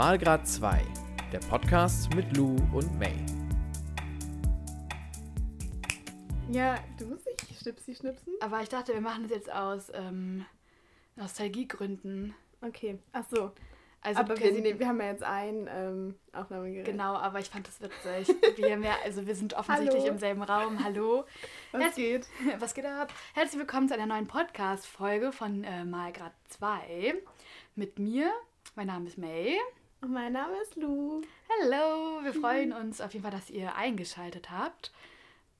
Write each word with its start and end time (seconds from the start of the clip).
Malgrad 0.00 0.48
2, 0.48 0.82
der 1.30 1.40
Podcast 1.40 2.14
mit 2.14 2.34
Lou 2.34 2.56
und 2.72 2.98
May. 2.98 3.14
Ja, 6.50 6.78
du 6.98 7.04
musst 7.04 7.26
nicht 7.26 7.60
Schnipsi 7.60 7.94
schnipsen. 7.94 8.32
Aber 8.40 8.62
ich 8.62 8.70
dachte, 8.70 8.94
wir 8.94 9.02
machen 9.02 9.24
das 9.24 9.32
jetzt 9.32 9.52
aus 9.52 9.92
ähm, 9.92 10.46
Nostalgiegründen. 11.16 12.34
Okay, 12.62 12.98
ach 13.12 13.24
so. 13.28 13.52
Also 14.00 14.20
aber 14.20 14.40
wir 14.40 14.52
nee, 14.52 14.78
wir 14.78 14.88
haben 14.88 14.98
ja 15.00 15.08
jetzt 15.08 15.22
ein 15.22 15.68
ähm, 15.70 16.14
Aufnahmegerät. 16.32 16.86
Genau, 16.86 17.16
aber 17.16 17.40
ich 17.40 17.50
fand 17.50 17.68
das 17.68 17.82
witzig. 17.82 18.34
Wir, 18.56 18.72
haben 18.72 18.82
ja, 18.82 18.94
also 19.04 19.26
wir 19.26 19.34
sind 19.34 19.52
offensichtlich 19.52 20.04
Hallo. 20.04 20.12
im 20.12 20.18
selben 20.18 20.42
Raum. 20.42 20.82
Hallo. 20.82 21.26
Was 21.72 21.82
Jetzt- 21.82 21.96
geht? 21.96 22.26
Was 22.58 22.72
geht 22.72 22.86
ab? 22.86 23.12
Herzlich 23.34 23.58
willkommen 23.58 23.86
zu 23.86 23.92
einer 23.92 24.06
neuen 24.06 24.26
Podcast-Folge 24.26 25.30
von 25.30 25.62
äh, 25.62 25.84
Malgrad 25.84 26.32
2 26.48 27.16
mit 27.74 27.98
mir. 27.98 28.32
Mein 28.76 28.86
Name 28.86 29.06
ist 29.06 29.18
May. 29.18 29.58
Und 30.02 30.12
mein 30.12 30.32
Name 30.32 30.56
ist 30.62 30.76
Lou. 30.76 31.20
Hallo, 31.62 32.22
wir 32.24 32.32
freuen 32.32 32.72
uns 32.72 33.00
auf 33.00 33.12
jeden 33.12 33.22
Fall, 33.22 33.32
dass 33.32 33.50
ihr 33.50 33.74
eingeschaltet 33.76 34.50
habt. 34.50 34.92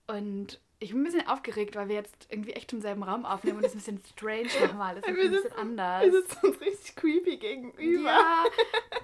Und 0.06 0.60
ich 0.78 0.92
bin 0.92 1.02
ein 1.02 1.04
bisschen 1.04 1.28
aufgeregt, 1.28 1.76
weil 1.76 1.88
wir 1.88 1.96
jetzt 1.96 2.26
irgendwie 2.30 2.54
echt 2.54 2.72
im 2.72 2.80
selben 2.80 3.02
Raum 3.02 3.26
aufnehmen 3.26 3.58
und 3.58 3.64
es 3.64 3.74
ist 3.74 3.86
ein 3.88 3.96
bisschen 3.96 4.12
strange 4.16 4.48
nochmal. 4.66 4.96
Es 4.96 5.02
ist 5.02 5.08
ein 5.08 5.14
bisschen 5.14 5.32
sitzen- 5.42 5.58
anders. 5.58 6.02
Wir 6.04 6.12
sitzen 6.12 6.46
uns 6.46 6.60
richtig 6.60 6.96
creepy 6.96 7.36
gegenüber. 7.36 8.10
Ja, 8.10 8.45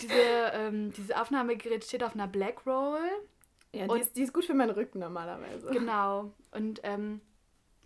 diese, 0.00 0.14
ähm, 0.54 0.92
dieses 0.92 1.10
Aufnahmegerät 1.12 1.84
steht 1.84 2.02
auf 2.02 2.14
einer 2.14 2.27
Black 2.28 2.64
Roll. 2.66 2.98
Ja, 3.72 3.84
Und- 3.86 3.96
die, 3.96 4.00
ist, 4.00 4.16
die 4.16 4.22
ist 4.22 4.32
gut 4.32 4.46
für 4.46 4.55
meinen 4.55 4.70
Rücken 4.70 5.00
normalerweise. 5.00 5.66
Genau. 5.70 6.32
Und 6.52 6.80
ähm, 6.82 7.20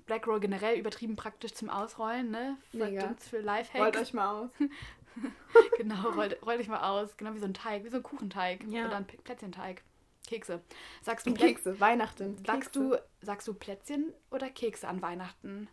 Black 0.07 0.27
Roll 0.29 0.39
generell 0.39 0.79
übertrieben 0.79 1.17
praktisch 1.17 1.55
zum 1.55 1.69
Ausrollen, 1.69 2.31
ne? 2.31 2.57
Uns 2.73 3.29
für 3.29 3.37
Rollt 3.37 3.45
Lifehacks. 3.47 3.99
euch 3.99 4.15
mal 4.15 4.45
aus. 4.45 4.51
Genau, 5.77 6.11
rollt, 6.11 6.39
rollt 6.45 6.61
euch 6.61 6.69
mal 6.69 6.83
aus. 6.91 7.17
Genau 7.17 7.35
wie 7.35 7.39
so 7.39 7.47
ein 7.47 7.55
Teig, 7.55 7.85
wie 7.85 7.89
so 7.89 7.97
ein 7.97 8.03
Kuchenteig. 8.03 8.65
Ja. 8.69 8.87
Oder 8.87 8.97
ein 8.97 9.07
Plätzchenteig. 9.07 9.83
Kekse. 10.27 10.61
Sagst 11.03 11.27
du, 11.27 11.33
Plä 11.33 11.49
Kekse, 11.49 11.81
Weihnachten. 11.81 12.37
sagst, 12.47 12.73
Kekse. 12.73 13.01
du, 13.21 13.27
sagst 13.27 13.49
du 13.49 13.55
Plätzchen 13.55 14.13
oder 14.31 14.51
Kekse 14.51 14.87
an 14.89 15.01
Weihnachten? 15.01 15.69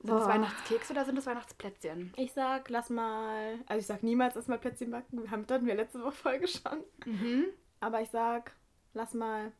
Sind 0.00 0.14
es 0.16 0.20
Boah. 0.24 0.28
Weihnachtskekse 0.28 0.92
oder 0.92 1.04
sind 1.04 1.18
es 1.18 1.26
Weihnachtsplätzchen? 1.26 2.12
Ich 2.16 2.32
sag, 2.32 2.68
lass 2.70 2.90
mal. 2.90 3.58
Also, 3.66 3.80
ich 3.80 3.86
sag 3.86 4.02
niemals 4.02 4.34
erstmal 4.36 4.58
Plätzchen 4.58 4.90
backen. 4.90 5.30
Haben 5.30 5.46
hatten 5.48 5.66
wir 5.66 5.74
letzte 5.74 6.02
Woche 6.02 6.12
Folge 6.12 6.48
schon. 6.48 6.82
Mhm. 7.04 7.44
Aber 7.80 8.00
ich 8.00 8.10
sag, 8.10 8.52
lass 8.94 9.14
mal. 9.14 9.52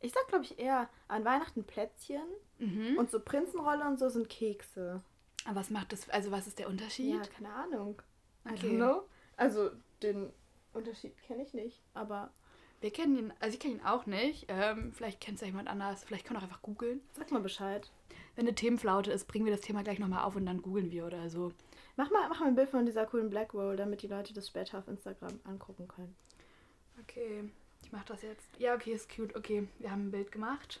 Ich 0.00 0.12
sag, 0.12 0.26
glaube 0.28 0.44
ich, 0.44 0.58
eher 0.58 0.88
an 1.08 1.24
Weihnachten 1.24 1.64
Plätzchen. 1.64 2.22
Mhm. 2.58 2.96
Und 2.98 3.10
so 3.10 3.20
Prinzenrolle 3.20 3.84
und 3.86 3.98
so 3.98 4.08
sind 4.08 4.28
Kekse. 4.28 5.02
Aber 5.44 5.56
was 5.56 5.70
macht 5.70 5.92
das, 5.92 6.08
also 6.10 6.30
was 6.30 6.46
ist 6.46 6.58
der 6.58 6.68
Unterschied? 6.68 7.14
Ja, 7.14 7.22
keine 7.22 7.52
Ahnung. 7.52 8.02
I 8.48 8.52
Okay. 8.54 8.68
don't 8.68 8.76
know. 8.76 9.02
Also, 9.36 9.70
den 10.02 10.32
Unterschied 10.72 11.14
kenne 11.22 11.42
ich 11.42 11.54
nicht. 11.54 11.80
Aber 11.94 12.30
Wir 12.80 12.92
kennen 12.92 13.16
ihn, 13.18 13.32
also 13.40 13.54
ich 13.54 13.60
kenne 13.60 13.74
ihn 13.74 13.84
auch 13.84 14.06
nicht. 14.06 14.46
Ähm, 14.48 14.92
vielleicht 14.92 15.20
kennt 15.20 15.36
es 15.36 15.40
ja 15.40 15.48
jemand 15.48 15.68
anders. 15.68 16.04
Vielleicht 16.04 16.24
können 16.24 16.36
wir 16.36 16.44
auch 16.44 16.48
einfach 16.48 16.62
googeln. 16.62 17.00
sag 17.14 17.30
mal 17.32 17.40
Bescheid. 17.40 17.90
Wenn 18.36 18.46
eine 18.46 18.54
Themenflaute 18.54 19.10
ist, 19.10 19.26
bringen 19.26 19.44
wir 19.46 19.52
das 19.52 19.62
Thema 19.62 19.82
gleich 19.82 19.98
nochmal 19.98 20.22
auf 20.24 20.36
und 20.36 20.46
dann 20.46 20.62
googeln 20.62 20.90
wir 20.92 21.04
oder 21.06 21.28
so. 21.28 21.52
Mach 21.96 22.10
mal, 22.12 22.28
mach 22.28 22.38
mal 22.38 22.46
ein 22.46 22.54
Bild 22.54 22.68
von 22.70 22.86
dieser 22.86 23.04
coolen 23.06 23.30
Black 23.30 23.52
Roll, 23.52 23.76
damit 23.76 24.02
die 24.02 24.06
Leute 24.06 24.32
das 24.32 24.46
später 24.46 24.78
auf 24.78 24.86
Instagram 24.86 25.40
angucken 25.42 25.88
können. 25.88 26.14
Okay, 27.02 27.50
ich 27.82 27.90
mache 27.90 28.06
das 28.06 28.22
jetzt. 28.22 28.46
Ja, 28.58 28.74
okay, 28.76 28.92
ist 28.92 29.12
cute. 29.14 29.34
Okay, 29.34 29.66
wir 29.80 29.90
haben 29.90 30.06
ein 30.06 30.10
Bild 30.12 30.30
gemacht. 30.30 30.80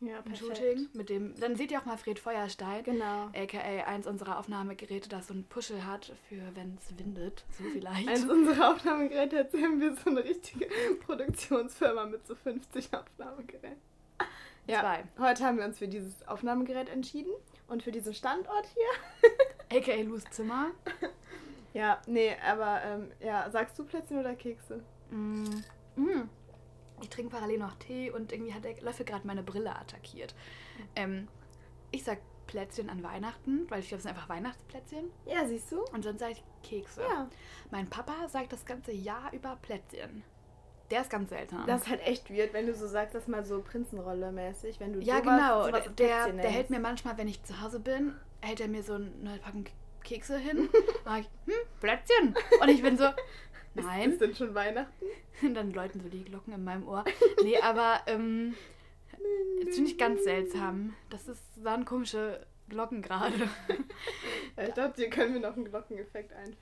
Ja, 0.00 0.20
Ein 0.24 0.34
Shooting 0.34 0.88
mit 0.94 1.10
dem. 1.10 1.38
Dann 1.38 1.56
seht 1.56 1.70
ihr 1.70 1.78
auch 1.78 1.84
mal 1.84 1.98
Fred 1.98 2.18
Feuerstein. 2.18 2.82
Genau. 2.84 3.30
AKA 3.34 3.84
eins 3.86 4.06
unserer 4.06 4.38
Aufnahmegeräte, 4.38 5.10
das 5.10 5.26
so 5.26 5.34
einen 5.34 5.44
Puschel 5.44 5.84
hat 5.84 6.12
für 6.28 6.40
wenn 6.54 6.78
es 6.78 6.98
windet. 6.98 7.44
So 7.50 7.64
vielleicht. 7.64 8.08
Eins 8.08 8.24
unserer 8.24 8.70
Aufnahmegeräte 8.72 9.36
erzählen 9.36 9.78
wir 9.78 9.94
so 9.94 10.08
eine 10.08 10.24
richtige 10.24 10.66
Produktionsfirma 11.04 12.06
mit 12.06 12.26
so 12.26 12.34
50 12.34 12.94
Aufnahmegeräten. 12.94 13.90
Ja, 14.66 14.80
Zwei. 14.80 15.04
heute 15.18 15.44
haben 15.44 15.58
wir 15.58 15.64
uns 15.66 15.78
für 15.78 15.88
dieses 15.88 16.26
Aufnahmegerät 16.26 16.88
entschieden 16.88 17.32
und 17.68 17.82
für 17.82 17.92
diesen 17.92 18.14
Standort 18.14 18.66
hier. 18.74 19.78
AKA 19.78 20.02
Lus 20.02 20.24
Zimmer. 20.30 20.70
Ja, 21.74 22.00
nee, 22.06 22.34
aber 22.48 22.80
ähm, 22.84 23.10
ja, 23.20 23.50
sagst 23.50 23.78
du 23.78 23.84
Plätzchen 23.84 24.18
oder 24.18 24.34
Kekse? 24.34 24.82
Mm. 25.10 25.44
Mm. 25.96 26.28
Ich 27.02 27.08
trinke 27.08 27.30
parallel 27.30 27.58
noch 27.58 27.74
Tee 27.76 28.10
und 28.10 28.32
irgendwie 28.32 28.52
hat 28.52 28.64
der 28.64 28.80
Löffel 28.82 29.04
gerade 29.04 29.26
meine 29.26 29.42
Brille 29.42 29.74
attackiert. 29.74 30.34
Ähm, 30.96 31.28
ich 31.90 32.04
sag 32.04 32.18
Plätzchen 32.46 32.90
an 32.90 33.02
Weihnachten, 33.02 33.66
weil 33.70 33.80
ich 33.80 33.88
glaube, 33.88 33.98
es 33.98 34.02
sind 34.02 34.12
einfach 34.12 34.28
Weihnachtsplätzchen. 34.28 35.10
Ja, 35.24 35.46
siehst 35.46 35.70
du? 35.70 35.82
Und 35.92 36.02
sonst 36.02 36.18
sage 36.18 36.32
ich 36.32 36.44
Kekse. 36.68 37.02
Ja. 37.02 37.28
Mein 37.70 37.88
Papa 37.88 38.28
sagt 38.28 38.52
das 38.52 38.64
ganze 38.64 38.92
Jahr 38.92 39.32
über 39.32 39.56
Plätzchen. 39.62 40.24
Der 40.90 41.02
ist 41.02 41.10
ganz 41.10 41.30
seltsam. 41.30 41.64
Das 41.66 41.82
ist 41.82 41.88
halt 41.88 42.04
echt 42.04 42.30
weird, 42.30 42.52
wenn 42.52 42.66
du 42.66 42.74
so 42.74 42.88
sagst, 42.88 43.14
das 43.14 43.28
mal 43.28 43.44
so 43.44 43.62
Prinzenrolle 43.62 44.32
mäßig, 44.32 44.80
wenn 44.80 44.92
du 44.92 45.00
ja, 45.00 45.20
genau. 45.20 45.66
sowas 45.66 45.84
der, 45.96 46.26
der, 46.26 46.32
der 46.32 46.50
hält 46.50 46.70
mir 46.70 46.80
manchmal, 46.80 47.16
wenn 47.16 47.28
ich 47.28 47.42
zu 47.44 47.60
Hause 47.60 47.78
bin, 47.78 48.14
hält 48.40 48.60
er 48.60 48.66
mir 48.66 48.82
so 48.82 48.94
eine 48.94 49.38
Packung 49.40 49.66
Kekse 50.02 50.36
hin. 50.36 50.68
Dann 51.04 51.20
ich, 51.20 51.28
hm, 51.46 51.54
Plätzchen. 51.80 52.34
Und 52.60 52.68
ich 52.68 52.82
bin 52.82 52.96
so, 52.96 53.04
nein. 53.74 54.12
Ist 54.12 54.20
denn 54.20 54.34
schon 54.34 54.54
Weihnachten? 54.54 55.06
Und 55.42 55.54
dann 55.54 55.72
läuten 55.72 56.00
so 56.00 56.08
die 56.08 56.24
Glocken 56.24 56.52
in 56.52 56.64
meinem 56.64 56.86
Ohr. 56.86 57.04
Nee, 57.42 57.58
aber 57.62 58.00
ähm, 58.06 58.54
das 59.64 59.74
finde 59.74 59.90
ich 59.90 59.98
ganz 59.98 60.24
seltsam. 60.24 60.94
Das 61.10 61.28
ist, 61.28 61.42
waren 61.64 61.84
komische 61.84 62.46
Glocken 62.68 63.02
gerade. 63.02 63.34
Ich 64.56 64.74
dachte, 64.74 65.00
hier 65.00 65.08
können 65.08 65.32
wir 65.32 65.40
noch 65.40 65.56
einen 65.56 65.64
Glockeneffekt 65.64 66.34
einfügen. 66.34 66.58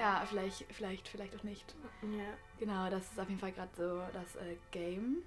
Ja, 0.00 0.24
vielleicht, 0.26 0.64
vielleicht, 0.72 1.06
vielleicht 1.06 1.36
auch 1.36 1.44
nicht. 1.44 1.76
Ja. 2.02 2.24
Genau, 2.58 2.90
das 2.90 3.04
ist 3.04 3.20
auf 3.20 3.28
jeden 3.28 3.38
Fall 3.38 3.52
gerade 3.52 3.70
so 3.76 4.02
das 4.12 4.34
äh, 4.36 4.56
Game. 4.72 5.22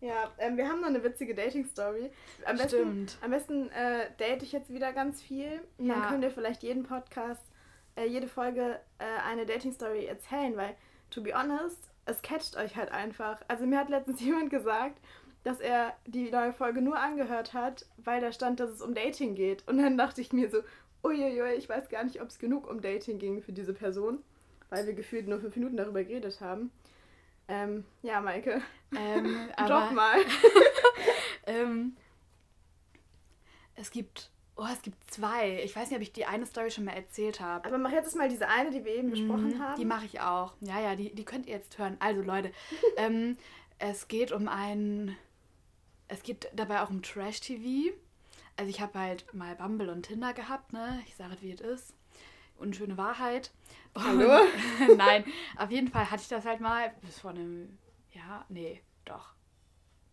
Ja, 0.00 0.30
ähm, 0.38 0.56
wir 0.56 0.68
haben 0.68 0.80
noch 0.80 0.88
eine 0.88 1.02
witzige 1.04 1.34
Dating-Story. 1.34 2.10
Am 2.46 2.56
besten, 2.56 2.68
Stimmt. 2.68 3.18
am 3.20 3.30
besten 3.30 3.68
äh, 3.70 4.06
date 4.18 4.42
ich 4.42 4.52
jetzt 4.52 4.72
wieder 4.72 4.92
ganz 4.92 5.20
viel. 5.20 5.60
Und 5.78 5.88
Dann 5.88 6.00
Ja. 6.02 6.08
könnt 6.08 6.24
ihr 6.24 6.30
vielleicht 6.30 6.62
jeden 6.62 6.84
Podcast, 6.84 7.42
äh, 7.96 8.06
jede 8.06 8.26
Folge 8.28 8.80
äh, 8.98 9.04
eine 9.28 9.44
Dating-Story 9.44 10.06
erzählen, 10.06 10.56
weil, 10.56 10.74
to 11.10 11.22
be 11.22 11.34
honest, 11.34 11.90
es 12.06 12.22
catcht 12.22 12.56
euch 12.56 12.76
halt 12.76 12.90
einfach. 12.92 13.40
Also 13.48 13.66
mir 13.66 13.78
hat 13.78 13.90
letztens 13.90 14.20
jemand 14.24 14.50
gesagt, 14.50 14.98
dass 15.44 15.60
er 15.60 15.94
die 16.06 16.30
neue 16.30 16.52
Folge 16.52 16.80
nur 16.82 16.98
angehört 16.98 17.52
hat, 17.54 17.86
weil 17.98 18.20
da 18.20 18.32
stand, 18.32 18.60
dass 18.60 18.70
es 18.70 18.80
um 18.82 18.94
Dating 18.94 19.34
geht. 19.34 19.66
Und 19.68 19.78
dann 19.78 19.96
dachte 19.98 20.20
ich 20.22 20.32
mir 20.32 20.50
so, 20.50 20.58
uiuiui, 21.04 21.54
ich 21.54 21.68
weiß 21.68 21.88
gar 21.88 22.04
nicht, 22.04 22.20
ob 22.22 22.28
es 22.28 22.38
genug 22.38 22.68
um 22.70 22.80
Dating 22.80 23.18
ging 23.18 23.42
für 23.42 23.52
diese 23.52 23.72
Person, 23.74 24.22
weil 24.70 24.86
wir 24.86 24.92
gefühlt 24.94 25.28
nur 25.28 25.40
fünf 25.40 25.56
Minuten 25.56 25.76
darüber 25.76 26.04
geredet 26.04 26.40
haben. 26.40 26.70
Ähm, 27.50 27.84
ja, 28.02 28.20
Maike, 28.20 28.62
Ähm, 28.96 29.50
aber 29.56 29.90
mal. 29.90 30.18
ähm, 31.46 31.96
es 33.74 33.90
gibt, 33.90 34.30
oh, 34.56 34.66
es 34.72 34.82
gibt 34.82 34.98
zwei. 35.12 35.62
Ich 35.64 35.74
weiß 35.74 35.88
nicht, 35.90 35.96
ob 35.96 36.02
ich 36.02 36.12
die 36.12 36.26
eine 36.26 36.46
Story 36.46 36.70
schon 36.70 36.84
mal 36.84 36.92
erzählt 36.92 37.40
habe. 37.40 37.66
Aber 37.66 37.78
mach 37.78 37.90
jetzt 37.92 38.14
mal 38.14 38.28
diese 38.28 38.48
eine, 38.48 38.70
die 38.70 38.84
wir 38.84 38.94
eben 38.94 39.10
besprochen 39.10 39.56
Mhm, 39.56 39.58
haben. 39.60 39.76
Die 39.80 39.84
mache 39.84 40.04
ich 40.06 40.20
auch. 40.20 40.54
Ja, 40.60 40.80
ja, 40.80 40.94
die, 40.96 41.14
die 41.14 41.24
könnt 41.24 41.46
ihr 41.46 41.54
jetzt 41.56 41.78
hören. 41.78 41.96
Also 41.98 42.22
Leute, 42.22 42.52
ähm, 42.96 43.36
es 43.78 44.08
geht 44.08 44.32
um 44.32 44.46
ein, 44.48 45.16
es 46.08 46.22
geht 46.22 46.48
dabei 46.54 46.82
auch 46.82 46.90
um 46.90 47.02
Trash-TV. 47.02 47.94
Also 48.56 48.68
ich 48.70 48.80
habe 48.80 48.98
halt 48.98 49.32
mal 49.32 49.54
Bumble 49.56 49.88
und 49.90 50.02
Tinder 50.04 50.34
gehabt, 50.34 50.72
ne? 50.72 51.00
Ich 51.06 51.16
sage 51.16 51.34
es, 51.34 51.42
wie 51.42 51.52
es 51.52 51.60
ist. 51.60 51.94
Unschöne 52.60 52.96
Wahrheit. 52.96 53.50
Und- 53.94 54.04
Hallo? 54.04 54.44
Nein, 54.96 55.24
auf 55.56 55.70
jeden 55.70 55.88
Fall 55.88 56.10
hatte 56.10 56.22
ich 56.22 56.28
das 56.28 56.44
halt 56.44 56.60
mal 56.60 56.92
bis 57.02 57.18
vor 57.18 57.30
einem, 57.30 57.78
ja, 58.12 58.44
nee, 58.48 58.80
doch. 59.04 59.34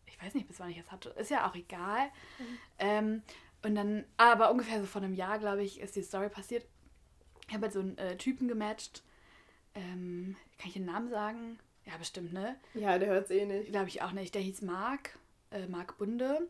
Ich 0.05 0.21
weiß 0.21 0.33
nicht, 0.33 0.47
bis 0.47 0.59
wann 0.59 0.69
ich 0.71 0.77
das 0.77 0.91
hatte. 0.91 1.09
Ist 1.11 1.29
ja 1.29 1.47
auch 1.47 1.53
egal. 1.55 2.09
Ähm, 2.79 3.21
und 3.63 3.75
dann, 3.75 4.05
aber 4.17 4.49
ungefähr 4.49 4.79
so 4.79 4.85
vor 4.87 5.01
einem 5.03 5.13
Jahr, 5.13 5.37
glaube 5.39 5.63
ich, 5.63 5.79
ist 5.79 5.95
die 5.95 6.01
Story 6.01 6.29
passiert. 6.29 6.65
Ich 7.47 7.53
habe 7.53 7.63
halt 7.65 7.73
so 7.73 7.79
einen 7.81 7.97
äh, 7.97 8.17
Typen 8.17 8.47
gematcht. 8.47 9.03
Ähm, 9.75 10.35
kann 10.57 10.67
ich 10.69 10.73
den 10.73 10.85
Namen 10.85 11.09
sagen? 11.09 11.59
Ja, 11.85 11.95
bestimmt, 11.97 12.33
ne? 12.33 12.55
Ja, 12.73 12.97
der 12.97 13.09
hört's 13.09 13.29
eh 13.29 13.45
nicht. 13.45 13.71
Glaube 13.71 13.87
ich 13.89 14.01
auch 14.01 14.11
nicht. 14.11 14.33
Der 14.35 14.41
hieß 14.41 14.61
Marc, 14.63 15.17
äh, 15.51 15.67
Marc 15.67 15.97
Bunde. 15.97 16.47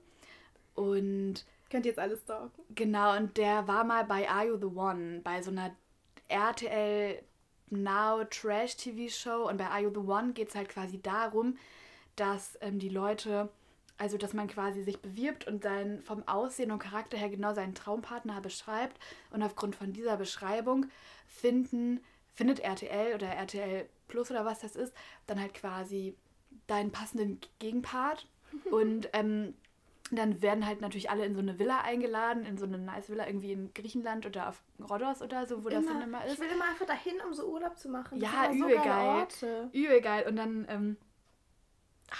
Und 0.75 1.45
Könnt 1.69 1.85
ihr 1.85 1.91
jetzt 1.91 1.99
alles 1.99 2.21
stalken? 2.21 2.61
genau, 2.73 3.17
und 3.17 3.35
der 3.37 3.67
war 3.67 3.83
mal 3.83 4.05
bei 4.05 4.29
Are 4.29 4.47
You 4.47 4.57
the 4.57 4.65
One, 4.77 5.19
bei 5.23 5.41
so 5.41 5.51
einer 5.51 5.75
RTL 6.27 7.21
Now 7.69 8.23
Trash 8.25 8.77
TV 8.77 9.09
Show. 9.09 9.47
Und 9.47 9.57
bei 9.57 9.67
Are 9.67 9.81
You 9.81 9.89
the 9.89 10.09
One 10.09 10.33
geht 10.33 10.49
es 10.49 10.55
halt 10.55 10.69
quasi 10.69 11.01
darum, 11.01 11.57
dass 12.15 12.57
ähm, 12.61 12.79
die 12.79 12.89
Leute, 12.89 13.49
also 13.97 14.17
dass 14.17 14.33
man 14.33 14.47
quasi 14.47 14.83
sich 14.83 14.99
bewirbt 14.99 15.47
und 15.47 15.63
sein 15.63 16.01
vom 16.03 16.27
Aussehen 16.27 16.71
und 16.71 16.79
Charakter 16.79 17.17
her 17.17 17.29
genau 17.29 17.53
seinen 17.53 17.75
Traumpartner 17.75 18.41
beschreibt. 18.41 18.97
Und 19.31 19.43
aufgrund 19.43 19.75
von 19.75 19.93
dieser 19.93 20.17
Beschreibung 20.17 20.87
finden, 21.27 22.01
findet 22.33 22.59
RTL 22.59 23.15
oder 23.15 23.27
RTL 23.27 23.87
Plus 24.07 24.31
oder 24.31 24.45
was 24.45 24.59
das 24.59 24.75
ist, 24.75 24.93
dann 25.25 25.39
halt 25.39 25.53
quasi 25.53 26.15
deinen 26.67 26.91
passenden 26.91 27.39
Gegenpart. 27.59 28.27
Und 28.71 29.09
ähm, 29.13 29.53
dann 30.11 30.41
werden 30.41 30.65
halt 30.65 30.79
natürlich 30.81 31.09
alle 31.09 31.25
in 31.25 31.35
so 31.35 31.41
eine 31.41 31.59
Villa 31.59 31.81
eingeladen, 31.81 32.45
in 32.45 32.57
so 32.57 32.65
eine 32.65 32.77
nice 32.77 33.09
Villa 33.09 33.27
irgendwie 33.27 33.51
in 33.51 33.73
Griechenland 33.73 34.25
oder 34.25 34.49
auf 34.49 34.63
Rhodos 34.89 35.21
oder 35.21 35.45
so, 35.45 35.65
wo 35.65 35.69
das 35.69 35.85
dann 35.85 36.01
immer 36.01 36.23
ist. 36.25 36.33
Ich 36.33 36.39
will 36.39 36.49
immer 36.49 36.65
einfach 36.65 36.85
dahin, 36.85 37.15
um 37.25 37.33
so 37.33 37.45
Urlaub 37.47 37.77
zu 37.77 37.89
machen. 37.89 38.19
Das 38.19 38.31
Ja, 38.31 38.45
immer 38.45 38.67
übel 38.67 38.77
so 38.77 38.83
geil. 38.83 39.07
Orte. 39.07 39.69
Übel 39.73 40.01
geil. 40.01 40.25
Und 40.27 40.37
dann 40.37 40.65
ähm, 40.69 40.97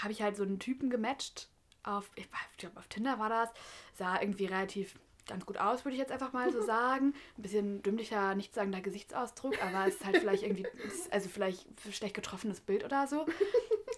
habe 0.02 0.12
ich 0.12 0.20
halt 0.20 0.36
so 0.36 0.42
einen 0.42 0.58
Typen 0.58 0.90
gematcht. 0.90 1.48
Auf, 1.82 2.10
ich 2.16 2.28
glaube, 2.58 2.78
auf 2.78 2.88
Tinder 2.88 3.18
war 3.18 3.30
das. 3.30 3.50
Sah 3.94 4.20
irgendwie 4.20 4.46
relativ 4.46 4.98
ganz 5.26 5.46
gut 5.46 5.58
aus, 5.58 5.84
würde 5.84 5.94
ich 5.94 6.00
jetzt 6.00 6.12
einfach 6.12 6.32
mal 6.34 6.52
so 6.52 6.60
sagen. 6.66 7.14
Ein 7.38 7.42
bisschen 7.42 7.82
dümmlicher, 7.82 8.34
nichtssagender 8.34 8.82
Gesichtsausdruck, 8.82 9.62
aber 9.62 9.86
es 9.86 9.94
ist 9.94 10.04
halt 10.04 10.18
vielleicht 10.18 10.42
irgendwie, 10.42 10.66
also 11.10 11.28
vielleicht 11.30 11.66
schlecht 11.90 12.14
getroffenes 12.14 12.60
Bild 12.60 12.84
oder 12.84 13.06
so. 13.06 13.24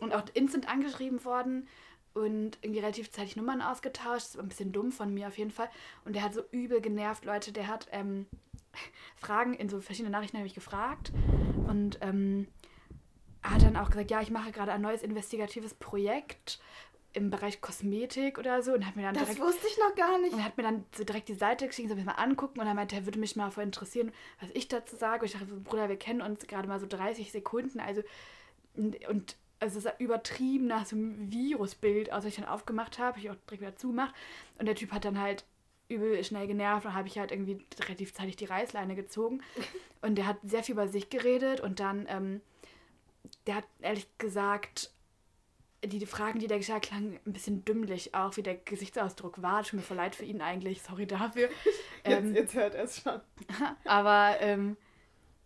Und 0.01 0.15
auch 0.15 0.23
instant 0.35 0.69
angeschrieben 0.69 1.25
worden 1.25 1.67
und 2.15 2.59
irgendwie 2.63 2.81
relativ 2.81 3.11
zeitig 3.11 3.37
Nummern 3.37 3.63
ausgetauscht. 3.63 4.27
Das 4.27 4.37
war 4.37 4.45
ein 4.45 4.49
bisschen 4.49 4.73
dumm 4.73 4.93
von 4.93 5.13
mir 5.15 5.29
auf 5.29 5.39
jeden 5.39 5.51
Fall. 5.51 5.69
Und 6.05 6.15
der 6.15 6.23
hat 6.23 6.35
so 6.35 6.43
übel 6.51 6.81
genervt, 6.81 7.25
Leute. 7.25 7.53
Der 7.53 7.67
hat 7.69 7.89
ähm, 7.93 8.27
Fragen 9.17 9.55
in 9.55 9.69
so 9.69 9.81
verschiedene 9.81 10.11
Nachrichten 10.11 10.39
habe 10.39 10.47
ich 10.47 10.55
gefragt. 10.55 11.13
Und 11.69 11.99
ähm, 12.01 12.49
hat 13.43 13.63
dann 13.63 13.77
auch 13.77 13.91
gesagt, 13.91 14.11
ja, 14.11 14.21
ich 14.21 14.31
mache 14.31 14.53
gerade 14.53 14.73
ein 14.73 14.83
neues 14.83 15.03
investigatives 15.03 15.75
Projekt 15.75 16.61
im 17.13 17.31
Bereich 17.31 17.61
Kosmetik 17.61 18.39
oder 18.39 18.63
so 18.63 18.73
und 18.73 18.87
hat 18.87 18.95
mir 18.95 19.03
dann 19.03 19.15
Das 19.15 19.25
direkt 19.25 19.41
wusste 19.41 19.67
ich 19.67 19.79
noch 19.79 19.95
gar 19.97 20.19
nicht. 20.21 20.33
und 20.33 20.45
hat 20.45 20.57
mir 20.57 20.63
dann 20.63 20.85
so 20.97 21.03
direkt 21.03 21.29
die 21.29 21.35
Seite 21.35 21.67
geschickt, 21.67 21.89
soll 21.89 21.99
ich 21.99 22.05
mal 22.05 22.13
angucken 22.13 22.61
und 22.61 22.67
er 22.67 22.75
meinte, 22.75 22.95
er 22.95 23.05
würde 23.05 23.19
mich 23.19 23.35
mal 23.35 23.51
voll 23.51 23.65
interessieren, 23.65 24.13
was 24.41 24.51
ich 24.53 24.69
dazu 24.69 24.95
sage. 24.95 25.23
Und 25.23 25.27
ich 25.27 25.33
dachte, 25.33 25.47
Bruder, 25.47 25.89
wir 25.89 25.97
kennen 25.97 26.21
uns 26.23 26.47
gerade 26.47 26.69
mal 26.69 26.79
so 26.79 26.87
30 26.87 27.33
Sekunden, 27.33 27.81
also 27.81 28.03
und, 28.77 29.05
und 29.09 29.37
also 29.61 29.79
es 29.79 29.85
sah 29.85 29.93
übertrieben 29.99 30.67
nach 30.67 30.87
so 30.87 30.97
einem 30.97 31.31
Virusbild 31.31 32.13
aus, 32.13 32.25
was 32.25 32.31
ich 32.31 32.37
dann 32.37 32.47
aufgemacht 32.47 32.99
habe, 32.99 33.09
habe 33.09 33.21
ich 33.21 33.31
auch 33.31 33.37
direkt 33.47 33.63
wieder 33.63 33.77
zugemacht 33.77 34.15
und 34.59 34.67
der 34.67 34.75
Typ 34.75 34.93
hat 34.93 35.05
dann 35.05 35.21
halt 35.21 35.45
übel 35.89 36.23
schnell 36.25 36.47
genervt 36.47 36.87
und 36.87 36.95
habe 36.95 37.09
ich 37.09 37.19
halt 37.19 37.33
irgendwie 37.33 37.65
relativ 37.81 38.15
zeitig 38.15 38.37
die 38.37 38.45
Reißleine 38.47 38.95
gezogen 38.95 39.43
und 40.03 40.17
der 40.17 40.27
hat 40.27 40.39
sehr 40.43 40.63
viel 40.63 40.75
über 40.75 40.89
sich 40.89 41.11
geredet 41.11 41.61
und 41.61 41.81
dann 41.81 42.07
ähm, 42.09 42.41
der 43.47 43.57
hat 43.57 43.65
ehrlich 43.81 44.07
gesagt 44.19 44.91
die, 45.85 45.99
die 45.99 46.07
Fragen, 46.07 46.39
die 46.39 46.47
der 46.47 46.59
gestellt 46.59 46.83
hat, 46.83 46.89
klangen 46.89 47.19
ein 47.25 47.33
bisschen 47.33 47.65
dümmlich 47.65 48.15
auch, 48.15 48.37
wie 48.37 48.43
der 48.43 48.57
Gesichtsausdruck 48.57 49.41
war. 49.41 49.63
Tut 49.63 49.75
mir 49.75 49.83
voll 49.83 49.97
leid 49.97 50.15
für 50.15 50.25
ihn 50.25 50.43
eigentlich, 50.43 50.83
sorry 50.83 51.07
dafür. 51.07 51.49
Ähm, 52.03 52.35
jetzt, 52.35 52.55
jetzt 52.55 52.55
hört 52.55 52.75
er 52.75 52.85
es 52.85 53.03
schon. 53.03 53.21
aber 53.85 54.37
ähm, 54.41 54.79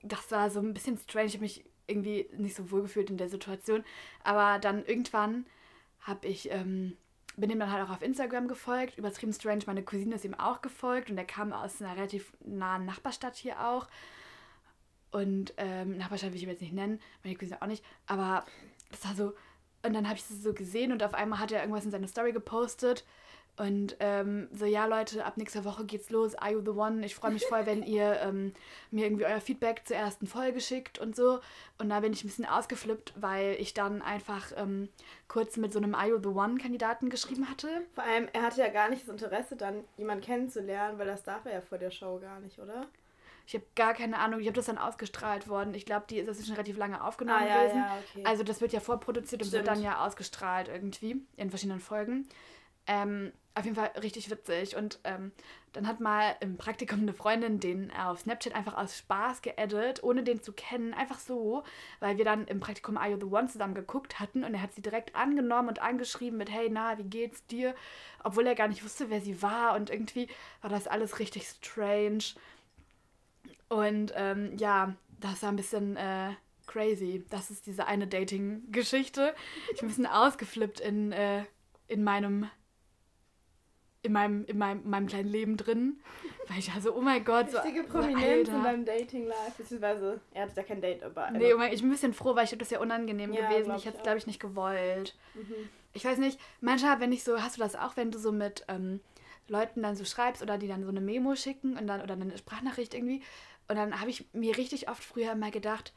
das 0.03 0.31
war 0.31 0.51
so 0.51 0.61
ein 0.61 0.73
bisschen 0.73 0.97
strange. 0.99 1.27
Ich 1.27 1.35
habe 1.35 1.43
mich 1.43 1.65
irgendwie 1.87 2.29
nicht 2.37 2.57
so 2.57 2.71
wohl 2.71 2.83
gefühlt 2.83 3.11
in 3.11 3.17
der 3.17 3.29
Situation. 3.29 3.85
Aber 4.23 4.59
dann 4.59 4.85
irgendwann 4.85 5.47
habe 6.01 6.27
ich, 6.27 6.51
ähm, 6.51 6.97
bin 7.37 7.51
ihm 7.51 7.59
dann 7.59 7.73
halt 7.73 7.87
auch 7.87 7.93
auf 7.93 8.03
Instagram 8.03 8.49
gefolgt. 8.49 8.99
Übertrieben 8.99 9.33
strange, 9.33 9.65
meine 9.67 9.83
Cousine 9.83 10.15
ist 10.15 10.25
ihm 10.25 10.35
auch 10.35 10.63
gefolgt 10.63 11.11
und 11.11 11.19
er 11.19 11.25
kam 11.25 11.53
aus 11.53 11.81
einer 11.81 11.97
relativ 11.97 12.33
nahen 12.45 12.85
Nachbarstadt 12.85 13.37
hier 13.37 13.61
auch. 13.61 13.89
Und 15.11 15.55
ähm, 15.57 15.97
Nachbarstadt 15.97 16.31
will 16.31 16.37
ich 16.37 16.43
ihm 16.43 16.49
jetzt 16.51 16.63
nicht 16.63 16.73
nennen, 16.73 17.01
meine 17.23 17.37
Cousine 17.37 17.63
auch 17.63 17.67
nicht. 17.67 17.85
Aber 18.07 18.45
das 18.91 19.05
war 19.05 19.15
so. 19.15 19.33
Und 19.83 19.93
dann 19.93 20.09
habe 20.09 20.17
ich 20.17 20.25
es 20.29 20.43
so 20.43 20.55
gesehen 20.55 20.93
und 20.93 21.03
auf 21.03 21.15
einmal 21.15 21.39
hat 21.39 21.53
er 21.53 21.61
irgendwas 21.61 21.85
in 21.85 21.91
seine 21.91 22.09
Story 22.09 22.33
gepostet. 22.33 23.05
Und 23.57 23.97
ähm, 24.01 24.49
so, 24.53 24.65
ja 24.65 24.87
Leute, 24.87 25.25
ab 25.25 25.37
nächster 25.37 25.65
Woche 25.65 25.85
geht's 25.85 26.11
los. 26.11 26.35
Are 26.35 26.51
you 26.53 26.61
the 26.61 26.71
one? 26.71 27.07
Ich 27.07 27.15
freue 27.15 27.31
mich 27.31 27.47
voll, 27.47 27.67
wenn 27.67 27.83
ihr 27.87 28.21
ähm, 28.21 28.53
mir 28.91 29.05
irgendwie 29.07 29.27
euer 29.27 29.41
Feedback 29.41 29.83
zur 29.85 29.97
ersten 29.97 30.27
Folge 30.27 30.61
schickt 30.61 30.99
und 30.99 31.15
so. 31.15 31.39
Und 31.79 31.89
da 31.91 32.01
bin 32.01 32.13
ich 32.13 32.25
ein 32.25 32.27
bisschen 32.27 32.47
ausgeflippt, 32.47 33.15
weil 33.17 33.55
ich 33.61 33.73
dann 33.73 34.03
einfach 34.03 34.51
ähm, 34.57 34.89
kurz 35.29 35.57
mit 35.57 35.73
so 35.73 35.79
einem 35.79 35.95
Are 35.95 36.09
you 36.09 36.19
the 36.21 36.29
one 36.31 36.59
Kandidaten 36.59 37.11
geschrieben 37.11 37.49
hatte. 37.49 37.69
Vor 37.95 38.03
allem, 38.03 38.27
er 38.33 38.43
hatte 38.43 38.61
ja 38.61 38.69
gar 38.71 38.89
nicht 38.91 39.03
das 39.03 39.09
Interesse, 39.11 39.55
dann 39.55 39.85
jemanden 39.97 40.25
kennenzulernen, 40.25 40.99
weil 40.99 41.07
das 41.07 41.23
darf 41.23 41.45
er 41.45 41.53
ja 41.53 41.61
vor 41.61 41.79
der 41.79 41.93
Show 41.93 42.19
gar 42.19 42.41
nicht, 42.41 42.59
oder? 42.59 42.87
Ich 43.47 43.55
habe 43.55 43.65
gar 43.77 43.93
keine 43.93 44.19
Ahnung, 44.21 44.41
ich 44.41 44.47
habe 44.47 44.57
das 44.57 44.67
dann 44.67 44.79
ausgestrahlt 44.79 45.49
worden. 45.49 45.75
Ich 45.75 45.85
glaube, 45.85 46.07
die 46.09 46.25
das 46.25 46.39
ist 46.39 46.47
schon 46.47 46.55
relativ 46.57 46.79
lange 46.79 47.05
aufgenommen 47.05 47.43
Ah, 47.43 47.47
ja, 47.47 47.63
gewesen. 47.63 47.77
ja, 47.79 47.99
okay. 48.11 48.25
Also 48.27 48.43
das 48.43 48.61
wird 48.63 48.73
ja 48.73 48.81
vorproduziert 48.81 49.43
und 49.43 49.53
wird 49.53 49.65
Stimmt. 49.65 49.77
dann 49.77 49.85
ja 49.85 50.05
ausgestrahlt 50.05 50.69
irgendwie 50.69 51.21
in 51.37 51.51
verschiedenen 51.51 51.79
Folgen. 51.81 52.27
Ähm, 52.87 53.33
auf 53.57 53.65
jeden 53.65 53.77
Fall 53.77 53.93
richtig 54.03 54.31
witzig. 54.31 54.77
Und 54.77 54.99
ähm, 55.05 55.31
dann 55.73 55.87
hat 55.87 56.01
mal 56.01 56.37
im 56.41 56.57
Praktikum 56.57 57.01
eine 57.01 57.13
Freundin 57.13 57.61
den 57.61 57.93
auf 57.93 58.21
Snapchat 58.21 58.55
einfach 58.55 58.77
aus 58.77 58.99
Spaß 58.99 59.43
geedit, 59.43 60.03
ohne 60.03 60.25
den 60.25 60.43
zu 60.43 60.53
kennen. 60.53 60.93
Einfach 60.93 61.21
so, 61.21 61.63
weil 62.01 62.19
wir 62.19 62.25
dann 62.25 62.47
im 62.47 62.61
Praktikum 62.61 62.97
Are 62.97 63.11
You 63.11 63.19
The 63.19 63.27
One 63.27 63.49
zusammen 63.49 63.75
geguckt 63.75 64.19
hatten 64.19 64.43
und 64.43 64.55
er 64.55 64.63
hat 64.63 64.75
sie 64.75 64.83
direkt 64.83 65.15
angenommen 65.15 65.69
und 65.69 65.81
angeschrieben 65.81 66.39
mit 66.39 66.51
Hey, 66.51 66.69
na, 66.71 66.99
wie 66.99 67.05
geht's 67.05 67.47
dir? 67.47 67.75
Obwohl 68.25 68.47
er 68.47 68.57
gar 68.57 68.69
nicht 68.69 68.85
wusste, 68.85 69.09
wer 69.09 69.21
sie 69.21 69.41
war. 69.41 69.77
Und 69.77 69.89
irgendwie 69.89 70.29
war 70.61 70.71
das 70.71 70.89
alles 70.89 71.21
richtig 71.21 71.47
strange. 71.47 72.25
Und 73.69 74.13
ähm, 74.17 74.57
ja, 74.57 74.95
das 75.21 75.43
war 75.43 75.51
ein 75.51 75.57
bisschen 75.57 75.97
äh, 75.97 76.33
crazy. 76.67 77.25
Das 77.31 77.51
ist 77.53 77.67
diese 77.67 77.87
eine 77.87 78.09
Dating-Geschichte. 78.09 79.35
Ich 79.73 79.79
bin 79.79 79.87
ein 79.87 79.89
bisschen 79.89 80.07
ausgeflippt 80.07 80.81
in, 80.81 81.13
äh, 81.13 81.45
in 81.87 82.03
meinem 82.03 82.49
in 84.05 84.13
meinem, 84.13 84.45
in 84.45 84.59
meinem, 84.59 84.89
meinem 84.89 85.07
kleinen 85.07 85.29
Leben 85.29 85.57
drin. 85.57 85.99
Weil 86.47 86.59
ich 86.59 86.71
also, 86.73 86.95
oh 86.95 87.01
mein 87.01 87.25
Gott, 87.25 87.51
so. 87.51 87.59
Richtige 87.59 87.85
so, 87.85 87.89
Prominenz 87.89 88.49
in 88.49 88.55
Alter. 88.55 88.63
deinem 88.63 88.85
Dating-Life, 88.85 89.53
beziehungsweise 89.57 90.21
er 90.33 90.43
hatte 90.43 90.55
da 90.55 90.63
kein 90.63 90.81
Date 90.81 91.03
dabei. 91.03 91.31
Nee, 91.31 91.55
oh 91.55 91.59
mein, 91.59 91.73
ich 91.73 91.81
bin 91.81 91.89
ein 91.89 91.93
bisschen 91.93 92.13
froh, 92.13 92.37
weil 92.37 92.45
ich 92.45 92.57
das 92.57 92.71
ja 92.71 92.81
unangenehm 92.81 93.33
Ja, 93.33 93.49
gewesen. 93.49 93.75
Ich 93.77 93.87
hätte 93.87 93.97
es, 93.97 94.03
glaube 94.03 94.19
ich, 94.19 94.27
nicht 94.27 94.41
gewollt. 94.41 95.17
Mhm. 95.35 95.71
Ich 95.95 96.05
weiß 96.05 96.19
nicht, 96.19 96.39
manchmal, 96.61 97.01
wenn 97.01 97.13
ich 97.13 97.25
so, 97.25 97.41
hast 97.41 97.57
du 97.57 97.61
das 97.61 97.77
auch, 97.77 97.97
wenn 97.97 98.11
du 98.11 98.19
so 98.19 98.31
mit 98.31 98.65
ähm, 98.69 99.01
Leuten 99.49 99.83
dann 99.83 99.97
so 99.97 100.05
schreibst 100.05 100.43
oder 100.43 100.59
die 100.59 100.69
dann 100.69 100.83
so 100.83 100.91
eine 100.91 101.01
Memo 101.01 101.35
schicken 101.35 101.79
und 101.79 101.87
dann 101.87 102.03
oder 102.03 102.15
eine 102.15 102.37
Sprachnachricht 102.37 102.95
irgendwie. 102.95 103.23
Und 103.69 103.77
dann 103.77 103.99
habe 104.01 104.11
ich 104.11 104.27
mir 104.35 104.57
richtig 104.59 104.91
oft 104.91 105.03
früher 105.03 105.33
immer 105.33 105.51
gedacht, 105.51 105.95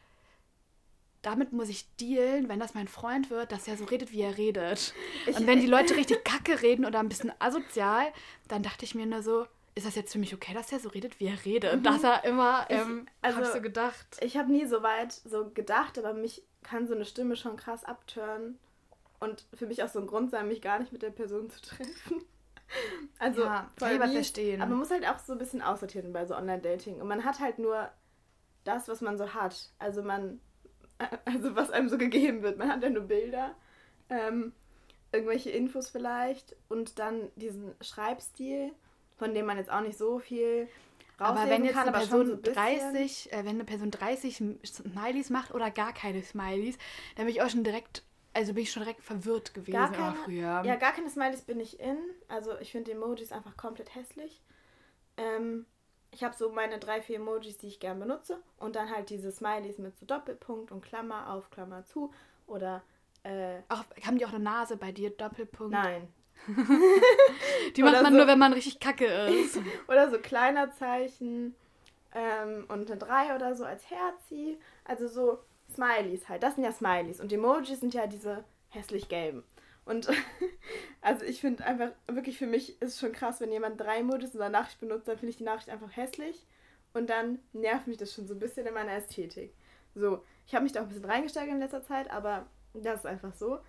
damit 1.29 1.51
muss 1.53 1.69
ich 1.69 1.87
dealen, 1.97 2.49
wenn 2.49 2.59
das 2.59 2.73
mein 2.73 2.87
Freund 2.87 3.29
wird, 3.29 3.51
dass 3.51 3.67
er 3.67 3.77
so 3.77 3.85
redet, 3.85 4.11
wie 4.11 4.21
er 4.21 4.37
redet. 4.37 4.93
Ich- 5.25 5.35
und 5.37 5.45
wenn 5.47 5.59
die 5.59 5.67
Leute 5.75 5.95
richtig 5.95 6.23
kacke 6.23 6.61
reden 6.61 6.85
oder 6.85 6.99
ein 6.99 7.09
bisschen 7.09 7.31
asozial, 7.39 8.05
dann 8.47 8.63
dachte 8.63 8.85
ich 8.85 8.95
mir 8.95 9.05
nur 9.05 9.21
so, 9.21 9.45
ist 9.75 9.85
das 9.85 9.95
jetzt 9.95 10.11
für 10.13 10.19
mich 10.19 10.33
okay, 10.33 10.53
dass 10.53 10.71
er 10.71 10.79
so 10.79 10.89
redet, 10.89 11.19
wie 11.19 11.27
er 11.27 11.45
redet? 11.45 11.85
Dass 11.85 12.03
er 12.03 12.23
immer, 12.23 12.65
Ich- 12.69 12.77
ähm, 12.77 13.05
also- 13.21 13.37
habe 13.37 13.47
ich 13.47 13.53
so 13.53 13.61
gedacht. 13.61 14.05
Ich 14.21 14.37
habe 14.37 14.51
nie 14.51 14.65
so 14.65 14.81
weit 14.83 15.11
so 15.11 15.49
gedacht, 15.49 15.97
aber 15.99 16.13
mich 16.13 16.43
kann 16.63 16.87
so 16.87 16.95
eine 16.95 17.05
Stimme 17.05 17.35
schon 17.35 17.57
krass 17.57 17.83
abtören. 17.83 18.57
Und 19.19 19.45
für 19.53 19.65
mich 19.67 19.81
auch 19.83 19.87
so 19.89 19.99
ein 19.99 20.07
Grund 20.07 20.29
sein, 20.31 20.47
mich 20.47 20.61
gar 20.61 20.79
nicht 20.79 20.91
mit 20.93 21.01
der 21.01 21.09
Person 21.11 21.49
zu 21.49 21.61
treffen. 21.61 22.23
Also, 23.17 23.43
Ja, 23.45 23.69
ich 23.79 23.97
mies. 23.99 24.11
verstehen. 24.11 24.61
Aber 24.61 24.71
man 24.71 24.79
muss 24.79 24.91
halt 24.91 25.07
auch 25.07 25.19
so 25.19 25.31
ein 25.31 25.37
bisschen 25.39 25.61
aussortieren 25.61 26.11
bei 26.11 26.25
so 26.25 26.35
Online-Dating. 26.35 26.99
Und 26.99 27.07
man 27.07 27.23
hat 27.23 27.39
halt 27.39 27.59
nur 27.59 27.89
das, 28.65 28.89
was 28.89 28.99
man 28.99 29.17
so 29.17 29.33
hat. 29.33 29.69
Also 29.79 30.03
man, 30.03 30.41
also 31.25 31.55
was 31.55 31.69
einem 31.71 31.89
so 31.89 31.97
gegeben 31.97 32.41
wird. 32.41 32.57
Man 32.57 32.69
hat 32.69 32.83
ja 32.83 32.89
nur 32.89 33.03
Bilder, 33.03 33.55
ähm, 34.09 34.53
irgendwelche 35.11 35.49
Infos 35.51 35.89
vielleicht 35.89 36.55
und 36.69 36.99
dann 36.99 37.29
diesen 37.35 37.73
Schreibstil, 37.81 38.71
von 39.17 39.33
dem 39.33 39.45
man 39.45 39.57
jetzt 39.57 39.71
auch 39.71 39.81
nicht 39.81 39.97
so 39.97 40.19
viel 40.19 40.67
Aber 41.17 41.49
wenn 41.49 41.63
jetzt 41.65 41.73
kann, 41.73 41.87
eine 41.87 41.97
aber 41.97 42.05
schon 42.05 42.09
Person 42.09 42.27
so 42.27 42.33
ein 42.33 42.41
bisschen. 42.41 42.91
30, 42.93 43.33
äh, 43.33 43.37
wenn 43.39 43.47
eine 43.47 43.63
Person 43.63 43.91
30 43.91 44.43
Smileys 44.65 45.29
macht 45.29 45.53
oder 45.53 45.71
gar 45.71 45.93
keine 45.93 46.21
Smileys, 46.21 46.77
dann 47.15 47.25
bin 47.25 47.35
ich 47.35 47.41
auch 47.41 47.49
schon 47.49 47.63
direkt, 47.63 48.03
also 48.33 48.53
bin 48.53 48.63
ich 48.63 48.71
schon 48.71 48.83
direkt 48.83 49.01
verwirrt 49.01 49.53
gewesen 49.53 49.71
Gar 49.73 49.91
keine, 49.91 50.15
früher. 50.15 50.61
Ja, 50.63 50.75
gar 50.75 50.93
keine 50.93 51.09
Smileys 51.09 51.41
bin 51.41 51.59
ich 51.59 51.79
in. 51.79 51.97
Also 52.27 52.57
ich 52.59 52.71
finde 52.71 52.91
Emojis 52.91 53.31
einfach 53.31 53.57
komplett 53.57 53.95
hässlich. 53.95 54.41
Ähm, 55.17 55.65
ich 56.11 56.23
habe 56.23 56.35
so 56.35 56.51
meine 56.51 56.79
drei, 56.79 57.01
vier 57.01 57.17
Emojis, 57.17 57.57
die 57.57 57.67
ich 57.67 57.79
gern 57.79 57.99
benutze. 57.99 58.39
Und 58.57 58.75
dann 58.75 58.89
halt 58.89 59.09
diese 59.09 59.31
Smileys 59.31 59.77
mit 59.77 59.97
so 59.97 60.05
Doppelpunkt 60.05 60.71
und 60.71 60.81
Klammer 60.81 61.31
auf, 61.33 61.49
Klammer 61.51 61.83
zu. 61.85 62.11
Oder 62.47 62.81
äh, 63.23 63.57
auch, 63.69 63.83
haben 64.05 64.17
die 64.17 64.25
auch 64.25 64.33
eine 64.33 64.39
Nase 64.43 64.77
bei 64.77 64.91
dir, 64.91 65.09
Doppelpunkt? 65.11 65.73
nein. 65.73 66.07
Die 67.75 67.83
macht 67.83 68.01
man 68.03 68.13
so- 68.13 68.17
nur, 68.19 68.27
wenn 68.27 68.39
man 68.39 68.53
richtig 68.53 68.79
kacke 68.79 69.05
ist. 69.05 69.59
Oder 69.87 70.09
so 70.09 70.19
kleiner 70.19 70.71
Zeichen 70.71 71.55
ähm, 72.13 72.65
und 72.69 72.89
eine 72.89 72.97
3 72.97 73.35
oder 73.35 73.55
so 73.55 73.65
als 73.65 73.89
Herzi. 73.89 74.57
Also 74.85 75.07
so 75.07 75.39
Smileys 75.73 76.29
halt. 76.29 76.43
Das 76.43 76.55
sind 76.55 76.63
ja 76.63 76.71
Smileys. 76.71 77.19
Und 77.19 77.33
Emojis 77.33 77.79
sind 77.79 77.93
ja 77.93 78.07
diese 78.07 78.43
hässlich 78.69 79.09
gelben. 79.09 79.43
Und 79.87 80.09
also 81.01 81.25
ich 81.25 81.41
finde 81.41 81.65
einfach, 81.65 81.91
wirklich 82.07 82.37
für 82.37 82.45
mich 82.45 82.81
ist 82.81 82.93
es 82.93 82.99
schon 82.99 83.13
krass, 83.13 83.39
wenn 83.39 83.51
jemand 83.51 83.79
drei 83.79 83.99
Emojis 83.99 84.33
in 84.33 84.39
seiner 84.39 84.59
Nachricht 84.59 84.79
benutzt, 84.79 85.07
dann 85.07 85.17
finde 85.17 85.31
ich 85.31 85.37
die 85.37 85.43
Nachricht 85.43 85.69
einfach 85.69 85.95
hässlich. 85.95 86.45
Und 86.93 87.09
dann 87.09 87.39
nervt 87.53 87.87
mich 87.87 87.97
das 87.97 88.13
schon 88.13 88.27
so 88.27 88.33
ein 88.33 88.39
bisschen 88.39 88.67
in 88.67 88.73
meiner 88.73 88.93
Ästhetik. 88.93 89.53
So, 89.95 90.23
ich 90.45 90.53
habe 90.53 90.63
mich 90.63 90.73
da 90.73 90.81
auch 90.81 90.83
ein 90.83 90.89
bisschen 90.89 91.05
reingesteigert 91.05 91.53
in 91.53 91.59
letzter 91.59 91.83
Zeit, 91.83 92.09
aber 92.11 92.47
das 92.73 92.99
ist 92.99 93.05
einfach 93.05 93.33
so. 93.33 93.59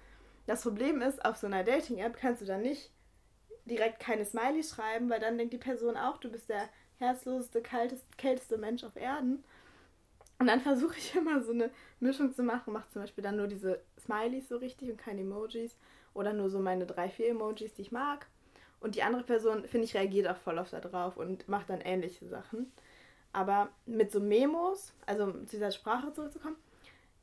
Das 0.47 0.63
Problem 0.63 1.03
ist, 1.03 1.25
auf 1.25 1.37
so 1.37 1.47
einer 1.47 1.63
Dating-App 1.63 2.17
kannst 2.17 2.43
du 2.43 2.47
dann 2.47 2.63
nicht 2.63 2.91
direkt 3.67 4.01
keine 4.01 4.25
Smiley 4.25 4.63
schreiben, 4.63 5.11
weil 5.11 5.21
dann 5.21 5.39
denkt 5.39 5.53
die 5.53 5.59
Person 5.59 5.97
auch, 5.97 6.19
du 6.19 6.31
bist 6.31 6.49
der 6.49 6.69
herzloseste, 6.99 7.63
kalteste, 7.63 8.07
kälteste 8.17 8.59
Mensch 8.59 8.83
auf 8.83 8.97
Erden. 8.97 9.45
Und 10.39 10.47
dann 10.47 10.61
versuche 10.61 10.97
ich 10.97 11.15
immer 11.17 11.43
so 11.43 11.53
eine 11.53 11.71
Mischung 12.01 12.35
zu 12.35 12.43
machen, 12.43 12.73
mache 12.73 12.91
zum 12.91 13.03
Beispiel 13.03 13.23
dann 13.23 13.37
nur 13.37 13.47
diese 13.47 13.81
Smileys 14.01 14.49
so 14.49 14.57
richtig 14.57 14.91
und 14.91 14.99
keine 14.99 15.21
Emojis 15.21 15.77
oder 16.19 16.33
nur 16.33 16.51
so 16.51 16.59
meine 16.59 16.85
drei, 16.85 17.09
vier 17.09 17.31
Emojis, 17.31 17.75
die 17.75 17.83
ich 17.83 17.93
mag. 17.93 18.27
Und 18.81 18.97
die 18.97 19.03
andere 19.03 19.23
Person, 19.23 19.65
finde 19.65 19.87
ich, 19.87 19.95
reagiert 19.95 20.29
auch 20.29 20.37
voll 20.37 20.59
oft 20.59 20.73
darauf 20.73 21.17
und 21.17 21.49
macht 21.49 21.71
dann 21.71 21.81
ähnliche 21.81 22.27
Sachen. 22.27 22.73
Aber 23.33 23.69
mit 23.87 24.11
so 24.11 24.21
Memos, 24.21 24.95
also 25.07 25.31
zu 25.31 25.57
dieser 25.57 25.71
Sprache 25.71 26.13
zurückzukommen, 26.13 26.57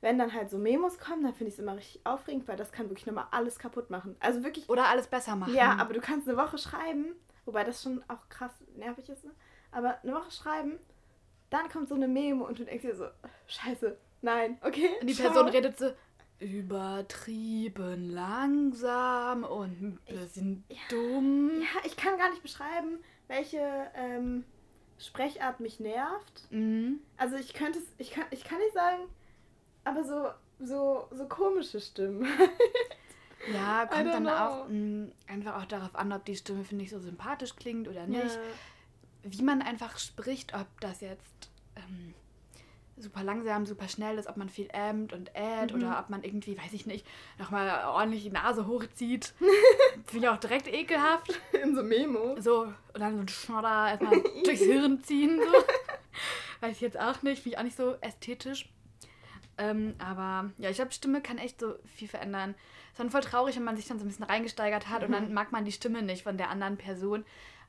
wenn 0.01 0.17
dann 0.17 0.33
halt 0.33 0.49
so 0.49 0.57
Memos 0.57 0.97
kommen, 0.97 1.23
dann 1.23 1.33
finde 1.33 1.49
ich 1.49 1.55
es 1.55 1.59
immer 1.59 1.75
richtig 1.75 2.05
aufregend, 2.05 2.47
weil 2.47 2.57
das 2.57 2.71
kann 2.71 2.89
wirklich 2.89 3.05
nochmal 3.05 3.27
alles 3.31 3.59
kaputt 3.59 3.89
machen. 3.89 4.15
Also 4.19 4.43
wirklich. 4.43 4.69
Oder 4.69 4.87
alles 4.87 5.07
besser 5.07 5.35
machen. 5.35 5.53
Ja, 5.53 5.75
aber 5.77 5.93
du 5.93 5.99
kannst 5.99 6.27
eine 6.27 6.37
Woche 6.37 6.57
schreiben, 6.57 7.15
wobei 7.45 7.63
das 7.63 7.81
schon 7.83 8.03
auch 8.07 8.29
krass 8.29 8.51
nervig 8.75 9.09
ist, 9.09 9.25
ne? 9.25 9.31
Aber 9.71 9.97
eine 10.03 10.13
Woche 10.13 10.31
schreiben, 10.31 10.79
dann 11.49 11.67
kommt 11.69 11.89
so 11.89 11.95
eine 11.95 12.07
Memo 12.07 12.45
und 12.45 12.59
du 12.59 12.65
denkst 12.65 12.83
dir 12.83 12.95
so, 12.95 13.07
scheiße, 13.47 13.97
nein, 14.21 14.57
okay. 14.61 14.89
Und 15.01 15.07
die 15.07 15.13
ciao. 15.13 15.31
Person 15.31 15.49
redet 15.49 15.77
so 15.77 15.91
übertrieben 16.45 18.11
langsam 18.11 19.43
und 19.43 19.81
ein 19.81 19.99
bisschen 20.05 20.63
dumm. 20.89 21.61
Ja, 21.61 21.81
ich 21.85 21.97
kann 21.97 22.17
gar 22.17 22.29
nicht 22.29 22.43
beschreiben, 22.43 22.99
welche 23.27 23.59
ähm, 23.95 24.45
Sprechart 24.99 25.59
mich 25.59 25.79
nervt. 25.79 26.47
Mhm. 26.51 26.99
Also 27.17 27.35
ich 27.35 27.53
könnte 27.53 27.79
es, 27.79 27.85
ich 27.97 28.11
kann, 28.11 28.25
ich 28.31 28.43
kann 28.43 28.59
nicht 28.59 28.73
sagen, 28.73 29.03
aber 29.83 30.03
so, 30.03 30.29
so, 30.65 31.07
so 31.11 31.27
komische 31.27 31.81
Stimmen. 31.81 32.25
Ja, 33.53 33.85
kommt 33.85 34.07
dann 34.07 34.23
know. 34.23 34.31
auch 34.31 34.67
mh, 34.69 35.09
einfach 35.27 35.61
auch 35.61 35.65
darauf 35.65 35.95
an, 35.95 36.11
ob 36.11 36.25
die 36.25 36.35
Stimme, 36.35 36.63
finde 36.63 36.83
ich, 36.83 36.89
so 36.89 36.99
sympathisch 36.99 37.55
klingt 37.55 37.87
oder 37.87 38.07
nicht. 38.07 38.23
Ja. 38.23 38.41
Wie 39.23 39.43
man 39.43 39.61
einfach 39.61 39.99
spricht, 39.99 40.55
ob 40.55 40.67
das 40.81 41.01
jetzt 41.01 41.49
ähm, 41.75 42.13
super 42.97 43.23
langsam, 43.23 43.65
super 43.65 43.87
schnell 43.89 44.17
ist, 44.17 44.27
ob 44.27 44.37
man 44.37 44.47
viel 44.49 44.69
ämmt 44.71 45.11
und 45.13 45.31
äht 45.35 45.71
Mhm. 45.73 45.77
oder 45.81 45.99
ob 45.99 46.09
man 46.09 46.23
irgendwie, 46.23 46.57
weiß 46.57 46.71
ich 46.73 46.85
nicht, 46.85 47.05
nochmal 47.37 47.85
ordentlich 47.87 48.23
die 48.23 48.29
Nase 48.29 48.67
hochzieht. 48.67 49.33
finde 50.05 50.27
ich 50.27 50.29
auch 50.29 50.37
direkt 50.37 50.67
ekelhaft. 50.67 51.39
In 51.61 51.75
so 51.75 51.83
Memos. 51.83 52.43
So, 52.43 52.61
und 52.93 52.99
dann 52.99 53.15
so 53.15 53.21
ein 53.21 53.27
Schnodder 53.27 53.89
erstmal 53.89 54.21
durchs 54.45 54.61
Hirn 54.61 55.03
ziehen. 55.03 55.39
So. 55.39 55.51
Weiß 56.61 56.71
ich 56.71 56.81
jetzt 56.81 56.99
auch 56.99 57.21
nicht, 57.21 57.41
finde 57.43 57.55
ich 57.55 57.57
auch 57.59 57.63
nicht 57.63 57.77
so 57.77 57.95
ästhetisch. 58.01 58.69
Ähm, 59.57 59.95
aber 59.99 60.51
ja, 60.57 60.69
ich 60.69 60.75
glaube, 60.77 60.91
Stimme 60.91 61.21
kann 61.21 61.37
echt 61.37 61.59
so 61.59 61.75
viel 61.95 62.07
verändern. 62.07 62.55
Ist 62.91 62.99
dann 62.99 63.09
voll 63.09 63.21
traurig, 63.21 63.55
wenn 63.57 63.63
man 63.63 63.75
sich 63.77 63.87
dann 63.87 63.99
so 63.99 64.05
ein 64.05 64.07
bisschen 64.07 64.25
reingesteigert 64.25 64.89
hat 64.89 65.03
und 65.03 65.11
dann 65.11 65.33
mag 65.33 65.51
man 65.51 65.65
die 65.65 65.71
Stimme 65.71 66.01
nicht 66.01 66.23
von 66.23 66.37
der 66.37 66.49
anderen 66.49 66.77
Person. 66.77 67.25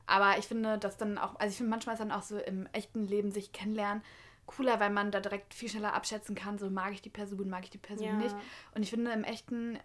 Aber 0.07 0.39
ich 0.39 0.47
finde, 0.47 0.79
dass 0.79 0.97
dann 0.97 1.19
auch, 1.19 1.35
also 1.41 1.51
ich 1.51 1.57
finde 1.57 1.71
manchmal 1.71 1.95
ist 1.95 2.01
dann 2.01 2.13
auch 2.13 2.23
so 2.23 2.39
im 2.39 2.69
echten 2.73 3.07
Leben 3.09 3.33
sich 3.33 3.53
kennenlernen 3.53 4.03
cooler, 4.47 4.81
weil 4.81 4.91
man 4.91 5.11
da 5.11 5.21
direkt 5.21 5.55
viel 5.55 5.69
schneller 5.69 5.95
abschätzen 5.95 6.35
kann, 6.35 6.59
so 6.59 6.71
mag 6.71 6.93
ich 6.93 7.03
die 7.03 7.11
Person, 7.11 7.49
mag 7.49 7.65
ich 7.65 7.71
die 7.71 7.79
Person 7.79 8.07
Ja. 8.07 8.15
nicht. 8.15 8.37
Und 8.75 8.83
ich 8.83 8.91
finde 8.91 9.13
im 9.13 9.25
echten 9.25 9.79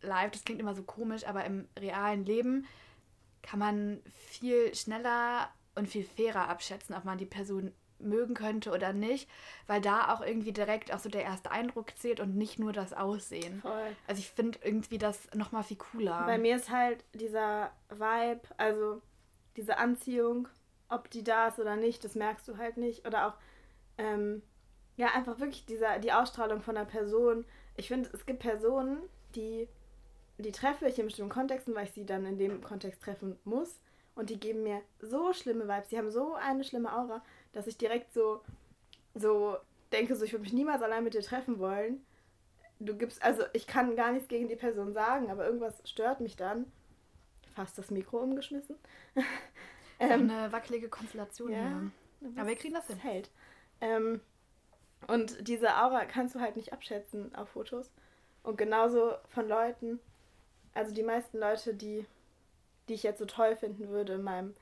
Live, 0.00 0.30
das 0.30 0.44
klingt 0.44 0.60
immer 0.60 0.74
so 0.74 0.82
komisch, 0.82 1.26
aber 1.26 1.44
im 1.44 1.68
realen 1.78 2.24
Leben 2.24 2.66
kann 3.42 3.58
man 3.58 4.00
viel 4.06 4.74
schneller 4.74 5.48
und 5.74 5.88
viel 5.88 6.04
fairer 6.04 6.48
abschätzen, 6.48 6.94
ob 6.94 7.04
man 7.04 7.18
die 7.18 7.26
Person 7.26 7.72
mögen 8.00 8.34
könnte 8.34 8.70
oder 8.70 8.92
nicht, 8.92 9.28
weil 9.66 9.80
da 9.80 10.14
auch 10.14 10.20
irgendwie 10.20 10.52
direkt 10.52 10.92
auch 10.94 10.98
so 11.00 11.08
der 11.08 11.22
erste 11.22 11.50
Eindruck 11.50 11.96
zählt 11.96 12.20
und 12.20 12.36
nicht 12.36 12.58
nur 12.58 12.72
das 12.72 12.92
Aussehen. 12.92 13.60
Voll. 13.60 13.96
Also 14.06 14.20
ich 14.20 14.30
finde 14.30 14.58
irgendwie 14.62 14.98
das 14.98 15.28
nochmal 15.34 15.64
viel 15.64 15.78
cooler. 15.78 16.24
Bei 16.26 16.38
mir 16.38 16.56
ist 16.56 16.70
halt 16.70 17.04
dieser 17.14 17.72
Vibe, 17.88 18.42
also 18.56 19.02
diese 19.56 19.78
Anziehung, 19.78 20.48
ob 20.88 21.10
die 21.10 21.24
da 21.24 21.48
ist 21.48 21.58
oder 21.58 21.76
nicht, 21.76 22.04
das 22.04 22.14
merkst 22.14 22.46
du 22.48 22.56
halt 22.56 22.76
nicht. 22.76 23.06
Oder 23.06 23.26
auch, 23.26 23.34
ähm, 23.98 24.42
ja, 24.96 25.08
einfach 25.14 25.38
wirklich 25.38 25.66
dieser, 25.66 25.98
die 25.98 26.12
Ausstrahlung 26.12 26.60
von 26.60 26.76
einer 26.76 26.86
Person. 26.86 27.44
Ich 27.76 27.88
finde, 27.88 28.10
es 28.12 28.26
gibt 28.26 28.40
Personen, 28.40 28.98
die, 29.34 29.68
die 30.38 30.52
treffe 30.52 30.88
ich 30.88 30.98
in 30.98 31.06
bestimmten 31.06 31.30
Kontexten, 31.30 31.74
weil 31.74 31.84
ich 31.84 31.92
sie 31.92 32.06
dann 32.06 32.26
in 32.26 32.38
dem 32.38 32.62
Kontext 32.62 33.02
treffen 33.02 33.38
muss. 33.44 33.80
Und 34.14 34.30
die 34.30 34.40
geben 34.40 34.64
mir 34.64 34.82
so 35.00 35.32
schlimme 35.32 35.68
Vibes, 35.68 35.88
die 35.90 35.98
haben 35.98 36.10
so 36.10 36.34
eine 36.34 36.64
schlimme 36.64 36.92
Aura, 36.92 37.22
dass 37.52 37.68
ich 37.68 37.78
direkt 37.78 38.12
so, 38.12 38.42
so 39.14 39.56
denke, 39.92 40.16
so, 40.16 40.24
ich 40.24 40.32
würde 40.32 40.42
mich 40.42 40.52
niemals 40.52 40.82
allein 40.82 41.04
mit 41.04 41.14
dir 41.14 41.22
treffen 41.22 41.60
wollen. 41.60 42.04
Du 42.80 42.96
gibst, 42.96 43.22
also 43.22 43.44
ich 43.52 43.68
kann 43.68 43.94
gar 43.94 44.10
nichts 44.10 44.28
gegen 44.28 44.48
die 44.48 44.56
Person 44.56 44.92
sagen, 44.92 45.30
aber 45.30 45.46
irgendwas 45.46 45.80
stört 45.84 46.20
mich 46.20 46.36
dann. 46.36 46.66
Fast 47.54 47.78
das 47.78 47.92
Mikro 47.92 48.18
umgeschmissen. 48.18 48.76
Auch 50.00 50.10
eine 50.10 50.50
wackelige 50.52 50.88
Konstellation 50.88 51.52
ja. 51.52 51.58
hier. 51.58 51.90
Aber 52.36 52.48
wir 52.48 52.56
kriegen 52.56 52.74
das 52.74 52.86
hin. 52.86 52.98
Hält. 52.98 53.30
Ähm, 53.80 54.20
und 55.06 55.48
diese 55.48 55.76
Aura 55.76 56.04
kannst 56.04 56.34
du 56.34 56.40
halt 56.40 56.56
nicht 56.56 56.72
abschätzen 56.72 57.34
auf 57.34 57.50
Fotos. 57.50 57.90
Und 58.42 58.56
genauso 58.56 59.14
von 59.28 59.48
Leuten, 59.48 60.00
also 60.74 60.94
die 60.94 61.02
meisten 61.02 61.38
Leute, 61.38 61.74
die, 61.74 62.06
die 62.88 62.94
ich 62.94 63.02
jetzt 63.02 63.18
so 63.18 63.26
toll 63.26 63.56
finden 63.56 63.88
würde 63.88 64.14
in 64.14 64.22
meinem 64.22 64.54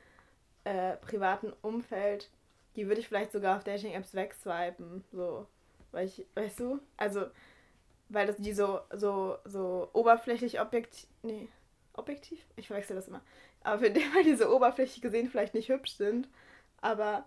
äh, 0.65 0.97
privaten 0.97 1.53
Umfeld, 1.63 2.31
die 2.75 2.87
würde 2.89 3.01
ich 3.01 3.09
vielleicht 3.09 3.33
sogar 3.33 3.57
auf 3.57 3.65
Dating-Apps 3.65 4.15
wegswipen. 4.15 5.05
So, 5.13 5.47
weil 5.93 6.07
ich, 6.07 6.27
weißt 6.35 6.61
du? 6.61 6.81
Also, 6.97 7.27
weil 8.09 8.27
das 8.27 8.37
die 8.37 8.53
so, 8.53 8.81
so, 8.93 9.39
so 9.45 9.89
oberflächlich 9.93 10.61
objektiv. 10.61 11.09
Nee, 11.23 11.49
objektiv? 11.95 12.45
Ich 12.57 12.69
verwechsel 12.69 12.97
das 12.97 13.09
immer. 13.09 13.23
Aber 13.63 13.81
für 13.81 13.91
den, 13.91 14.03
weil 14.15 14.25
die 14.25 14.37
so 14.37 14.49
oberflächlich 14.55 15.01
gesehen 15.01 15.31
vielleicht 15.31 15.55
nicht 15.55 15.69
hübsch 15.69 15.93
sind. 15.93 16.29
Aber 16.81 17.25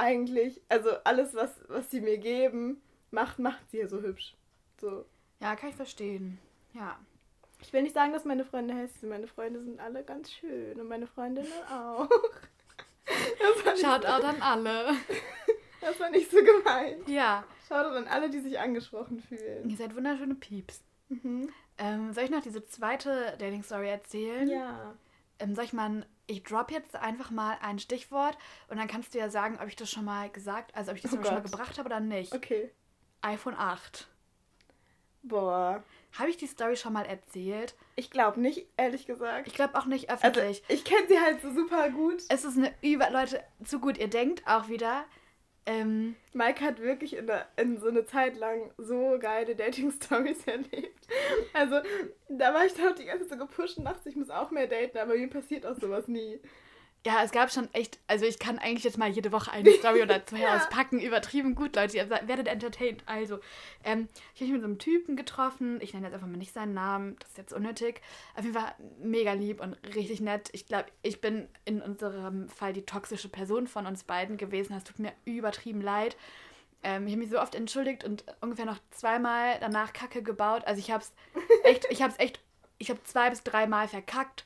eigentlich, 0.00 0.60
also 0.68 0.90
alles, 1.04 1.34
was, 1.34 1.50
was 1.68 1.90
sie 1.90 2.00
mir 2.00 2.18
geben, 2.18 2.80
macht, 3.10 3.38
macht 3.38 3.70
sie 3.70 3.78
ja 3.78 3.86
so 3.88 4.00
hübsch. 4.02 4.34
So. 4.80 5.04
Ja, 5.40 5.54
kann 5.56 5.70
ich 5.70 5.76
verstehen. 5.76 6.38
Ja. 6.74 6.98
Ich 7.62 7.72
will 7.72 7.82
nicht 7.82 7.94
sagen, 7.94 8.12
dass 8.12 8.24
meine 8.24 8.44
Freunde 8.44 8.74
hässlich 8.74 9.00
sind. 9.00 9.10
Meine 9.10 9.26
Freunde 9.26 9.60
sind 9.62 9.78
alle 9.80 10.02
ganz 10.02 10.32
schön 10.32 10.80
und 10.80 10.88
meine 10.88 11.06
Freundinnen 11.06 11.52
auch. 11.70 12.08
Schaut 13.80 14.06
auch 14.06 14.24
an 14.24 14.40
alle. 14.42 14.88
das 15.80 15.98
war 16.00 16.10
nicht 16.10 16.30
so 16.30 16.38
gemeint. 16.42 17.08
Ja, 17.08 17.44
Schaut 17.68 17.86
an 17.86 18.08
alle, 18.08 18.30
die 18.30 18.40
sich 18.40 18.58
angesprochen 18.58 19.20
fühlen. 19.20 19.68
ihr 19.70 19.76
seid 19.76 19.94
wunderschöne 19.94 20.34
Pieps. 20.34 20.82
Mhm. 21.08 21.50
Ähm, 21.78 22.12
soll 22.12 22.24
ich 22.24 22.30
noch 22.30 22.42
diese 22.42 22.64
zweite 22.66 23.34
Dating-Story 23.38 23.88
erzählen? 23.88 24.48
Ja. 24.48 24.94
Ähm, 25.38 25.54
soll 25.54 25.64
ich 25.64 25.72
mal, 25.72 25.86
ein- 25.88 26.06
ich 26.30 26.44
drop 26.44 26.70
jetzt 26.70 26.94
einfach 26.94 27.30
mal 27.30 27.58
ein 27.60 27.78
Stichwort 27.78 28.38
und 28.68 28.78
dann 28.78 28.86
kannst 28.86 29.14
du 29.14 29.18
ja 29.18 29.28
sagen, 29.28 29.58
ob 29.60 29.68
ich 29.68 29.76
das 29.76 29.90
schon 29.90 30.04
mal 30.04 30.30
gesagt, 30.30 30.74
also 30.76 30.92
ob 30.92 30.96
ich 30.96 31.02
das 31.02 31.12
Oh 31.12 31.22
schon 31.22 31.34
mal 31.34 31.42
gebracht 31.42 31.76
habe 31.78 31.86
oder 31.88 32.00
nicht. 32.00 32.32
Okay. 32.32 32.70
iPhone 33.22 33.54
8. 33.56 34.08
Boah. 35.22 35.82
Habe 36.18 36.30
ich 36.30 36.36
die 36.36 36.46
Story 36.46 36.76
schon 36.76 36.92
mal 36.92 37.04
erzählt? 37.04 37.74
Ich 37.96 38.10
glaube 38.10 38.40
nicht, 38.40 38.66
ehrlich 38.76 39.06
gesagt. 39.06 39.46
Ich 39.46 39.54
glaube 39.54 39.78
auch 39.78 39.84
nicht 39.84 40.08
also, 40.08 40.26
öffentlich. 40.26 40.62
ich 40.68 40.84
kenne 40.84 41.06
sie 41.08 41.20
halt 41.20 41.42
so 41.42 41.52
super 41.52 41.90
gut. 41.90 42.22
es 42.28 42.44
ist 42.44 42.56
eine 42.56 42.72
über... 42.80 43.10
Leute, 43.10 43.42
zu 43.64 43.80
gut, 43.80 43.98
ihr 43.98 44.08
denkt 44.08 44.46
auch 44.46 44.68
wieder... 44.68 45.04
Ähm, 45.66 46.16
Mike 46.32 46.64
hat 46.64 46.80
wirklich 46.80 47.16
in, 47.16 47.26
der, 47.26 47.46
in 47.56 47.78
so 47.78 47.88
eine 47.88 48.04
Zeit 48.04 48.36
lang 48.36 48.70
so 48.78 49.18
geile 49.20 49.54
Dating-Stories 49.54 50.44
erlebt. 50.46 51.06
Also, 51.52 51.80
da 52.28 52.54
war 52.54 52.64
ich 52.64 52.74
doch 52.74 52.94
die 52.94 53.04
ganze 53.04 53.28
Zeit 53.28 53.38
so 53.38 53.46
gepusht 53.46 53.78
und 53.78 53.84
dachte, 53.84 54.08
ich 54.08 54.16
muss 54.16 54.30
auch 54.30 54.50
mehr 54.50 54.66
daten, 54.66 54.98
aber 54.98 55.14
mir 55.14 55.28
passiert 55.28 55.66
auch 55.66 55.76
sowas 55.76 56.08
nie. 56.08 56.40
Ja, 57.06 57.22
es 57.24 57.30
gab 57.32 57.50
schon 57.50 57.72
echt... 57.72 57.98
Also 58.06 58.26
ich 58.26 58.38
kann 58.38 58.58
eigentlich 58.58 58.84
jetzt 58.84 58.98
mal 58.98 59.08
jede 59.08 59.32
Woche 59.32 59.50
eine 59.50 59.70
Story 59.72 60.02
oder 60.02 60.24
zwei 60.26 60.38
Ja. 60.40 60.56
auspacken. 60.56 61.00
Übertrieben 61.00 61.54
gut, 61.54 61.74
Leute. 61.76 61.96
Ihr 61.96 62.10
werdet 62.10 62.46
entertained. 62.46 63.02
Also, 63.06 63.38
ähm, 63.84 64.08
ich 64.34 64.40
habe 64.42 64.44
mich 64.44 64.52
mit 64.52 64.60
so 64.60 64.66
einem 64.66 64.78
Typen 64.78 65.16
getroffen. 65.16 65.78
Ich 65.80 65.94
nenne 65.94 66.06
jetzt 66.06 66.14
einfach 66.14 66.26
mal 66.26 66.36
nicht 66.36 66.52
seinen 66.52 66.74
Namen. 66.74 67.16
Das 67.20 67.30
ist 67.30 67.38
jetzt 67.38 67.52
unnötig. 67.54 68.02
Auf 68.36 68.44
jeden 68.44 68.54
Fall 68.54 68.74
mega 69.02 69.32
lieb 69.32 69.60
und 69.60 69.76
richtig 69.94 70.20
nett. 70.20 70.50
Ich 70.52 70.66
glaube, 70.66 70.86
ich 71.02 71.20
bin 71.22 71.48
in 71.64 71.80
unserem 71.80 72.48
Fall 72.50 72.72
die 72.74 72.82
toxische 72.84 73.28
Person 73.30 73.66
von 73.66 73.86
uns 73.86 74.04
beiden 74.04 74.36
gewesen. 74.36 74.74
Das 74.74 74.84
tut 74.84 74.98
mir 74.98 75.12
übertrieben 75.24 75.80
leid. 75.80 76.16
Ähm, 76.82 77.06
ich 77.06 77.12
habe 77.12 77.20
mich 77.22 77.30
so 77.30 77.40
oft 77.40 77.54
entschuldigt 77.54 78.04
und 78.04 78.24
ungefähr 78.40 78.64
noch 78.66 78.78
zweimal 78.90 79.56
danach 79.60 79.92
Kacke 79.92 80.22
gebaut. 80.22 80.64
Also 80.66 80.80
ich 80.80 80.90
habe 80.90 81.02
es 81.02 81.12
echt, 81.64 81.86
ich 81.90 82.02
habe 82.02 82.12
es 82.12 82.18
echt, 82.18 82.40
ich 82.78 82.90
habe 82.90 83.02
zwei 83.04 83.30
bis 83.30 83.42
dreimal 83.42 83.88
verkackt. 83.88 84.44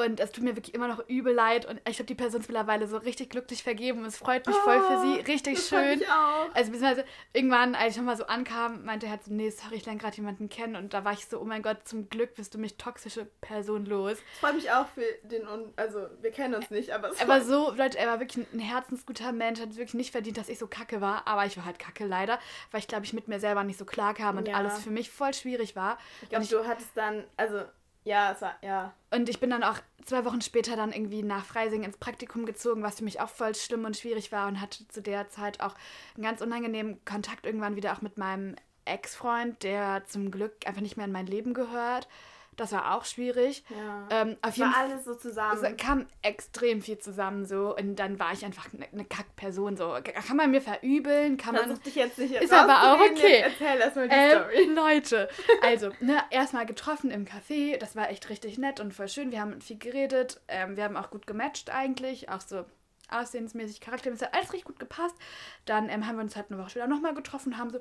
Und 0.00 0.20
es 0.20 0.32
tut 0.32 0.44
mir 0.44 0.56
wirklich 0.56 0.74
immer 0.74 0.88
noch 0.88 1.08
übel 1.08 1.32
leid. 1.34 1.66
Und 1.66 1.80
ich 1.88 1.98
habe 1.98 2.06
die 2.06 2.14
Person 2.14 2.40
mittlerweile 2.40 2.86
so 2.86 2.96
richtig 2.98 3.30
glücklich 3.30 3.62
vergeben. 3.62 4.00
Und 4.00 4.06
es 4.06 4.16
freut 4.16 4.46
mich 4.46 4.56
voll 4.56 4.80
für 4.82 4.98
sie. 5.00 5.20
Richtig 5.30 5.54
Oh, 5.54 5.56
das 5.56 5.68
fand 5.68 5.86
schön. 5.86 6.00
Ich 6.00 6.08
auch. 6.08 6.54
Also 6.54 6.72
beziehungsweise 6.72 7.04
irgendwann, 7.32 7.74
als 7.74 7.92
ich 7.92 7.96
nochmal 7.98 8.16
so 8.16 8.26
ankam, 8.26 8.84
meinte 8.84 9.06
er 9.06 9.12
halt 9.12 9.24
so, 9.24 9.32
nee, 9.32 9.50
sorry, 9.50 9.76
ich 9.76 9.84
lerne 9.86 10.00
gerade 10.00 10.16
jemanden 10.16 10.48
kennen. 10.48 10.76
Und 10.76 10.94
da 10.94 11.04
war 11.04 11.12
ich 11.12 11.26
so, 11.26 11.40
oh 11.40 11.44
mein 11.44 11.62
Gott, 11.62 11.78
zum 11.86 12.08
Glück 12.08 12.34
bist 12.34 12.54
du 12.54 12.58
mich 12.58 12.76
toxische 12.76 13.26
Person 13.40 13.86
los. 13.86 14.18
Ich 14.34 14.40
freue 14.40 14.54
mich 14.54 14.70
auch 14.70 14.86
für 14.88 15.04
den, 15.24 15.46
Un 15.46 15.72
also 15.76 16.06
wir 16.20 16.30
kennen 16.30 16.54
uns 16.54 16.70
nicht, 16.70 16.90
aber 16.92 17.10
es 17.10 17.20
Er 17.20 17.28
war 17.28 17.40
so, 17.42 17.72
Leute, 17.72 17.98
er 17.98 18.06
war 18.08 18.20
wirklich 18.20 18.46
ein 18.52 18.58
herzensguter 18.58 19.32
Mensch, 19.32 19.60
hat 19.60 19.70
wirklich 19.76 19.94
nicht 19.94 20.12
verdient, 20.12 20.36
dass 20.36 20.48
ich 20.48 20.58
so 20.58 20.66
kacke 20.66 21.00
war, 21.00 21.26
aber 21.26 21.46
ich 21.46 21.56
war 21.56 21.64
halt 21.64 21.78
kacke 21.78 22.06
leider, 22.06 22.38
weil 22.70 22.80
ich 22.80 22.88
glaube, 22.88 23.04
ich 23.04 23.12
mit 23.12 23.28
mir 23.28 23.40
selber 23.40 23.64
nicht 23.64 23.78
so 23.78 23.84
klar 23.84 24.14
kam 24.14 24.36
und 24.38 24.48
Ja. 24.48 24.56
alles 24.56 24.80
für 24.82 24.90
mich 24.90 25.10
voll 25.10 25.34
schwierig 25.34 25.76
war. 25.76 25.98
Ich 26.22 26.28
glaube, 26.30 26.42
Und 26.44 26.52
du 26.52 26.66
hattest 26.66 26.90
dann, 26.96 27.24
also, 27.36 27.62
ja, 28.04 28.32
es 28.32 28.40
war, 28.40 28.56
ja. 28.62 28.94
Und 29.10 29.28
ich 29.28 29.40
bin 29.40 29.50
dann 29.50 29.62
auch 29.62 29.78
zwei 30.04 30.24
Wochen 30.24 30.40
später 30.40 30.76
dann 30.76 30.92
irgendwie 30.92 31.22
nach 31.22 31.44
Freising 31.44 31.82
ins 31.82 31.98
Praktikum 31.98 32.46
gezogen, 32.46 32.82
was 32.82 32.98
für 32.98 33.04
mich 33.04 33.20
auch 33.20 33.28
voll 33.28 33.54
schlimm 33.54 33.84
und 33.84 33.96
schwierig 33.96 34.32
war 34.32 34.48
und 34.48 34.60
hatte 34.60 34.88
zu 34.88 35.02
der 35.02 35.28
Zeit 35.28 35.60
auch 35.60 35.74
einen 36.14 36.24
ganz 36.24 36.40
unangenehmen 36.40 37.04
Kontakt 37.04 37.46
irgendwann 37.46 37.76
wieder 37.76 37.92
auch 37.92 38.00
mit 38.00 38.16
meinem 38.16 38.56
Ex-Freund, 38.84 39.62
der 39.62 40.04
zum 40.06 40.30
Glück 40.30 40.66
einfach 40.66 40.80
nicht 40.80 40.96
mehr 40.96 41.06
in 41.06 41.12
mein 41.12 41.26
Leben 41.26 41.54
gehört. 41.54 42.08
Das 42.56 42.72
war 42.72 42.94
auch 42.94 43.04
schwierig. 43.04 43.64
Ja. 43.70 44.08
Ähm, 44.10 44.36
auf 44.42 44.50
Es 44.50 44.56
jeden 44.58 44.70
war 44.70 44.78
alles 44.78 45.04
so 45.04 45.14
zusammen. 45.14 45.64
es 45.64 45.76
kam 45.76 46.06
extrem 46.22 46.82
viel 46.82 46.98
zusamem 46.98 47.44
so 47.46 47.74
und 47.76 47.96
dann 47.96 48.18
war 48.18 48.32
ich 48.32 48.44
einfach 48.44 48.68
eine 48.74 48.86
ne 48.92 49.04
Kackperson 49.04 49.76
so. 49.76 49.96
Kann 50.02 50.36
man 50.36 50.50
mir 50.50 50.60
verübeln? 50.60 51.36
Kann 51.36 51.54
man 51.54 51.64
Versuch 51.64 51.82
dich 51.82 51.94
jetzt 51.94 52.18
nicht 52.18 52.34
Ist 52.34 52.52
aber 52.52 52.92
auch 52.94 53.00
okay. 53.00 53.40
Jetzt 53.40 53.60
erzähl 53.60 53.80
erstmal 53.80 54.08
die 54.08 54.14
Ähm, 54.14 54.38
Story. 54.40 54.64
Leute, 54.74 55.28
also, 55.62 55.90
ne, 56.00 56.22
erstmal 56.30 56.66
getroffen 56.66 57.10
im 57.10 57.24
Café. 57.24 57.78
Das 57.78 57.96
war 57.96 58.10
echt 58.10 58.28
richtig 58.28 58.58
nett 58.58 58.80
und 58.80 58.92
voll 58.92 59.08
schön. 59.08 59.30
Wir 59.32 59.40
haben 59.40 59.60
viel 59.60 59.78
geredet. 59.78 60.40
Ähm, 60.48 60.76
wir 60.76 60.84
haben 60.84 60.96
auch 60.96 61.10
gut 61.10 61.26
gematcht 61.26 61.70
eigentlich. 61.70 62.28
Auch 62.28 62.40
so 62.42 62.64
aussehensmäßig, 63.10 63.80
charaktermäßig. 63.80 64.28
Hat 64.28 64.34
alles 64.34 64.52
richtig 64.52 64.66
gut 64.66 64.78
gepasst. 64.78 65.16
Dann 65.64 65.88
ähm, 65.88 66.06
haben 66.06 66.16
wir 66.16 66.22
uns 66.22 66.36
halt 66.36 66.46
eine 66.50 66.60
Woche 66.60 66.70
später 66.70 66.86
nochmal 66.86 67.14
getroffen, 67.14 67.58
haben 67.58 67.70
so 67.70 67.80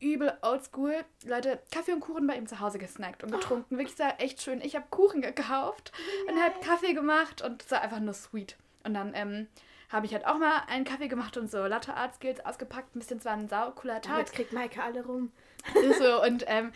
übel 0.00 0.32
oldschool, 0.42 1.04
Leute, 1.24 1.60
Kaffee 1.70 1.92
und 1.92 2.00
Kuchen 2.00 2.26
bei 2.26 2.36
ihm 2.36 2.46
zu 2.46 2.60
Hause 2.60 2.78
gesnackt 2.78 3.22
und 3.22 3.30
getrunken. 3.30 3.76
Wirklich 3.76 3.96
sehr 3.96 4.20
echt 4.20 4.42
schön. 4.42 4.60
Ich 4.60 4.74
habe 4.74 4.86
Kuchen 4.90 5.20
gekauft 5.20 5.92
und 6.28 6.40
halt 6.40 6.60
Kaffee 6.62 6.94
gemacht 6.94 7.42
und 7.42 7.62
es 7.62 7.70
war 7.70 7.82
einfach 7.82 8.00
nur 8.00 8.14
sweet. 8.14 8.56
Und 8.84 8.94
dann 8.94 9.12
ähm, 9.14 9.46
habe 9.90 10.06
ich 10.06 10.14
halt 10.14 10.26
auch 10.26 10.38
mal 10.38 10.62
einen 10.68 10.84
Kaffee 10.84 11.08
gemacht 11.08 11.36
und 11.36 11.50
so 11.50 11.66
Latte 11.66 11.94
Art 11.94 12.14
Skills 12.14 12.44
ausgepackt. 12.44 12.94
Ein 12.94 13.00
bisschen 13.00 13.20
zwar 13.20 13.34
ein 13.34 13.48
sau 13.48 13.70
cooler 13.72 14.00
Tag. 14.00 14.14
Damit 14.14 14.32
kriegt 14.32 14.52
Maike 14.52 14.82
alle 14.82 15.04
rum. 15.04 15.32
So, 15.98 16.22
und 16.22 16.44
ähm, 16.46 16.72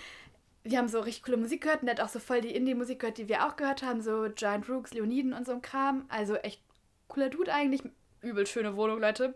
wir 0.63 0.79
haben 0.79 0.89
so 0.89 1.01
richtig 1.01 1.23
coole 1.23 1.39
Musik 1.39 1.63
gehört 1.63 1.81
und 1.81 1.87
der 1.87 1.97
hat 1.97 2.03
auch 2.03 2.11
so 2.11 2.19
voll 2.19 2.41
die 2.41 2.55
Indie-Musik 2.55 3.01
gehört, 3.01 3.19
die 3.19 3.29
wir 3.29 3.47
auch 3.47 3.57
gehört 3.57 3.83
haben, 3.83 4.03
so 4.03 4.29
Giant 4.35 4.69
Rooks, 4.69 4.93
Leoniden 4.93 5.33
und 5.33 5.47
so 5.47 5.53
ein 5.53 5.63
Kram. 5.63 6.05
Also 6.09 6.37
echt 6.37 6.61
cooler 7.09 7.31
Dude 7.31 7.53
eigentlich. 7.53 7.83
Übel 8.21 8.47
schöne 8.47 8.77
Wohnung, 8.77 9.01
Leute. 9.01 9.35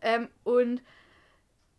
Ähm, 0.00 0.28
und 0.44 0.82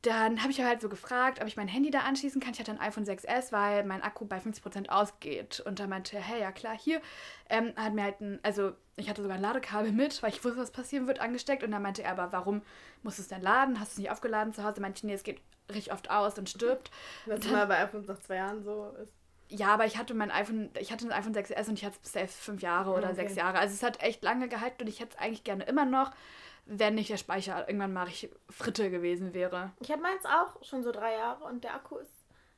dann 0.02 0.42
habe 0.42 0.52
ich 0.52 0.62
halt 0.62 0.82
so 0.82 0.88
gefragt, 0.88 1.42
ob 1.42 1.48
ich 1.48 1.58
mein 1.58 1.68
Handy 1.68 1.92
da 1.92 2.00
anschließen 2.00 2.40
kann. 2.40 2.54
Ich 2.54 2.60
hatte 2.60 2.72
ein 2.72 2.80
iPhone 2.80 3.06
6S, 3.06 3.52
weil 3.52 3.84
mein 3.84 4.02
Akku 4.02 4.26
bei 4.26 4.38
50% 4.38 4.88
ausgeht. 4.90 5.60
Und 5.66 5.80
da 5.80 5.88
meinte 5.88 6.16
er, 6.16 6.22
hey, 6.22 6.40
ja 6.40 6.52
klar, 6.52 6.78
hier. 6.78 7.02
Ähm, 7.50 7.74
hat 7.76 7.94
mir 7.94 8.04
halt 8.04 8.22
ein, 8.22 8.40
also 8.44 8.72
ich 8.96 9.10
hatte 9.10 9.22
sogar 9.22 9.36
ein 9.38 9.42
Ladekabel 9.42 9.92
mit, 9.92 10.22
weil 10.24 10.30
ich 10.30 10.44
wusste, 10.44 10.58
was 10.58 10.72
passieren 10.72 11.08
wird, 11.08 11.20
angesteckt. 11.20 11.64
Und 11.64 11.72
dann 11.72 11.82
meinte 11.82 12.04
er, 12.04 12.12
aber 12.12 12.32
warum 12.32 12.62
musst 13.04 13.18
du 13.18 13.24
es 13.24 13.28
denn 13.28 13.42
laden? 13.42 13.80
Hast 13.80 13.92
du 13.92 13.94
es 13.94 13.98
nicht 14.00 14.12
aufgeladen 14.12 14.54
zu 14.54 14.64
Hause? 14.64 14.80
Meinte 14.80 15.00
ich, 15.00 15.04
nee, 15.04 15.14
es 15.14 15.24
geht 15.24 15.42
richtig 15.70 15.92
oft 15.92 16.10
aus 16.10 16.38
und 16.38 16.50
stirbt. 16.50 16.92
Was 17.26 17.46
mal 17.50 17.68
bei 17.68 17.84
iPhones 17.84 18.08
nach 18.08 18.20
zwei 18.20 18.36
Jahren 18.36 18.64
so 18.64 18.94
ist. 19.04 19.12
Ja, 19.52 19.74
aber 19.74 19.86
ich 19.86 19.98
hatte 19.98 20.14
mein 20.14 20.30
iPhone, 20.32 20.70
ich 20.80 20.92
hatte 20.92 21.06
ein 21.08 21.12
iPhone 21.12 21.34
6S 21.34 21.68
und 21.68 21.74
ich 21.74 21.84
hatte 21.84 21.98
es 22.04 22.12
bis 22.12 22.36
fünf 22.36 22.62
Jahre 22.62 22.92
oder 22.92 23.08
Okay. 23.08 23.16
sechs 23.16 23.36
Jahre. 23.36 23.58
Also 23.58 23.74
es 23.74 23.82
hat 23.82 24.02
echt 24.02 24.24
lange 24.24 24.48
gehalten 24.48 24.84
und 24.84 24.88
ich 24.88 25.00
hätte 25.00 25.16
es 25.16 25.20
eigentlich 25.20 25.44
gerne 25.44 25.64
immer 25.64 25.86
noch, 25.86 26.12
wenn 26.72 26.96
nicht 26.96 27.10
der 27.10 27.18
Speicher 27.18 27.68
irgendwann 27.68 27.94
mal 27.94 28.04
richtig 28.04 28.32
Fritte 28.50 28.92
gewesen 28.92 29.34
wäre. 29.34 29.72
Ich 29.82 29.92
habe 29.92 30.02
meins 30.02 30.24
auch 30.26 30.64
schon 30.64 30.84
so 30.84 30.92
drei 30.92 31.14
Jahre 31.14 31.44
und 31.46 31.64
der 31.64 31.74
Akku 31.74 31.98
ist, 31.98 32.12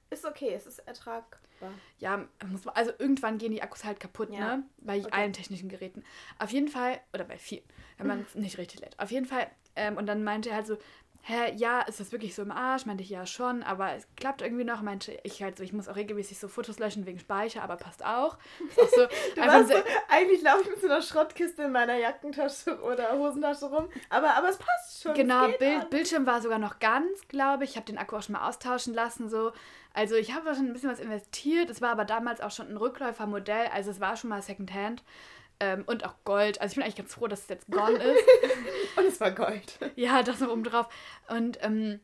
ist 0.10 0.26
okay, 0.26 0.54
es 0.54 0.66
ist 0.68 0.80
ertragbar. 0.80 1.72
Ja, 2.00 2.28
muss 2.48 2.66
man, 2.66 2.76
also 2.76 2.92
irgendwann 3.00 3.38
gehen 3.38 3.52
die 3.52 3.62
Akkus 3.62 3.86
halt 3.86 4.00
kaputt, 4.00 4.32
Ja. 4.34 4.58
ne? 4.58 4.64
Bei 4.80 5.00
Okay. 5.00 5.10
allen 5.12 5.32
technischen 5.34 5.70
Geräten. 5.70 6.04
Auf 6.40 6.50
jeden 6.52 6.68
Fall, 6.68 7.00
oder 7.14 7.24
bei 7.24 7.38
vielen, 7.38 7.64
wenn 7.98 8.08
man 8.08 8.22
es 8.28 8.36
nicht 8.36 8.58
richtig 8.58 8.82
lädt. 8.82 9.00
Auf 9.00 9.12
jeden 9.12 9.26
Fall, 9.26 9.50
ähm, 9.76 9.96
und 9.98 10.08
dann 10.08 10.24
meinte 10.24 10.50
er 10.50 10.56
halt 10.58 10.68
so, 10.68 10.78
hä, 11.24 11.54
ja, 11.56 11.82
ist 11.82 12.00
das 12.00 12.12
wirklich 12.12 12.36
so 12.36 12.42
im 12.42 12.52
Arsch? 12.52 12.86
Meinte 12.86 13.04
ich, 13.04 13.10
ja 13.10 13.26
schon, 13.26 13.64
aber 13.64 13.94
es 13.94 14.08
klappt 14.16 14.42
irgendwie 14.42 14.64
noch. 14.64 14.82
Meinte 14.82 15.18
ich 15.24 15.42
halt 15.44 15.58
so, 15.58 15.64
ich 15.64 15.74
muss 15.74 15.88
auch 15.88 15.96
regelmäßig 15.96 16.40
so 16.40 16.48
Fotos 16.48 16.80
löschen 16.80 17.06
wegen 17.06 17.20
Speicher, 17.20 17.64
aber 17.64 17.78
passt 17.78 18.04
auch. 18.06 18.38
Ist 18.70 18.80
auch 18.80 18.90
so, 18.90 19.02
einfach 19.42 19.68
so, 19.68 19.76
eigentlich 20.10 20.42
laufe 20.42 20.62
ich 20.64 20.70
mit 20.70 20.82
so 20.82 20.88
einer 20.88 21.02
Schrottkiste 21.02 21.64
in 21.64 21.72
meiner 21.72 21.96
Jackentasche 21.96 22.82
oder 22.82 23.12
Hosentasche 23.14 23.66
rum, 23.66 23.88
aber, 24.10 24.36
aber 24.36 24.50
es 24.50 24.58
passt 24.58 25.04
schon. 25.04 25.14
Genau, 25.14 25.48
Bild. 25.58 25.90
Bildschirm 25.90 26.26
war 26.26 26.42
sogar 26.42 26.60
noch 26.60 26.80
ganz, 26.80 27.28
glaube 27.28 27.64
ich. 27.64 27.72
Ich 27.72 27.76
habe 27.76 27.86
den 27.86 27.98
Akku 27.98 28.18
auch 28.18 28.24
schon 28.24 28.34
mal 28.34 28.48
austauschen 28.48 28.94
lassen. 28.94 29.30
So. 29.30 29.52
Also 29.94 30.16
ich 30.16 30.34
habe 30.34 30.56
schon 30.56 30.68
ein 30.68 30.74
bisschen 30.74 30.92
was 30.92 31.00
investiert. 31.00 31.70
Es 31.70 31.82
war 31.82 31.90
aber 31.92 32.06
damals 32.06 32.42
auch 32.42 32.52
schon 32.52 32.70
ein 32.70 32.78
Rückläufermodell. 32.78 33.68
Also 33.74 33.92
es 33.92 34.00
war 34.00 34.16
schon 34.16 34.30
mal 34.30 34.42
Secondhand. 34.42 35.04
Ähm, 35.62 35.84
und 35.86 36.04
auch 36.06 36.16
Gold. 36.26 36.60
Also 36.60 36.72
ich 36.72 36.76
bin 36.76 36.84
eigentlich 36.84 36.96
ganz 36.96 37.14
froh, 37.14 37.28
dass 37.28 37.42
es 37.42 37.48
jetzt 37.48 37.70
gone 37.70 37.94
ist. 38.04 38.24
Und 38.98 39.06
es 39.06 39.22
war 39.22 39.30
Gold. 39.30 39.78
ja, 39.96 40.24
das 40.24 40.40
noch 40.40 40.50
oben 40.50 40.64
drauf. 40.64 40.88
Und 41.30 41.60
ähm, 41.62 42.00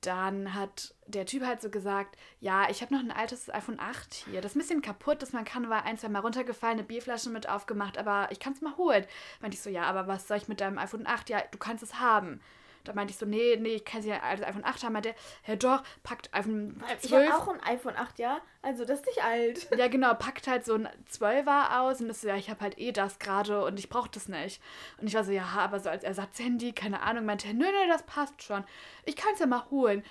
dann 0.00 0.54
hat 0.54 0.94
der 1.06 1.26
Typ 1.26 1.44
halt 1.44 1.62
so 1.62 1.70
gesagt, 1.70 2.16
ja, 2.40 2.68
ich 2.70 2.82
habe 2.82 2.92
noch 2.92 3.00
ein 3.00 3.12
altes 3.12 3.52
iPhone 3.52 3.78
8 3.78 4.26
hier. 4.30 4.40
Das 4.40 4.52
ist 4.52 4.56
ein 4.56 4.60
bisschen 4.60 4.82
kaputt, 4.82 5.22
das 5.22 5.32
man 5.32 5.44
kann, 5.44 5.70
war 5.70 5.84
ein, 5.84 5.96
zwei 5.96 6.08
Mal 6.08 6.20
runtergefallen, 6.20 6.78
eine 6.78 6.86
Bierflasche 6.86 7.30
mit 7.30 7.48
aufgemacht, 7.48 7.98
aber 7.98 8.28
ich 8.30 8.40
kann 8.40 8.52
es 8.52 8.60
mal 8.60 8.76
holen. 8.76 9.04
Meinte 9.40 9.56
ich 9.56 9.62
so, 9.62 9.70
ja, 9.70 9.84
aber 9.84 10.08
was 10.08 10.26
soll 10.26 10.36
ich 10.36 10.48
mit 10.48 10.60
deinem 10.60 10.78
iPhone 10.78 11.06
8? 11.06 11.30
Ja, 11.30 11.42
du 11.50 11.58
kannst 11.58 11.82
es 11.84 12.00
haben. 12.00 12.40
Da 12.84 12.92
meinte 12.92 13.12
ich 13.12 13.18
so, 13.18 13.26
nee, 13.26 13.56
nee, 13.56 13.76
ich 13.76 13.84
kann 13.84 14.02
ja 14.02 14.20
altes 14.20 14.46
iPhone 14.46 14.64
8 14.64 14.84
haben. 14.84 14.92
Meinte 14.92 15.10
der, 15.10 15.52
ja 15.52 15.56
doch, 15.56 15.82
packt 16.02 16.34
iPhone 16.34 16.82
Ich 17.02 17.08
12. 17.08 17.30
habe 17.30 17.42
auch 17.42 17.48
ein 17.48 17.62
iPhone 17.62 17.96
8, 17.96 18.18
ja? 18.18 18.40
Also 18.62 18.84
das 18.84 19.00
ist 19.00 19.06
nicht 19.06 19.22
alt. 19.22 19.68
Ja, 19.76 19.88
genau, 19.88 20.14
packt 20.14 20.46
halt 20.46 20.64
so 20.64 20.74
ein 20.74 20.88
12er 21.10 21.80
aus 21.80 22.00
und 22.00 22.08
das 22.08 22.20
so, 22.20 22.28
ja, 22.28 22.36
ich 22.36 22.50
habe 22.50 22.60
halt 22.60 22.78
eh 22.78 22.92
das 22.92 23.18
gerade 23.18 23.64
und 23.64 23.78
ich 23.78 23.88
brauche 23.88 24.10
das 24.10 24.28
nicht. 24.28 24.60
Und 25.00 25.06
ich 25.06 25.14
war 25.14 25.24
so, 25.24 25.32
ja, 25.32 25.44
aber 25.56 25.80
so 25.80 25.90
als 25.90 26.04
Ersatzhandy, 26.04 26.72
keine 26.72 27.02
Ahnung, 27.02 27.24
meinte 27.24 27.48
nö, 27.48 27.64
nö, 27.64 27.88
das 27.88 28.04
passt 28.04 28.42
schon. 28.42 28.64
Ich 29.04 29.16
kann 29.16 29.34
es 29.34 29.40
ja 29.40 29.46
mal 29.46 29.64
holen. 29.70 30.02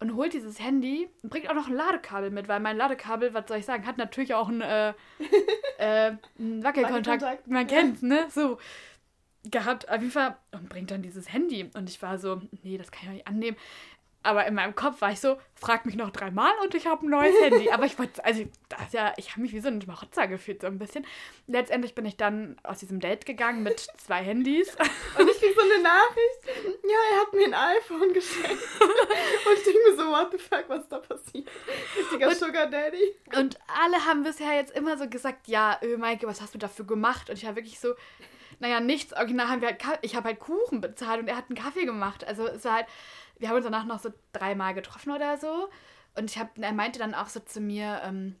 Und 0.00 0.16
holt 0.16 0.32
dieses 0.32 0.58
Handy 0.58 1.08
und 1.22 1.30
bringt 1.30 1.48
auch 1.48 1.54
noch 1.54 1.68
ein 1.68 1.74
Ladekabel 1.74 2.30
mit, 2.30 2.48
weil 2.48 2.58
mein 2.58 2.76
Ladekabel, 2.76 3.34
was 3.34 3.46
soll 3.46 3.58
ich 3.58 3.64
sagen, 3.64 3.86
hat 3.86 3.98
natürlich 3.98 4.34
auch 4.34 4.48
einen, 4.48 4.60
äh, 4.60 4.94
äh, 5.78 6.16
einen 6.40 6.64
Wackelkontakt. 6.64 7.22
Wackelkontakt. 7.22 7.46
Man 7.46 7.66
kennt's, 7.68 8.02
ne? 8.02 8.26
So. 8.28 8.58
Gehabt, 9.44 9.88
auf 9.88 10.00
jeden 10.00 10.12
Fall. 10.12 10.36
Und 10.52 10.68
bringt 10.68 10.90
dann 10.90 11.02
dieses 11.02 11.32
Handy. 11.32 11.68
Und 11.74 11.88
ich 11.88 12.00
war 12.00 12.18
so, 12.18 12.40
nee, 12.62 12.78
das 12.78 12.90
kann 12.92 13.02
ich 13.04 13.08
auch 13.08 13.14
nicht 13.14 13.26
annehmen. 13.26 13.56
Aber 14.24 14.46
in 14.46 14.54
meinem 14.54 14.74
Kopf 14.74 15.00
war 15.00 15.10
ich 15.10 15.20
so, 15.20 15.38
frag 15.54 15.84
mich 15.84 15.96
noch 15.96 16.10
dreimal 16.10 16.52
und 16.62 16.74
ich 16.74 16.86
habe 16.86 17.04
ein 17.04 17.10
neues 17.10 17.34
Handy. 17.42 17.70
Aber 17.70 17.86
ich 17.86 17.98
wollte, 17.98 18.24
also 18.24 18.44
das 18.68 18.92
ja, 18.92 19.12
ich 19.16 19.32
habe 19.32 19.40
mich 19.40 19.52
wie 19.52 19.60
so 19.60 19.68
ein 19.68 19.82
Schmarotzer 19.82 20.28
gefühlt, 20.28 20.60
so 20.60 20.68
ein 20.68 20.78
bisschen. 20.78 21.04
Letztendlich 21.48 21.94
bin 21.94 22.04
ich 22.04 22.16
dann 22.16 22.56
aus 22.62 22.78
diesem 22.78 23.00
Date 23.00 23.26
gegangen 23.26 23.62
mit 23.62 23.80
zwei 23.98 24.22
Handys. 24.22 24.76
Und 25.18 25.28
ich 25.28 25.38
krieg 25.38 25.54
so 25.56 25.62
eine 25.62 25.82
Nachricht. 25.82 26.82
Ja, 26.84 26.98
er 27.12 27.20
hat 27.20 27.32
mir 27.32 27.46
ein 27.46 27.54
iPhone 27.54 28.12
geschenkt. 28.12 28.50
Und 28.80 29.58
ich 29.58 29.64
denke 29.64 29.78
mir 29.90 29.96
so, 29.96 30.04
what 30.08 30.30
the 30.30 30.38
fuck, 30.38 30.64
was 30.68 30.82
ist 30.84 30.92
da 30.92 30.98
passiert? 30.98 31.48
Richtiger 31.98 32.34
Sugar 32.34 32.66
Daddy. 32.68 33.14
Und 33.36 33.58
alle 33.66 34.04
haben 34.06 34.22
bisher 34.22 34.54
jetzt 34.54 34.76
immer 34.76 34.96
so 34.96 35.08
gesagt, 35.08 35.48
ja, 35.48 35.78
öh, 35.82 35.96
Maike, 35.96 36.26
was 36.28 36.40
hast 36.40 36.54
du 36.54 36.58
dafür 36.58 36.86
gemacht? 36.86 37.28
Und 37.28 37.38
ich 37.38 37.44
war 37.44 37.56
wirklich 37.56 37.80
so, 37.80 37.94
naja, 38.62 38.78
nichts. 38.78 39.12
Original 39.12 39.48
haben 39.48 39.60
wir 39.60 39.68
halt, 39.68 39.98
ich 40.02 40.14
habe 40.14 40.28
halt 40.28 40.38
Kuchen 40.38 40.80
bezahlt 40.80 41.20
und 41.20 41.26
er 41.26 41.36
hat 41.36 41.46
einen 41.48 41.58
Kaffee 41.58 41.84
gemacht. 41.84 42.24
Also 42.24 42.46
es 42.46 42.64
war 42.64 42.74
halt, 42.74 42.86
wir 43.36 43.48
haben 43.48 43.56
uns 43.56 43.64
danach 43.64 43.84
noch 43.84 43.98
so 43.98 44.12
dreimal 44.32 44.72
getroffen 44.72 45.10
oder 45.10 45.36
so. 45.36 45.68
Und 46.14 46.30
ich 46.30 46.38
habe, 46.38 46.50
er 46.60 46.72
meinte 46.72 47.00
dann 47.00 47.12
auch 47.12 47.26
so 47.26 47.40
zu 47.40 47.60
mir, 47.60 48.00
ähm, 48.04 48.36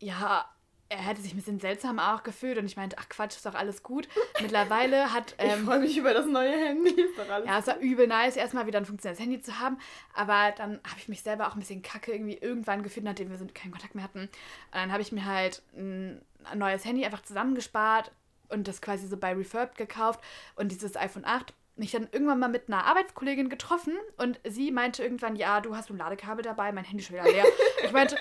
ja, 0.00 0.50
er 0.88 0.98
hätte 0.98 1.20
sich 1.20 1.32
ein 1.32 1.36
bisschen 1.36 1.60
seltsam 1.60 2.00
auch 2.00 2.24
gefühlt 2.24 2.58
und 2.58 2.66
ich 2.66 2.76
meinte, 2.76 2.96
ach 2.98 3.08
Quatsch, 3.08 3.36
ist 3.36 3.46
doch 3.46 3.54
alles 3.54 3.84
gut. 3.84 4.08
Mittlerweile 4.40 5.12
hat, 5.12 5.36
Ich 5.38 5.52
ähm, 5.52 5.66
freue 5.66 5.78
mich 5.78 5.96
über 5.96 6.12
das 6.12 6.26
neue 6.26 6.50
Handy. 6.50 6.90
Ist 7.00 7.16
doch 7.16 7.28
alles 7.28 7.46
ja, 7.46 7.58
es 7.60 7.66
war 7.68 7.78
übel 7.78 8.08
nice, 8.08 8.36
erstmal 8.36 8.66
wieder 8.66 8.80
ein 8.80 8.86
funktionierendes 8.86 9.24
Handy 9.24 9.40
zu 9.40 9.60
haben. 9.60 9.78
Aber 10.14 10.52
dann 10.56 10.80
habe 10.84 10.98
ich 10.98 11.06
mich 11.06 11.22
selber 11.22 11.46
auch 11.46 11.54
ein 11.54 11.60
bisschen 11.60 11.82
kacke 11.82 12.12
irgendwie 12.12 12.38
irgendwann 12.38 12.82
gefühlt, 12.82 13.04
nachdem 13.04 13.30
wir 13.30 13.38
so 13.38 13.46
keinen 13.54 13.70
Kontakt 13.70 13.94
mehr 13.94 14.02
hatten. 14.02 14.22
Und 14.22 14.30
dann 14.72 14.90
habe 14.90 15.02
ich 15.02 15.12
mir 15.12 15.26
halt 15.26 15.62
ein, 15.76 16.20
ein 16.42 16.58
neues 16.58 16.84
Handy 16.84 17.04
einfach 17.04 17.22
zusammengespart 17.22 18.10
und 18.48 18.68
das 18.68 18.80
quasi 18.80 19.06
so 19.06 19.16
bei 19.16 19.32
Refurbed 19.32 19.76
gekauft 19.76 20.20
und 20.54 20.72
dieses 20.72 20.96
iPhone 20.96 21.24
8 21.24 21.52
mich 21.76 21.90
dann 21.90 22.08
irgendwann 22.10 22.38
mal 22.38 22.48
mit 22.48 22.68
einer 22.68 22.84
Arbeitskollegin 22.84 23.48
getroffen 23.48 23.94
und 24.16 24.40
sie 24.44 24.70
meinte 24.70 25.02
irgendwann, 25.02 25.36
ja, 25.36 25.60
du 25.60 25.76
hast 25.76 25.90
ein 25.90 25.98
Ladekabel 25.98 26.42
dabei, 26.42 26.72
mein 26.72 26.84
Handy 26.84 27.02
ist 27.02 27.08
schon 27.08 27.16
wieder 27.16 27.30
leer. 27.30 27.44
Ich 27.84 27.92
meinte, 27.92 28.16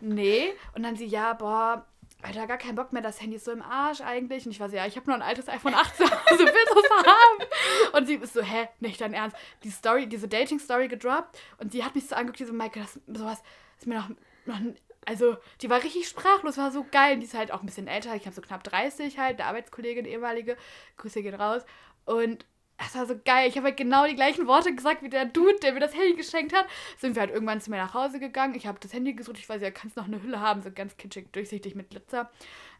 nee. 0.00 0.52
Und 0.74 0.82
dann 0.82 0.96
sie, 0.96 1.06
ja, 1.06 1.32
boah, 1.34 1.86
Alter, 2.22 2.48
gar 2.48 2.58
keinen 2.58 2.74
Bock 2.74 2.92
mehr, 2.92 3.00
das 3.00 3.20
Handy 3.20 3.36
ist 3.36 3.44
so 3.44 3.52
im 3.52 3.62
Arsch 3.62 4.00
eigentlich. 4.00 4.44
Und 4.44 4.50
ich 4.50 4.58
war 4.58 4.68
so, 4.68 4.76
ja, 4.76 4.86
ich 4.86 4.96
habe 4.96 5.06
nur 5.06 5.14
ein 5.14 5.22
altes 5.22 5.48
iPhone 5.48 5.74
8 5.74 5.96
zu 5.96 6.04
Hause, 6.04 6.12
willst 6.38 6.74
du 6.74 6.80
es 6.80 7.06
haben? 7.06 7.96
Und 7.96 8.06
sie 8.06 8.14
ist 8.14 8.32
so, 8.32 8.42
hä, 8.42 8.68
nicht 8.80 9.00
dein 9.00 9.14
Ernst. 9.14 9.36
Die 9.62 9.70
Story, 9.70 10.08
diese 10.08 10.26
Dating-Story 10.26 10.88
gedroppt 10.88 11.38
und 11.58 11.70
sie 11.70 11.84
hat 11.84 11.94
mich 11.94 12.08
so 12.08 12.16
angeguckt, 12.16 12.40
die 12.40 12.44
so, 12.44 12.52
Maike, 12.52 12.80
das, 12.80 12.98
sowas 13.06 13.40
ist 13.78 13.86
mir 13.86 13.94
noch, 13.94 14.08
noch 14.46 14.60
also, 15.08 15.38
die 15.62 15.70
war 15.70 15.82
richtig 15.82 16.06
sprachlos, 16.06 16.58
war 16.58 16.70
so 16.70 16.84
geil. 16.90 17.14
Und 17.14 17.20
die 17.20 17.26
ist 17.26 17.32
halt 17.32 17.50
auch 17.50 17.60
ein 17.60 17.66
bisschen 17.66 17.88
älter, 17.88 18.14
ich 18.14 18.26
habe 18.26 18.36
so 18.36 18.42
knapp 18.42 18.62
30 18.62 19.18
halt, 19.18 19.40
eine 19.40 19.48
Arbeitskollegin, 19.48 20.04
ehemalige, 20.04 20.58
Grüße 20.98 21.22
gehen 21.22 21.34
raus. 21.34 21.62
Und 22.04 22.44
das 22.76 22.94
war 22.94 23.06
so 23.06 23.18
geil. 23.24 23.48
Ich 23.48 23.56
habe 23.56 23.68
halt 23.68 23.78
genau 23.78 24.06
die 24.06 24.14
gleichen 24.14 24.46
Worte 24.46 24.74
gesagt 24.74 25.02
wie 25.02 25.08
der 25.08 25.24
Dude, 25.24 25.58
der 25.62 25.72
mir 25.72 25.80
das 25.80 25.94
Handy 25.94 26.14
geschenkt 26.14 26.54
hat. 26.54 26.66
Sind 26.98 27.16
wir 27.16 27.20
halt 27.20 27.30
irgendwann 27.30 27.62
zu 27.62 27.70
mir 27.70 27.78
nach 27.78 27.94
Hause 27.94 28.20
gegangen. 28.20 28.54
Ich 28.54 28.66
habe 28.66 28.78
das 28.80 28.92
Handy 28.92 29.14
gesucht. 29.14 29.38
Ich 29.38 29.48
weiß 29.48 29.62
ja, 29.62 29.70
kannst 29.70 29.96
noch 29.96 30.04
eine 30.04 30.22
Hülle 30.22 30.40
haben, 30.40 30.60
so 30.62 30.70
ganz 30.70 30.98
kitschig, 30.98 31.32
durchsichtig 31.32 31.74
mit 31.74 31.88
Glitzer. 31.88 32.30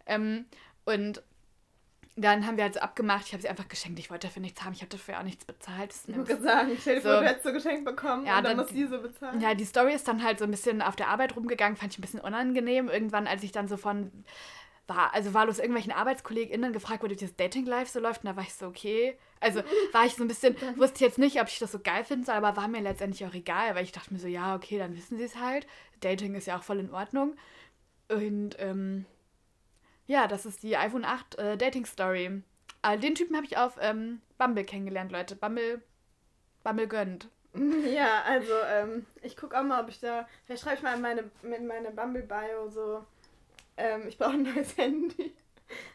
Ähm, 0.05 0.45
und 0.85 1.23
dann 2.20 2.46
haben 2.46 2.57
wir 2.57 2.64
halt 2.64 2.74
so 2.74 2.81
abgemacht. 2.81 3.26
Ich 3.26 3.33
habe 3.33 3.42
sie 3.42 3.48
einfach 3.48 3.68
geschenkt. 3.68 3.98
Ich 3.98 4.11
wollte 4.11 4.26
dafür 4.26 4.42
nichts 4.42 4.62
haben. 4.64 4.72
Ich 4.72 4.81
habe 4.81 4.88
dafür 4.90 5.18
auch 5.18 5.22
nichts 5.22 5.44
bezahlt. 5.44 5.94
Ich 6.07 6.16
wollte 6.16 6.40
sagen, 6.42 6.70
stell 6.81 6.96
dir 6.96 7.02
So. 7.02 7.09
vor, 7.11 7.20
du 7.20 7.26
hättest 7.26 7.44
so 7.44 7.52
geschenkt 7.52 7.85
bekommen 7.85 8.26
Ja, 8.26 8.38
und 8.38 8.44
dann 8.44 8.57
dann- 8.57 8.66
muss 8.66 8.74
sie 8.74 8.87
so 8.87 9.00
bezahlen. 9.00 9.40
ja, 9.40 9.54
die 9.54 9.64
Story 9.64 9.92
ist 9.94 10.09
dann 10.09 10.22
halt 10.24 10.38
so 10.38 10.44
ein 10.44 10.50
bisschen 10.50 10.83
auf 10.83 10.96
der 10.96 11.09
Arbeit 11.09 11.37
rumgegangen, 11.37 11.76
fand 11.76 11.92
ich 11.92 11.98
ein 11.98 12.02
bisschen 12.02 12.20
unangenehm. 12.20 12.88
Irgendwann, 12.88 13.26
als 13.26 13.42
ich 13.42 13.52
dann 13.52 13.68
so 13.68 13.76
von 13.76 14.11
war, 14.87 15.12
also 15.12 15.35
wahllos 15.35 15.59
irgendwelchen 15.59 15.92
ArbeitskollegInnen 15.92 16.72
gefragt 16.72 17.02
wurde, 17.02 17.14
wie 17.14 17.22
das 17.22 17.37
Dating 17.37 17.66
Life 17.66 17.92
so 17.92 18.00
läuft, 18.00 18.24
und 18.24 18.31
da 18.31 18.37
war 18.37 18.42
ich 18.42 18.54
so, 18.54 18.66
okay. 18.68 19.18
Also 19.38 19.61
war 19.92 20.07
ich 20.07 20.14
so 20.14 20.22
ein 20.24 20.28
bisschen, 20.28 20.57
wusste 20.76 21.04
jetzt 21.04 21.18
nicht, 21.18 21.40
ob 21.42 21.48
ich 21.48 21.59
das 21.59 21.72
so 21.72 21.78
geil 21.78 22.04
finden 22.04 22.24
soll, 22.24 22.37
aber 22.37 22.57
war 22.57 22.68
mir 22.68 22.81
letztendlich 22.81 23.26
auch 23.28 23.35
egal, 23.35 23.74
weil 23.74 23.85
ich 23.85 23.92
dachte 23.92 24.14
mir 24.14 24.18
so, 24.18 24.28
ja, 24.28 24.57
okay, 24.57 24.78
dann 24.78 24.96
wissen 24.96 25.18
sie 25.18 25.24
es 25.24 25.37
halt. 25.37 25.66
Dating 26.00 26.35
ist 26.35 26.46
ja 26.46 26.57
auch 26.57 26.62
voll 26.62 26.78
in 26.78 26.90
Ordnung. 26.90 27.37
Und 28.11 28.57
ähm, 28.59 29.04
ja, 30.09 30.27
das 30.27 30.44
ist 30.44 30.64
die 30.64 30.77
iPhone 30.77 31.05
8 31.05 31.38
äh, 31.38 31.57
Dating 31.57 31.87
Story. 31.87 32.42
Äh, 32.83 32.99
den 32.99 33.14
Typen 33.14 33.37
habe 33.37 33.47
ich 33.47 33.57
auf 33.57 33.77
ähm, 33.81 34.21
Bumble 34.38 34.64
kennengelernt, 34.64 35.12
Leute. 35.12 35.37
Bumble, 35.37 35.81
Bumble 36.64 36.88
gönnt. 36.88 37.29
Ja, 37.90 38.23
also 38.25 38.53
ähm, 38.66 39.07
ich 39.23 39.37
gucke 39.37 39.59
auch 39.59 39.62
mal, 39.64 39.83
ob 39.83 39.88
ich 39.88 39.99
da. 40.01 40.29
Vielleicht 40.44 40.62
schreibe 40.62 40.77
ich 40.77 40.83
mal 40.83 40.94
in 40.94 41.01
meine, 41.01 41.31
in 41.42 41.66
meine 41.66 41.90
Bumble-Bio 41.90 42.68
so. 42.68 43.05
Ähm, 43.77 44.07
ich 44.07 44.18
brauche 44.18 44.33
ein 44.33 44.42
neues 44.42 44.77
Handy. 44.77 45.35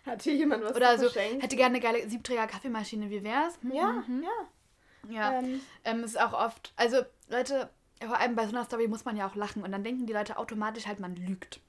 Hat 0.06 0.22
hier 0.24 0.36
jemand 0.36 0.64
was 0.64 0.76
Oder 0.76 0.98
so, 0.98 1.06
verschenken? 1.10 1.42
hätte 1.42 1.56
gerne 1.56 1.76
eine 1.76 1.80
geile 1.80 2.08
Siebträger 2.10 2.48
Kaffeemaschine, 2.48 3.10
wie 3.10 3.24
wär's? 3.24 3.58
Ja, 3.72 4.04
Mhm. 4.08 4.24
ja. 4.24 5.10
Ja. 5.10 5.40
Ähm, 5.40 5.62
Ähm, 5.84 6.04
ist 6.04 6.20
auch 6.20 6.34
oft, 6.34 6.74
also 6.76 7.04
Leute, 7.30 7.70
vor 8.06 8.18
allem 8.20 8.36
bei 8.36 8.44
so 8.46 8.50
einer 8.56 8.66
Story 8.66 8.88
muss 8.88 9.06
man 9.06 9.16
ja 9.18 9.28
auch 9.28 9.36
lachen 9.36 9.64
und 9.64 9.72
dann 9.72 9.84
denken 9.84 10.06
die 10.06 10.14
Leute 10.14 10.38
automatisch 10.38 10.86
halt, 10.88 11.00
man 11.00 11.16
lügt. 11.16 11.60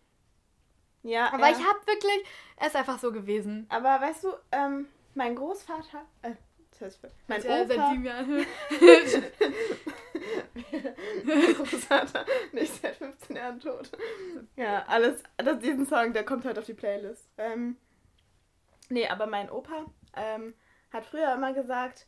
Ja, 1.05 1.33
Aber 1.33 1.49
ja. 1.49 1.57
ich 1.57 1.65
hab 1.65 1.87
wirklich, 1.87 2.25
es 2.57 2.67
ist 2.69 2.77
einfach 2.77 2.99
so 2.99 3.13
gewesen. 3.13 3.67
Aber 3.69 4.01
weißt 4.01 4.25
du, 4.25 4.33
ähm, 4.51 4.89
mein 5.15 5.37
Großvater. 5.37 6.05
Äh, 6.23 6.33
das 6.73 6.81
heißt, 6.81 7.01
mein 7.29 7.41
Ja, 7.43 7.67
seit 7.67 7.79
Opa. 7.79 7.91
sieben 7.91 8.05
Jahren. 8.05 8.47
mein 11.25 11.55
Großvater 11.55 12.25
nicht 12.53 12.83
seit 12.83 12.97
15 12.97 13.37
Jahren 13.37 13.61
tot. 13.61 13.91
Ja, 14.57 14.85
alles. 14.89 15.23
Das, 15.37 15.59
diesen 15.61 15.87
Song, 15.87 16.13
der 16.13 16.25
kommt 16.25 16.45
halt 16.45 16.59
auf 16.59 16.65
die 16.65 16.75
Playlist. 16.75 17.29
Ähm, 17.39 17.77
nee, 18.89 19.07
aber 19.07 19.27
mein 19.27 19.51
Opa 19.51 19.85
ähm, 20.17 20.55
hat 20.93 21.07
früher 21.07 21.33
immer 21.35 21.53
gesagt, 21.53 22.07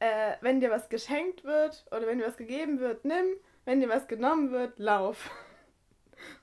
äh, 0.00 0.32
wenn 0.40 0.60
dir 0.60 0.70
was 0.70 0.88
geschenkt 0.88 1.44
wird 1.44 1.84
oder 1.90 2.06
wenn 2.06 2.18
dir 2.18 2.26
was 2.26 2.36
gegeben 2.36 2.80
wird, 2.80 3.04
nimm. 3.04 3.26
Wenn 3.64 3.80
dir 3.80 3.88
was 3.88 4.06
genommen 4.06 4.52
wird, 4.52 4.78
lauf. 4.78 5.30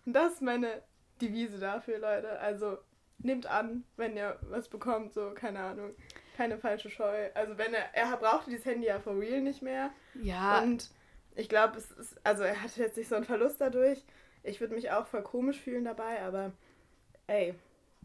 Und 0.06 0.14
das 0.14 0.34
ist 0.34 0.42
meine 0.42 0.82
Devise 1.22 1.60
dafür, 1.60 2.00
Leute. 2.00 2.40
Also 2.40 2.78
nehmt 3.20 3.46
an, 3.46 3.84
wenn 3.96 4.18
ihr 4.18 4.38
was 4.50 4.68
bekommt, 4.68 5.14
so, 5.14 5.32
keine 5.32 5.60
Ahnung. 5.60 5.92
Keine 6.36 6.58
falsche 6.58 6.90
Scheu. 6.90 7.30
Also 7.34 7.58
wenn 7.58 7.74
er, 7.74 7.94
er 7.94 8.18
brauchte 8.18 8.50
dieses 8.50 8.66
Handy 8.66 8.88
ja 8.88 9.00
for 9.00 9.18
real 9.18 9.42
nicht 9.42 9.62
mehr. 9.62 9.92
Ja, 10.22 10.62
Und 10.62 10.90
ich 11.36 11.50
glaube, 11.50 11.78
es 11.78 11.92
ist, 11.92 12.16
also 12.24 12.44
er 12.44 12.62
hatte 12.62 12.82
jetzt 12.82 12.98
nicht 12.98 13.10
so 13.10 13.16
einen 13.16 13.26
Verlust 13.26 13.62
dadurch. 13.62 14.04
Ich 14.44 14.60
würde 14.60 14.76
mich 14.76 14.92
auch 14.92 15.08
voll 15.08 15.24
komisch 15.24 15.60
fühlen 15.60 15.86
dabei, 15.86 16.22
aber 16.22 16.52
ey, 17.28 17.56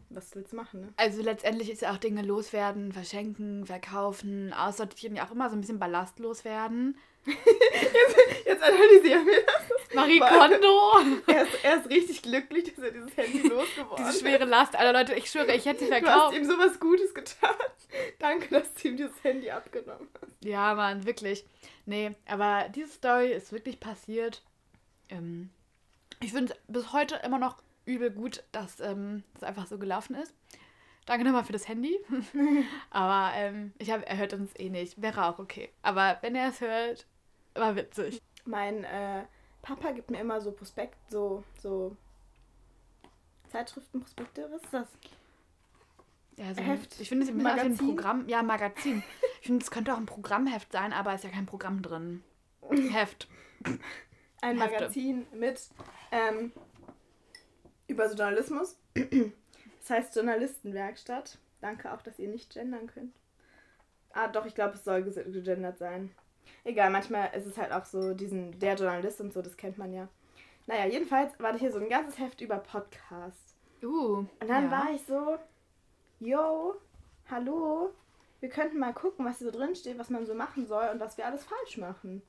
was 0.09 0.33
willst 0.35 0.53
du 0.53 0.55
machen, 0.55 0.81
ne? 0.81 0.93
also 0.97 1.21
letztendlich 1.21 1.69
ist 1.69 1.81
ja 1.81 1.91
auch 1.91 1.97
Dinge 1.97 2.23
loswerden, 2.23 2.91
verschenken, 2.91 3.65
verkaufen, 3.65 4.53
aussortieren, 4.53 5.15
ja 5.15 5.27
auch 5.27 5.31
immer 5.31 5.49
so 5.49 5.55
ein 5.55 5.61
bisschen 5.61 5.79
Ballast 5.79 6.19
loswerden. 6.19 6.97
Jetzt 7.25 8.63
analysieren 8.63 9.25
wir 9.25 9.45
das. 9.45 9.93
Marie 9.95 10.19
Kondo, 10.19 11.21
Er 11.27 11.43
ist, 11.43 11.63
er 11.63 11.77
ist 11.79 11.89
richtig 11.89 12.21
glücklich, 12.21 12.73
dass 12.75 12.83
er 12.85 12.91
dieses 12.91 13.15
Handy 13.17 13.47
losgeworden 13.47 13.97
diese 13.97 14.09
ist. 14.09 14.19
schwere 14.21 14.45
Last. 14.45 14.75
Alter 14.75 14.93
Leute, 14.93 15.15
ich 15.15 15.29
schwöre, 15.29 15.53
ich 15.53 15.65
hätte 15.65 15.79
sie 15.85 15.87
Du 15.89 15.95
hast 15.95 16.03
verkauft. 16.05 16.37
ihm 16.37 16.45
sowas 16.45 16.79
Gutes 16.79 17.13
getan. 17.13 17.55
Danke, 18.19 18.47
dass 18.49 18.73
du 18.75 18.87
ihm 18.89 18.97
dieses 18.97 19.23
Handy 19.23 19.49
abgenommen 19.49 20.07
hast. 20.21 20.31
Ja, 20.43 20.75
Mann, 20.75 21.05
wirklich. 21.05 21.45
Nee, 21.85 22.11
aber 22.27 22.69
diese 22.69 22.89
Story 22.89 23.31
ist 23.31 23.51
wirklich 23.51 23.79
passiert. 23.79 24.43
Ähm, 25.09 25.49
ich 26.21 26.31
finde 26.33 26.53
es 26.53 26.59
bis 26.67 26.93
heute 26.93 27.19
immer 27.23 27.39
noch 27.39 27.57
übel 27.85 28.11
gut, 28.11 28.43
dass 28.51 28.79
ähm, 28.79 29.23
es 29.35 29.43
einfach 29.43 29.65
so 29.67 29.77
gelaufen 29.79 30.15
ist. 30.15 30.33
Danke 31.09 31.25
nochmal 31.25 31.43
für 31.43 31.53
das 31.53 31.67
Handy. 31.67 31.99
aber 32.91 33.35
ähm, 33.35 33.73
ich 33.79 33.89
hab, 33.89 34.07
er 34.07 34.17
hört 34.17 34.33
uns 34.33 34.51
eh 34.59 34.69
nicht. 34.69 35.01
Wäre 35.01 35.25
auch 35.25 35.39
okay. 35.39 35.69
Aber 35.81 36.19
wenn 36.21 36.35
er 36.35 36.49
es 36.49 36.61
hört, 36.61 37.07
war 37.55 37.75
witzig. 37.75 38.21
Mein 38.45 38.83
äh, 38.83 39.23
Papa 39.63 39.89
gibt 39.89 40.11
mir 40.11 40.19
immer 40.19 40.39
so 40.39 40.51
Prospekt, 40.51 40.99
so, 41.09 41.43
so 41.59 41.97
Zeitschriften, 43.47 44.01
Prospekte, 44.01 44.47
was 44.51 44.61
ist 44.61 44.71
das? 44.71 44.87
Ja, 46.37 46.53
so 46.53 46.61
Heft, 46.61 46.93
ein, 46.93 47.01
ich 47.01 47.09
finde 47.09 47.23
es 47.25 47.31
immer 47.31 47.53
ein? 47.55 47.75
Programm. 47.75 48.29
Ja, 48.29 48.43
Magazin. 48.43 49.01
Ich 49.41 49.47
finde, 49.47 49.63
es 49.63 49.71
könnte 49.71 49.95
auch 49.95 49.97
ein 49.97 50.05
Programmheft 50.05 50.71
sein, 50.71 50.93
aber 50.93 51.15
ist 51.15 51.23
ja 51.23 51.31
kein 51.31 51.47
Programm 51.47 51.81
drin. 51.81 52.23
Heft. 52.91 53.27
ein 54.41 54.61
Hefte. 54.61 54.73
Magazin 54.75 55.25
mit 55.33 55.69
ähm, 56.11 56.51
über 57.87 58.05
Journalismus. 58.05 58.77
Das 59.79 59.89
heißt 59.89 60.15
Journalistenwerkstatt. 60.15 61.37
Danke 61.61 61.91
auch, 61.93 62.01
dass 62.01 62.19
ihr 62.19 62.29
nicht 62.29 62.53
gendern 62.53 62.87
könnt. 62.87 63.15
Ah, 64.13 64.27
doch, 64.27 64.45
ich 64.45 64.55
glaube, 64.55 64.75
es 64.75 64.83
soll 64.83 65.03
gegendert 65.03 65.77
sein. 65.77 66.11
Egal, 66.63 66.89
manchmal 66.89 67.29
ist 67.35 67.45
es 67.45 67.57
halt 67.57 67.71
auch 67.71 67.85
so, 67.85 68.13
diesen, 68.13 68.57
der 68.59 68.75
Journalist 68.75 69.21
und 69.21 69.33
so, 69.33 69.41
das 69.41 69.57
kennt 69.57 69.77
man 69.77 69.93
ja. 69.93 70.07
Naja, 70.67 70.85
jedenfalls 70.85 71.39
war 71.39 71.57
hier 71.57 71.71
so 71.71 71.79
ein 71.79 71.89
ganzes 71.89 72.19
Heft 72.19 72.41
über 72.41 72.57
Podcasts. 72.57 73.55
Uh. 73.83 74.25
Und 74.39 74.47
dann 74.47 74.65
ja. 74.65 74.71
war 74.71 74.91
ich 74.93 75.03
so, 75.05 75.37
yo, 76.19 76.75
hallo, 77.29 77.91
wir 78.39 78.49
könnten 78.49 78.79
mal 78.79 78.93
gucken, 78.93 79.25
was 79.25 79.37
hier 79.39 79.51
so 79.51 79.57
drin 79.57 79.75
steht, 79.75 79.97
was 79.97 80.09
man 80.09 80.25
so 80.25 80.33
machen 80.33 80.67
soll 80.67 80.89
und 80.89 80.99
was 80.99 81.17
wir 81.17 81.25
alles 81.25 81.45
falsch 81.45 81.77
machen. 81.77 82.21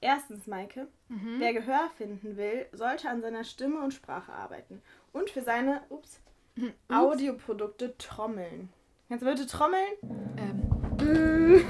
Erstens, 0.00 0.46
Maike, 0.46 0.88
Mhm. 1.08 1.36
wer 1.38 1.52
Gehör 1.52 1.90
finden 1.96 2.36
will, 2.36 2.66
sollte 2.72 3.08
an 3.08 3.22
seiner 3.22 3.44
Stimme 3.44 3.80
und 3.80 3.94
Sprache 3.94 4.32
arbeiten 4.32 4.82
und 5.12 5.30
für 5.30 5.42
seine 5.42 5.80
ups, 5.88 6.20
Ups. 6.58 6.72
Audioprodukte 6.88 7.96
trommeln. 7.98 8.68
Kannst 9.08 9.24
du 9.24 9.28
bitte 9.30 9.46
trommeln? 9.46 9.92
Ähm, 10.36 11.62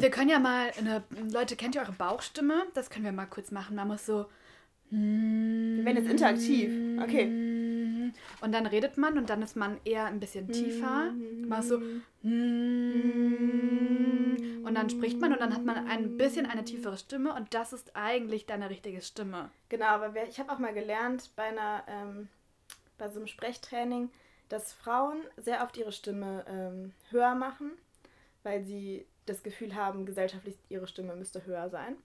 wir 0.00 0.10
können 0.10 0.28
ja 0.30 0.38
mal, 0.38 0.70
eine, 0.78 1.02
Leute, 1.32 1.56
kennt 1.56 1.74
ihr 1.74 1.80
eure 1.80 1.92
Bauchstimme? 1.92 2.66
Das 2.74 2.90
können 2.90 3.04
wir 3.04 3.12
mal 3.12 3.26
kurz 3.26 3.50
machen. 3.50 3.76
Man 3.76 3.88
muss 3.88 4.04
so. 4.06 4.26
Wir 4.90 4.98
werden 5.84 5.96
jetzt 5.96 6.10
interaktiv. 6.10 7.00
Okay. 7.02 7.24
Und 8.40 8.52
dann 8.52 8.66
redet 8.66 8.96
man 8.96 9.18
und 9.18 9.30
dann 9.30 9.42
ist 9.42 9.56
man 9.56 9.78
eher 9.84 10.06
ein 10.06 10.20
bisschen 10.20 10.50
tiefer. 10.50 11.12
Machst 11.46 11.68
so. 11.68 11.76
Und 14.62 14.74
dann 14.74 14.90
spricht 14.90 15.20
man 15.20 15.32
und 15.32 15.40
dann 15.40 15.54
hat 15.54 15.64
man 15.64 15.88
ein 15.88 16.16
bisschen 16.16 16.46
eine 16.46 16.64
tiefere 16.64 16.96
Stimme 16.96 17.34
und 17.34 17.54
das 17.54 17.72
ist 17.72 17.96
eigentlich 17.96 18.46
deine 18.46 18.70
richtige 18.70 19.00
Stimme. 19.00 19.50
Genau, 19.68 19.86
aber 19.86 20.28
ich 20.28 20.38
habe 20.38 20.52
auch 20.52 20.58
mal 20.58 20.74
gelernt 20.74 21.30
bei 21.34 21.44
einer 21.44 21.82
ähm, 21.88 22.28
bei 23.00 23.08
so 23.08 23.18
einem 23.18 23.26
Sprechtraining, 23.26 24.10
dass 24.48 24.72
Frauen 24.72 25.22
sehr 25.36 25.64
oft 25.64 25.76
ihre 25.76 25.90
Stimme 25.90 26.44
ähm, 26.46 26.92
höher 27.10 27.34
machen, 27.34 27.72
weil 28.44 28.62
sie 28.62 29.06
das 29.26 29.42
Gefühl 29.42 29.74
haben, 29.74 30.06
gesellschaftlich 30.06 30.56
ihre 30.68 30.86
Stimme 30.86 31.16
müsste 31.16 31.44
höher 31.44 31.68
sein. 31.70 31.96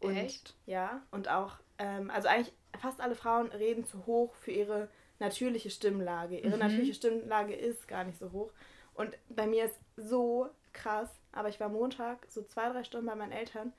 Und, 0.00 0.16
Echt? 0.16 0.54
Ja, 0.66 1.02
und 1.12 1.28
auch, 1.28 1.58
ähm, 1.78 2.10
also 2.10 2.28
eigentlich 2.28 2.52
fast 2.80 3.00
alle 3.00 3.14
Frauen 3.14 3.46
reden 3.48 3.84
zu 3.84 4.04
hoch 4.06 4.34
für 4.34 4.50
ihre 4.50 4.88
natürliche 5.22 5.70
Stimmlage. 5.70 6.38
Ihre 6.38 6.54
Mhm. 6.54 6.60
natürliche 6.60 6.94
Stimmlage 6.94 7.54
ist 7.54 7.88
gar 7.88 8.04
nicht 8.04 8.18
so 8.18 8.32
hoch. 8.32 8.52
Und 8.94 9.16
bei 9.30 9.46
mir 9.46 9.64
ist 9.66 9.78
so 9.96 10.50
krass, 10.74 11.10
aber 11.32 11.48
ich 11.48 11.60
war 11.60 11.68
Montag 11.70 12.26
so 12.28 12.42
zwei, 12.42 12.68
drei 12.70 12.84
Stunden 12.84 13.06
bei 13.06 13.14
meinen 13.14 13.32
Eltern 13.32 13.72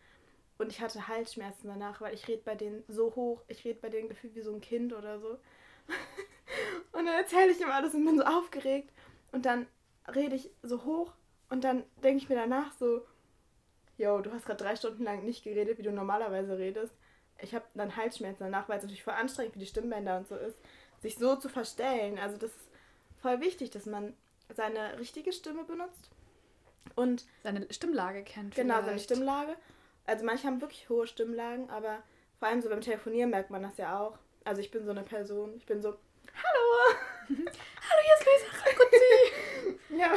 und 0.58 0.72
ich 0.72 0.82
hatte 0.82 1.08
Halsschmerzen 1.08 1.68
danach, 1.68 2.02
weil 2.02 2.14
ich 2.14 2.28
rede 2.28 2.42
bei 2.46 2.56
denen 2.56 2.84
so 2.88 3.16
hoch, 3.16 3.44
ich 3.48 3.66
rede 3.66 3.80
bei 3.82 3.90
denen 3.90 4.10
gefühlt 4.10 4.36
wie 4.36 4.42
so 4.42 4.54
ein 4.54 4.62
Kind 4.62 4.94
oder 4.94 5.20
so. 5.20 5.40
und 6.94 7.06
dann 7.06 7.16
erzähle 7.16 7.52
ich 7.52 7.62
ihm 7.62 7.70
alles 7.72 7.94
und 7.94 8.06
bin 8.06 8.18
so 8.18 8.24
aufgeregt 8.24 8.92
und 9.32 9.46
dann 9.46 9.68
rede 10.14 10.36
ich 10.36 10.50
so 10.64 10.84
hoch 10.86 11.14
und 11.50 11.64
dann 11.64 11.84
denke 12.04 12.24
ich 12.24 12.30
mir 12.30 12.36
danach 12.36 12.72
so, 12.74 13.02
yo, 13.98 14.22
du 14.22 14.32
hast 14.32 14.46
gerade 14.46 14.64
drei 14.64 14.76
Stunden 14.76 15.04
lang 15.04 15.24
nicht 15.24 15.44
geredet, 15.44 15.78
wie 15.78 15.84
du 15.84 15.92
normalerweise 15.92 16.58
redest. 16.58 16.96
Ich 17.42 17.54
habe 17.56 17.66
dann 17.74 17.96
Halsschmerzen 17.96 18.44
danach, 18.44 18.70
weil 18.70 18.78
es 18.78 18.84
natürlich 18.84 19.04
voll 19.04 19.14
anstrengend 19.14 19.54
für 19.54 19.60
die 19.60 19.66
Stimmbänder 19.66 20.18
und 20.18 20.28
so 20.28 20.36
ist, 20.36 20.58
sich 21.04 21.16
so 21.16 21.36
zu 21.36 21.50
verstellen. 21.50 22.18
Also 22.18 22.38
das 22.38 22.50
ist 22.50 22.68
voll 23.22 23.40
wichtig, 23.42 23.70
dass 23.70 23.86
man 23.86 24.16
seine 24.50 24.98
richtige 25.00 25.32
Stimme 25.32 25.64
benutzt 25.64 26.10
und 26.96 27.26
Seine 27.44 27.66
Stimmlage 27.72 28.24
kennt. 28.24 28.56
Genau, 28.56 28.76
seine 28.76 28.88
vielleicht. 28.88 29.04
Stimmlage. 29.06 29.56
Also 30.06 30.26
manche 30.26 30.48
haben 30.48 30.60
wirklich 30.62 30.90
hohe 30.90 31.06
Stimmlagen, 31.08 31.70
aber 31.70 32.02
vor 32.40 32.48
allem 32.48 32.62
so 32.62 32.70
beim 32.70 32.82
Telefonieren 32.82 33.30
merkt 33.30 33.52
man 33.52 33.62
das 33.64 33.78
ja 33.78 34.00
auch. 34.00 34.18
Also 34.44 34.60
ich 34.62 34.70
bin 34.72 34.84
so 34.84 34.92
eine 34.92 35.04
Person, 35.04 35.54
ich 35.56 35.66
bin 35.66 35.82
so, 35.82 35.90
hallo! 35.90 36.98
Hallo, 37.30 38.02
hier 38.04 38.16
ist 38.20 38.26
Luisa 38.26 38.66
Rakuzi. 38.66 39.80
Ja, 39.98 40.12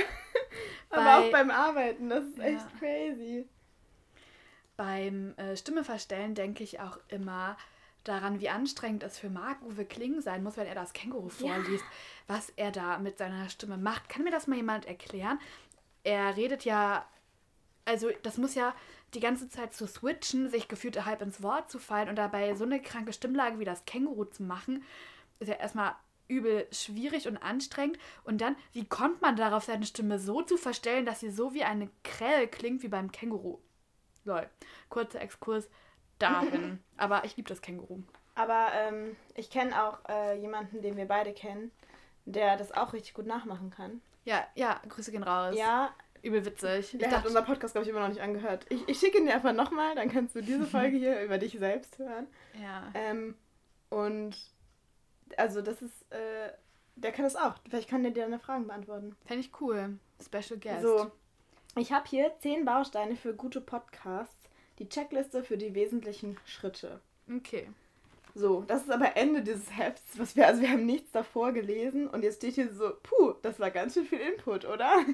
aber 0.90 1.04
Bei- 1.04 1.16
auch 1.18 1.30
beim 1.30 1.50
Arbeiten, 1.50 2.08
das 2.08 2.24
ist 2.24 2.38
Ja. 2.38 2.44
echt 2.44 2.78
crazy. 2.80 3.46
Beim 4.76 5.34
äh, 5.36 5.56
Stimme 5.56 5.84
verstellen 5.84 6.34
denke 6.34 6.64
ich 6.64 6.80
auch 6.80 6.98
immer 7.08 7.56
daran, 8.08 8.40
wie 8.40 8.48
anstrengend 8.48 9.02
es 9.02 9.18
für 9.18 9.28
Marc-Uwe 9.30 9.84
Kling 9.84 10.20
sein 10.20 10.42
muss, 10.42 10.56
wenn 10.56 10.66
er 10.66 10.74
das 10.74 10.92
Känguru 10.92 11.28
Ja. 11.38 11.54
vorliest, 11.54 11.84
was 12.26 12.50
er 12.56 12.70
da 12.70 12.98
mit 12.98 13.18
seiner 13.18 13.48
Stimme 13.48 13.76
macht. 13.76 14.08
Kann 14.08 14.24
mir 14.24 14.30
das 14.30 14.46
mal 14.46 14.56
jemand 14.56 14.86
erklären? 14.86 15.38
Er 16.04 16.36
redet 16.36 16.64
ja, 16.64 17.06
also 17.84 18.10
das 18.22 18.38
muss 18.38 18.54
ja 18.54 18.74
die 19.14 19.20
ganze 19.20 19.48
Zeit 19.48 19.74
zu 19.74 19.86
switchen, 19.86 20.48
sich 20.50 20.68
gefühlt 20.68 21.04
halb 21.04 21.22
ins 21.22 21.42
Wort 21.42 21.70
zu 21.70 21.78
fallen 21.78 22.08
und 22.08 22.16
dabei 22.16 22.54
so 22.54 22.64
eine 22.64 22.80
kranke 22.82 23.12
Stimmlage 23.12 23.58
wie 23.58 23.64
das 23.64 23.84
Känguru 23.84 24.24
zu 24.24 24.42
machen, 24.42 24.84
ist 25.38 25.48
ja 25.48 25.54
erstmal 25.54 25.94
übel 26.28 26.66
schwierig 26.72 27.28
und 27.28 27.36
anstrengend. 27.36 27.98
Und 28.24 28.40
dann, 28.40 28.56
wie 28.72 28.84
kommt 28.84 29.22
man 29.22 29.36
darauf, 29.36 29.64
seine 29.64 29.86
Stimme 29.86 30.18
so 30.18 30.42
zu 30.42 30.56
verstellen, 30.56 31.06
dass 31.06 31.20
sie 31.20 31.30
so 31.30 31.54
wie 31.54 31.62
eine 31.62 31.88
Krähe 32.02 32.48
klingt 32.48 32.82
wie 32.82 32.88
beim 32.88 33.12
Känguru? 33.12 33.60
Lol. 34.24 34.48
Kurzer 34.88 35.20
Exkurs 35.20 35.68
dahin. 36.18 36.82
Aber 36.96 37.24
ich 37.24 37.36
liebe 37.36 37.48
das 37.48 37.62
Känguru. 37.62 38.02
Aber 38.34 38.68
ähm, 38.74 39.16
ich 39.34 39.50
kenne 39.50 39.82
auch 39.82 39.98
äh, 40.08 40.38
jemanden, 40.38 40.82
den 40.82 40.96
wir 40.96 41.06
beide 41.06 41.32
kennen, 41.32 41.70
der 42.26 42.56
das 42.56 42.72
auch 42.72 42.92
richtig 42.92 43.14
gut 43.14 43.26
nachmachen 43.26 43.70
kann. 43.70 44.02
Ja, 44.24 44.46
ja, 44.54 44.80
Grüße 44.88 45.12
gehen 45.12 45.22
raus. 45.22 45.54
Ja, 45.56 45.94
Übel 46.22 46.44
witzig. 46.44 46.92
Ich 46.92 46.98
der 46.98 47.08
hat 47.08 47.18
dachte, 47.18 47.28
unser 47.28 47.42
Podcast, 47.42 47.74
glaube 47.74 47.84
ich, 47.84 47.90
immer 47.90 48.00
noch 48.00 48.08
nicht 48.08 48.20
angehört. 48.20 48.66
Ich, 48.68 48.86
ich 48.88 48.98
schicke 48.98 49.18
ihn 49.18 49.26
dir 49.26 49.34
einfach 49.34 49.52
nochmal, 49.52 49.94
dann 49.94 50.10
kannst 50.10 50.34
du 50.34 50.42
diese 50.42 50.66
Folge 50.66 50.96
hier 50.96 51.22
über 51.22 51.38
dich 51.38 51.58
selbst 51.58 51.98
hören. 51.98 52.26
ja. 52.60 52.90
Ähm, 52.94 53.36
und 53.88 54.36
also 55.36 55.62
das 55.62 55.82
ist, 55.82 56.12
äh, 56.12 56.50
der 56.96 57.12
kann 57.12 57.24
das 57.24 57.36
auch. 57.36 57.54
Vielleicht 57.68 57.88
kann 57.88 58.02
der 58.02 58.12
dir 58.12 58.24
deine 58.24 58.38
Fragen 58.38 58.66
beantworten. 58.66 59.16
Fände 59.24 59.40
ich 59.40 59.60
cool. 59.60 59.98
Special 60.20 60.58
Guest. 60.58 60.82
So, 60.82 61.10
ich 61.76 61.92
habe 61.92 62.08
hier 62.08 62.32
zehn 62.40 62.64
Bausteine 62.64 63.16
für 63.16 63.34
gute 63.34 63.60
Podcasts. 63.60 64.45
Die 64.78 64.88
Checkliste 64.88 65.42
für 65.42 65.56
die 65.56 65.74
wesentlichen 65.74 66.36
Schritte. 66.44 67.00
Okay. 67.34 67.68
So, 68.34 68.64
das 68.66 68.82
ist 68.82 68.90
aber 68.90 69.16
Ende 69.16 69.40
dieses 69.40 69.74
Hefts, 69.74 70.18
was 70.18 70.36
wir, 70.36 70.46
also 70.46 70.60
wir 70.60 70.68
haben 70.68 70.84
nichts 70.84 71.10
davor 71.10 71.52
gelesen 71.52 72.06
und 72.06 72.22
jetzt 72.22 72.36
steht 72.36 72.56
hier 72.56 72.70
so, 72.70 72.92
puh, 73.02 73.32
das 73.40 73.58
war 73.58 73.70
ganz 73.70 73.94
schön 73.94 74.04
viel 74.04 74.20
Input, 74.20 74.64
oder? 74.66 74.92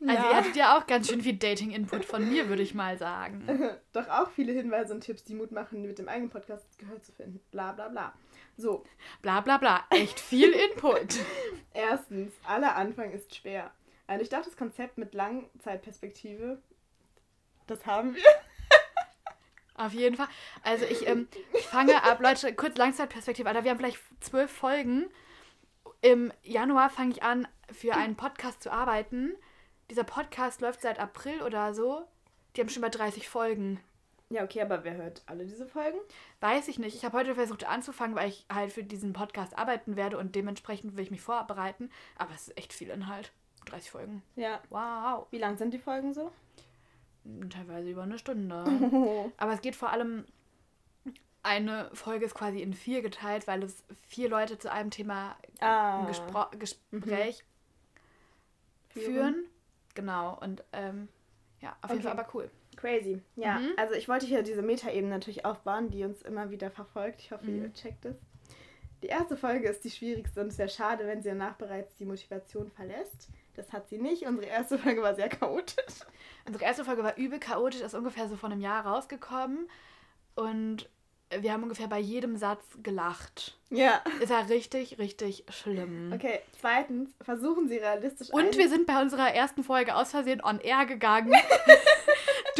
Also 0.00 0.12
ihr 0.28 0.36
hattet 0.36 0.56
ja 0.56 0.78
auch 0.78 0.86
ganz 0.86 1.08
schön 1.10 1.20
viel 1.20 1.36
Dating-Input 1.36 2.04
von 2.04 2.26
mir, 2.26 2.48
würde 2.48 2.62
ich 2.62 2.72
mal 2.74 2.96
sagen. 2.96 3.44
Doch 3.92 4.08
auch 4.08 4.30
viele 4.30 4.52
Hinweise 4.52 4.94
und 4.94 5.02
Tipps, 5.02 5.24
die 5.24 5.34
Mut 5.34 5.52
machen, 5.52 5.82
mit 5.82 5.98
dem 5.98 6.08
eigenen 6.08 6.30
Podcast 6.30 6.78
Gehör 6.78 7.02
zu 7.02 7.12
finden. 7.12 7.40
Bla 7.50 7.72
bla 7.72 7.88
bla. 7.88 8.14
So, 8.56 8.84
Bla 9.20 9.40
bla 9.42 9.58
bla. 9.58 9.84
Echt 9.90 10.18
viel 10.20 10.50
Input. 10.70 11.16
erstens, 11.74 12.32
aller 12.46 12.76
Anfang 12.76 13.10
ist 13.12 13.34
schwer. 13.34 13.70
Ein 14.06 14.18
durchdachtes 14.20 14.56
Konzept 14.56 14.96
mit 14.96 15.12
Langzeitperspektive, 15.12 16.62
das 17.70 17.86
haben 17.86 18.14
wir. 18.14 18.22
Auf 19.74 19.92
jeden 19.92 20.16
Fall. 20.16 20.28
Also 20.64 20.84
ich, 20.84 21.06
ähm, 21.06 21.28
ich 21.52 21.66
fange 21.66 22.02
ab, 22.02 22.20
Leute, 22.20 22.52
kurz 22.54 22.76
Langzeitperspektive, 22.76 23.48
Alter, 23.48 23.62
wir 23.62 23.70
haben 23.70 23.78
vielleicht 23.78 24.00
zwölf 24.20 24.50
Folgen. 24.50 25.08
Im 26.00 26.32
Januar 26.42 26.90
fange 26.90 27.12
ich 27.12 27.22
an, 27.22 27.46
für 27.70 27.94
einen 27.94 28.16
Podcast 28.16 28.62
zu 28.62 28.72
arbeiten. 28.72 29.34
Dieser 29.90 30.04
Podcast 30.04 30.60
läuft 30.60 30.80
seit 30.80 30.98
April 30.98 31.42
oder 31.42 31.74
so. 31.74 32.04
Die 32.56 32.60
haben 32.60 32.68
schon 32.68 32.82
bei 32.82 32.88
30 32.88 33.28
Folgen. 33.28 33.80
Ja, 34.30 34.42
okay, 34.44 34.60
aber 34.60 34.84
wer 34.84 34.94
hört 34.94 35.22
alle 35.26 35.46
diese 35.46 35.66
Folgen? 35.66 35.98
Weiß 36.40 36.68
ich 36.68 36.78
nicht. 36.78 36.94
Ich 36.94 37.04
habe 37.04 37.16
heute 37.16 37.34
versucht 37.34 37.64
anzufangen, 37.64 38.14
weil 38.14 38.28
ich 38.28 38.44
halt 38.52 38.72
für 38.72 38.84
diesen 38.84 39.12
Podcast 39.12 39.56
arbeiten 39.56 39.96
werde 39.96 40.18
und 40.18 40.34
dementsprechend 40.34 40.96
will 40.96 41.04
ich 41.04 41.10
mich 41.10 41.22
vorbereiten. 41.22 41.90
Aber 42.16 42.34
es 42.34 42.48
ist 42.48 42.58
echt 42.58 42.72
viel 42.72 42.90
Inhalt. 42.90 43.32
30 43.66 43.90
Folgen. 43.90 44.22
Ja. 44.36 44.60
Wow. 44.70 45.26
Wie 45.30 45.38
lang 45.38 45.56
sind 45.56 45.72
die 45.72 45.78
Folgen 45.78 46.12
so? 46.12 46.30
Teilweise 47.50 47.90
über 47.90 48.02
eine 48.02 48.18
Stunde. 48.18 48.64
Aber 49.36 49.52
es 49.52 49.60
geht 49.60 49.76
vor 49.76 49.90
allem, 49.90 50.24
eine 51.42 51.90
Folge 51.94 52.24
ist 52.24 52.34
quasi 52.34 52.60
in 52.62 52.72
vier 52.74 53.02
geteilt, 53.02 53.46
weil 53.46 53.62
es 53.62 53.84
vier 54.06 54.28
Leute 54.28 54.58
zu 54.58 54.70
einem 54.70 54.90
Thema 54.90 55.36
Ah. 55.60 56.04
Gespro 56.06 56.46
Gespräch 56.58 57.44
Führen. 58.88 59.04
führen. 59.14 59.44
Genau. 59.94 60.38
Und 60.40 60.64
ähm, 60.72 61.08
ja, 61.60 61.76
auf 61.82 61.90
jeden 61.90 62.00
Okay. 62.06 62.08
Fall 62.08 62.18
aber 62.24 62.28
cool. 62.34 62.50
Crazy. 62.76 63.20
Ja, 63.36 63.58
Mhm. 63.58 63.72
also 63.76 63.94
ich 63.94 64.08
wollte 64.08 64.26
hier 64.26 64.42
diese 64.42 64.62
Metaebene 64.62 65.08
natürlich 65.12 65.44
aufbauen, 65.44 65.90
die 65.90 66.04
uns 66.04 66.22
immer 66.22 66.50
wieder 66.50 66.70
verfolgt. 66.70 67.20
Ich 67.20 67.32
hoffe, 67.32 67.46
Mhm. 67.46 67.62
ihr 67.64 67.72
checkt 67.72 68.04
es. 68.04 68.16
Die 69.02 69.08
erste 69.08 69.36
Folge 69.36 69.68
ist 69.68 69.84
die 69.84 69.90
schwierigste 69.90 70.40
und 70.40 70.48
es 70.48 70.58
wäre 70.58 70.68
schade, 70.68 71.06
wenn 71.06 71.22
sie 71.22 71.28
danach 71.28 71.54
bereits 71.54 71.94
die 71.96 72.04
Motivation 72.04 72.70
verlässt. 72.70 73.28
Das 73.58 73.72
hat 73.72 73.88
sie 73.88 73.98
nicht. 73.98 74.22
Unsere 74.24 74.46
erste 74.46 74.78
Folge 74.78 75.02
war 75.02 75.14
sehr 75.16 75.28
chaotisch. 75.28 75.96
Unsere 76.46 76.64
erste 76.64 76.84
Folge 76.84 77.02
war 77.02 77.16
übel 77.16 77.40
chaotisch, 77.40 77.80
ist 77.80 77.94
ungefähr 77.94 78.28
so 78.28 78.36
vor 78.36 78.50
einem 78.50 78.60
Jahr 78.60 78.86
rausgekommen. 78.86 79.68
Und 80.36 80.88
wir 81.40 81.52
haben 81.52 81.64
ungefähr 81.64 81.88
bei 81.88 81.98
jedem 81.98 82.36
Satz 82.36 82.64
gelacht. 82.84 83.58
Ja. 83.70 84.00
Ist 84.20 84.30
ja 84.30 84.38
richtig, 84.42 84.98
richtig 84.98 85.44
schlimm. 85.50 86.12
Okay, 86.14 86.38
zweitens, 86.60 87.10
versuchen 87.20 87.66
Sie 87.68 87.76
realistisch 87.78 88.30
Und 88.30 88.44
ein- 88.52 88.56
wir 88.56 88.68
sind 88.68 88.86
bei 88.86 89.02
unserer 89.02 89.34
ersten 89.34 89.64
Folge 89.64 89.94
aus 89.96 90.12
Versehen 90.12 90.40
on 90.42 90.60
air 90.60 90.86
gegangen. 90.86 91.34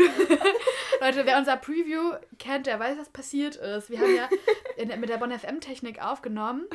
Leute, 1.01 1.27
wer 1.27 1.39
unser 1.39 1.57
Preview 1.57 2.15
kennt, 2.39 2.67
der 2.67 2.79
weiß, 2.79 2.99
was 2.99 3.09
passiert 3.11 3.57
ist. 3.57 3.91
Wir 3.91 4.01
haben 4.01 4.15
ja 4.15 4.29
in, 4.77 4.89
mit 5.01 5.09
der 5.09 5.19
Bonn 5.19 5.37
FM 5.37 5.61
Technik 5.61 6.03
aufgenommen 6.03 6.67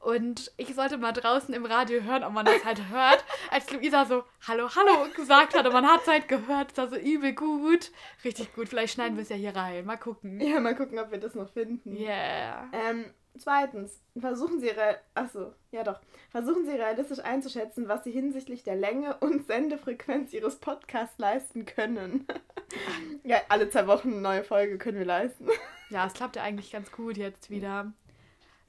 und 0.00 0.52
ich 0.56 0.74
sollte 0.74 0.96
mal 0.98 1.12
draußen 1.12 1.52
im 1.54 1.66
Radio 1.66 2.02
hören, 2.02 2.22
ob 2.22 2.32
man 2.32 2.44
das 2.44 2.64
halt 2.64 2.88
hört, 2.88 3.24
als 3.50 3.70
Luisa 3.70 4.04
so 4.04 4.24
Hallo, 4.46 4.68
Hallo 4.74 5.08
gesagt 5.14 5.56
hat 5.56 5.66
und 5.66 5.72
man 5.72 5.86
hat 5.86 6.02
es 6.02 6.08
halt 6.08 6.28
gehört. 6.28 6.70
Das 6.70 6.78
war 6.78 6.88
so 6.88 6.96
übel 6.96 7.32
gut. 7.32 7.90
Richtig 8.24 8.54
gut. 8.54 8.68
Vielleicht 8.68 8.94
schneiden 8.94 9.16
wir 9.16 9.22
es 9.22 9.28
ja 9.28 9.36
hier 9.36 9.56
rein. 9.56 9.84
Mal 9.84 9.96
gucken. 9.96 10.40
Ja, 10.40 10.60
mal 10.60 10.76
gucken, 10.76 10.98
ob 10.98 11.10
wir 11.10 11.18
das 11.18 11.34
noch 11.34 11.50
finden. 11.50 11.96
Yeah. 11.96 12.70
Ähm, 12.72 13.06
zweitens, 13.38 14.00
versuchen 14.18 14.60
Sie 14.60 14.70
Achso, 15.14 15.52
ja 15.70 15.82
doch. 15.82 16.00
Versuchen 16.30 16.64
Sie 16.64 16.72
realistisch 16.72 17.20
einzuschätzen, 17.20 17.88
was 17.88 18.04
Sie 18.04 18.10
hinsichtlich 18.10 18.62
der 18.62 18.76
Länge 18.76 19.16
und 19.18 19.46
Sendefrequenz 19.46 20.32
Ihres 20.32 20.56
Podcasts 20.56 21.18
leisten 21.18 21.64
können. 21.64 22.26
ja, 23.24 23.38
alle 23.48 23.70
zwei 23.70 23.86
Wochen 23.86 24.12
eine 24.12 24.20
neue 24.20 24.44
Folge 24.44 24.78
können 24.78 24.98
wir 24.98 25.06
leisten. 25.06 25.48
Ja, 25.90 26.06
es 26.06 26.12
klappt 26.12 26.36
ja 26.36 26.42
eigentlich 26.42 26.70
ganz 26.70 26.92
gut 26.92 27.16
jetzt 27.16 27.48
wieder. 27.48 27.94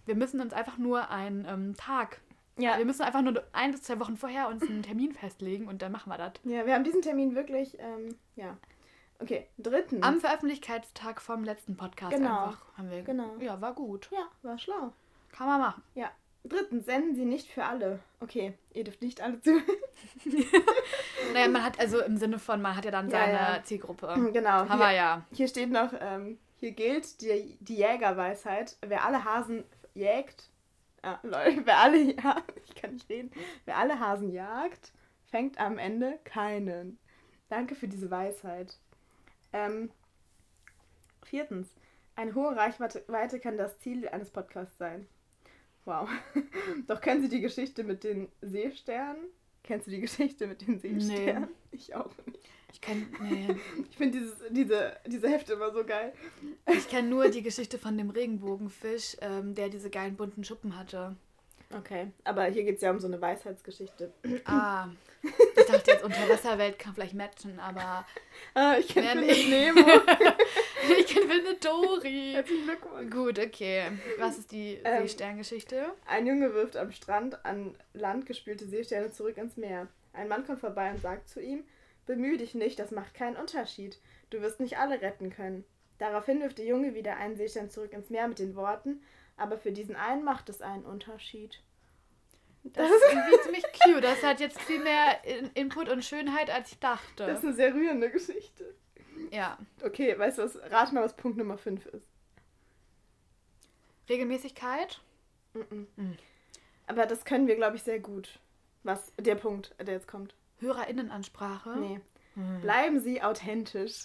Wir 0.06 0.16
müssen 0.16 0.40
uns 0.40 0.54
einfach 0.54 0.78
nur 0.78 1.10
einen 1.10 1.44
ähm, 1.44 1.76
Tag 1.76 2.22
Ja. 2.58 2.78
Wir 2.78 2.86
müssen 2.86 3.02
einfach 3.02 3.22
nur 3.22 3.44
ein 3.52 3.72
bis 3.72 3.82
zwei 3.82 4.00
Wochen 4.00 4.16
vorher 4.16 4.48
uns 4.48 4.64
einen 4.64 4.84
Termin 4.84 5.12
festlegen 5.12 5.68
und 5.68 5.82
dann 5.82 5.92
machen 5.92 6.10
wir 6.10 6.18
das. 6.18 6.32
Ja, 6.46 6.66
wir 6.66 6.74
haben 6.74 6.86
diesen 6.86 7.02
Termin 7.02 7.36
wirklich, 7.36 7.78
ähm, 7.78 8.16
ja. 8.38 8.58
Okay, 9.20 9.48
drittens. 9.58 10.02
Am 10.04 10.20
Veröffentlichkeitstag 10.20 11.22
vom 11.22 11.44
letzten 11.44 11.76
Podcast 11.76 12.16
Genau. 12.16 12.46
einfach 12.48 12.78
haben 12.78 12.90
wir. 12.90 13.02
Genau. 13.04 13.36
Ja, 13.40 13.60
war 13.60 13.74
gut. 13.74 14.10
ja, 14.12 14.28
war 14.44 14.58
schlau. 14.58 14.94
Kann 15.32 15.48
man 15.48 15.60
machen. 15.62 15.84
Ja. 15.96 16.10
Drittens, 16.46 16.86
senden 16.86 17.16
Sie 17.16 17.26
nicht 17.26 17.50
für 17.50 17.66
alle. 17.66 18.00
Okay, 18.22 18.54
ihr 18.74 18.86
dürft 18.86 19.02
nicht 19.02 19.22
alle 19.22 19.42
zu. 19.42 19.52
Naja, 21.34 21.48
man 21.50 21.64
hat 21.64 21.80
also 21.80 22.02
im 22.02 22.18
Sinne 22.18 22.40
von, 22.40 22.62
man 22.62 22.76
hat 22.76 22.86
ja 22.86 22.92
dann 22.92 23.10
seine 23.10 23.34
ja. 23.34 23.60
Zielgruppe. 23.64 24.08
genau. 24.34 24.50
Haben 24.50 24.68
Hier, 24.70 24.80
wir 24.80 24.92
ja. 24.94 25.26
hier 25.32 25.48
steht 25.48 25.70
noch, 25.70 25.94
ähm, 26.00 26.40
hier 26.56 26.72
gilt 26.72 27.22
die, 27.22 27.58
die 27.60 27.76
Jägerweisheit. 27.76 28.78
Wer 28.82 29.06
alle 29.06 29.24
Hasen 29.26 29.64
jägt, 29.94 30.50
ah, 31.04 31.20
Leute, 31.24 31.66
wer 31.66 31.78
alle, 31.80 31.98
ja, 32.16 32.38
ich 32.64 32.74
kann 32.76 32.94
nicht 32.94 33.10
reden, 33.10 33.32
wer 33.66 33.78
alle 33.78 34.00
Hasen 34.00 34.32
jagt, 34.32 34.92
fängt 35.26 35.60
am 35.60 35.78
Ende 35.78 36.18
keinen. 36.24 36.98
Danke 37.50 37.76
für 37.76 37.88
diese 37.88 38.10
Weisheit. 38.10 38.78
Ähm, 39.54 39.92
viertens, 41.24 41.70
eine 42.16 42.36
hohe 42.36 42.56
Reichweite 42.56 43.04
Weite 43.08 43.40
kann 43.40 43.58
das 43.58 43.80
Ziel 43.80 44.08
eines 44.10 44.30
Podcasts 44.30 44.78
sein. 44.78 45.08
Wow. 45.86 46.10
Doch 46.88 47.02
kennen 47.02 47.22
Sie 47.22 47.30
die 47.30 47.42
Geschichte 47.42 47.84
mit 47.84 48.04
den 48.04 48.28
Seesternen? 48.42 49.26
Kennst 49.64 49.88
du 49.88 49.92
die 49.92 50.02
Geschichte 50.02 50.48
mit 50.48 50.66
den 50.66 50.80
Seesternen? 50.80 51.50
Ich 51.72 51.96
auch 51.96 52.12
nicht. 52.26 52.40
Ich 52.72 52.82
kenne 52.82 53.06
nee. 53.22 53.56
Ich 53.90 53.98
finde 53.98 54.20
diese, 54.54 54.98
diese 55.08 55.30
Hefte 55.30 55.54
immer 55.54 55.72
so 55.72 55.84
geil. 55.84 56.14
ich 56.68 56.88
kenn 56.88 57.10
nur 57.10 57.30
die 57.30 57.42
Geschichte 57.42 57.78
von 57.78 57.98
dem 57.98 58.10
Regenbogenfisch, 58.10 59.18
ähm, 59.22 59.56
der 59.56 59.70
diese 59.70 59.90
geilen 59.90 60.16
bunten 60.16 60.44
Schuppen 60.44 60.78
hatte. 60.78 61.16
Okay, 61.76 62.08
aber 62.24 62.46
hier 62.46 62.64
geht 62.64 62.78
es 62.78 62.82
ja 62.82 62.90
um 62.90 63.00
so 63.00 63.06
eine 63.08 63.22
Weisheitsgeschichte. 63.22 64.12
Ah, 64.46 64.88
ich 65.24 65.66
dachte 65.66 65.92
jetzt 65.92 66.04
Unterwasserwelt 66.04 66.80
kann 66.80 66.96
vielleicht 66.96 67.14
matchen, 67.14 67.60
aber 67.60 68.06
Ah, 68.56 68.76
ich 68.80 68.88
kenne 68.88 69.06
Ja, 69.08 69.34
Findet. 69.34 69.50
Nemo. 69.50 69.82
ich 71.00 71.06
kenne 71.06 71.32
eine 71.32 71.56
Dori. 71.56 72.32
Herzlichen 72.34 72.64
Glückwunsch. 72.66 73.12
Gut, 73.12 73.38
okay. 73.38 73.84
Was 74.18 74.40
ist 74.40 74.52
die 74.52 74.80
Ähm, 74.84 75.04
Seesterngeschichte? 75.04 75.94
Ein 76.08 76.26
Junge 76.26 76.54
wirft 76.56 76.76
am 76.76 76.92
Strand 76.92 77.46
an 77.46 77.76
Land 77.94 78.26
gespülte 78.26 78.66
Seesterne 78.66 79.12
zurück 79.12 79.38
ins 79.38 79.56
Meer. 79.56 79.88
Ein 80.14 80.28
Mann 80.28 80.46
kommt 80.48 80.62
vorbei 80.62 80.90
und 80.90 81.02
sagt 81.02 81.30
zu 81.30 81.40
ihm, 81.40 81.64
bemühe 82.08 82.38
dich 82.38 82.56
nicht, 82.56 82.80
das 82.80 82.90
macht 82.90 83.14
keinen 83.14 83.36
Unterschied. 83.36 84.00
Du 84.32 84.42
wirst 84.42 84.60
nicht 84.60 84.80
alle 84.80 85.02
retten 85.02 85.30
können. 85.30 85.66
Daraufhin 86.00 86.42
wirft 86.42 86.58
der 86.58 86.66
Junge 86.66 86.96
wieder 86.96 87.18
einen 87.18 87.36
Seestern 87.36 87.70
zurück 87.70 87.94
ins 87.94 88.10
Meer 88.10 88.28
mit 88.28 88.40
den 88.40 88.56
Worten, 88.56 89.04
aber 89.40 89.58
für 89.58 89.72
diesen 89.72 89.96
einen 89.96 90.24
macht 90.24 90.50
es 90.50 90.62
einen 90.62 90.86
Unterschied. 90.86 91.62
Das 92.64 92.90
ist 92.92 93.04
irgendwie 93.10 93.42
ziemlich 93.44 93.64
cute. 93.84 94.04
Das 94.04 94.22
hat 94.24 94.40
jetzt 94.40 94.60
viel 94.62 94.80
mehr 94.80 95.24
In 95.24 95.50
Input 95.54 95.90
und 95.90 96.04
Schönheit, 96.04 96.50
als 96.50 96.72
ich 96.74 96.80
dachte. 96.80 97.26
Das 97.26 97.40
ist 97.40 97.46
eine 97.46 97.54
sehr 97.54 97.74
rührende 97.74 98.10
Geschichte. 98.12 98.76
ja. 99.32 99.58
Okay, 99.84 100.18
weißt 100.18 100.38
du 100.38 100.44
was? 100.44 100.58
Rat 100.72 100.92
mal, 100.94 101.04
was 101.04 101.16
Punkt 101.16 101.38
Nummer 101.38 101.58
5 101.58 101.86
ist. 101.88 102.08
Regelmäßigkeit. 104.10 105.00
Mhm. 105.54 105.88
Mhm. 105.96 106.18
Aber 106.88 107.06
das 107.06 107.24
können 107.26 107.48
wir, 107.48 107.56
glaube 107.56 107.76
ich, 107.76 107.84
sehr 107.84 108.00
gut. 108.00 108.40
Was? 108.84 109.14
Der 109.18 109.36
Punkt, 109.36 109.76
der 109.80 109.94
jetzt 109.94 110.08
kommt. 110.08 110.34
HörerInnenansprache. 110.60 111.78
Nee. 111.78 112.02
Hm. 112.36 112.62
Bleiben 112.62 113.00
Sie 113.00 113.22
authentisch. 113.22 114.04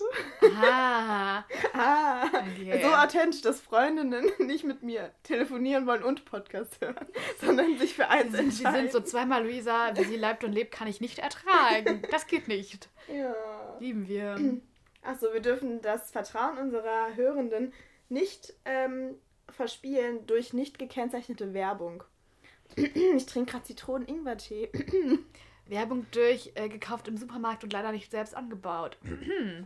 Aha. 0.57 1.45
Ah, 1.77 2.27
Okay. 2.33 2.81
so 2.83 2.89
authentisch, 2.89 3.43
dass 3.43 3.61
Freundinnen 3.61 4.31
nicht 4.39 4.65
mit 4.65 4.83
mir 4.83 5.11
telefonieren 5.25 5.87
wollen 5.87 6.03
und 6.05 6.25
Podcast 6.25 6.81
hören, 6.81 7.07
sondern 7.41 7.77
sich 7.79 7.95
für 7.95 8.09
eins 8.09 8.31
Sie 8.31 8.37
sind, 8.37 8.53
sie 8.53 8.65
entscheiden. 8.65 8.91
sind 8.91 8.93
so 8.93 9.01
zweimal 9.09 9.43
Luisa, 9.45 9.91
wie 9.97 10.05
sie 10.05 10.17
leibt 10.17 10.45
und 10.45 10.53
lebt, 10.53 10.73
kann 10.73 10.87
ich 10.89 11.01
nicht 11.01 11.19
ertragen. 11.19 12.03
Das 12.11 12.27
geht 12.27 12.47
nicht. 12.49 12.89
ja. 13.13 13.35
Lieben 13.81 14.07
wir. 14.09 14.37
Achso, 15.03 15.33
wir 15.33 15.41
dürfen 15.41 15.83
das 15.83 16.11
Vertrauen 16.13 16.57
unserer 16.59 17.15
Hörenden 17.17 17.73
nicht 18.09 18.55
ähm, 18.65 19.17
verspielen 19.51 20.27
durch 20.27 20.53
nicht 20.53 20.79
gekennzeichnete 20.79 21.53
Werbung. 21.55 22.03
Ich 22.77 23.27
trinke 23.27 23.53
gerade 23.53 23.65
Zitronen-Ingwer-Tee. 23.65 24.71
Werbung 25.67 26.07
durch, 26.11 26.53
äh, 26.55 26.69
gekauft 26.69 27.09
im 27.09 27.17
Supermarkt 27.17 27.65
und 27.65 27.73
leider 27.73 27.93
nicht 27.93 28.11
selbst 28.11 28.35
angebaut. 28.35 28.99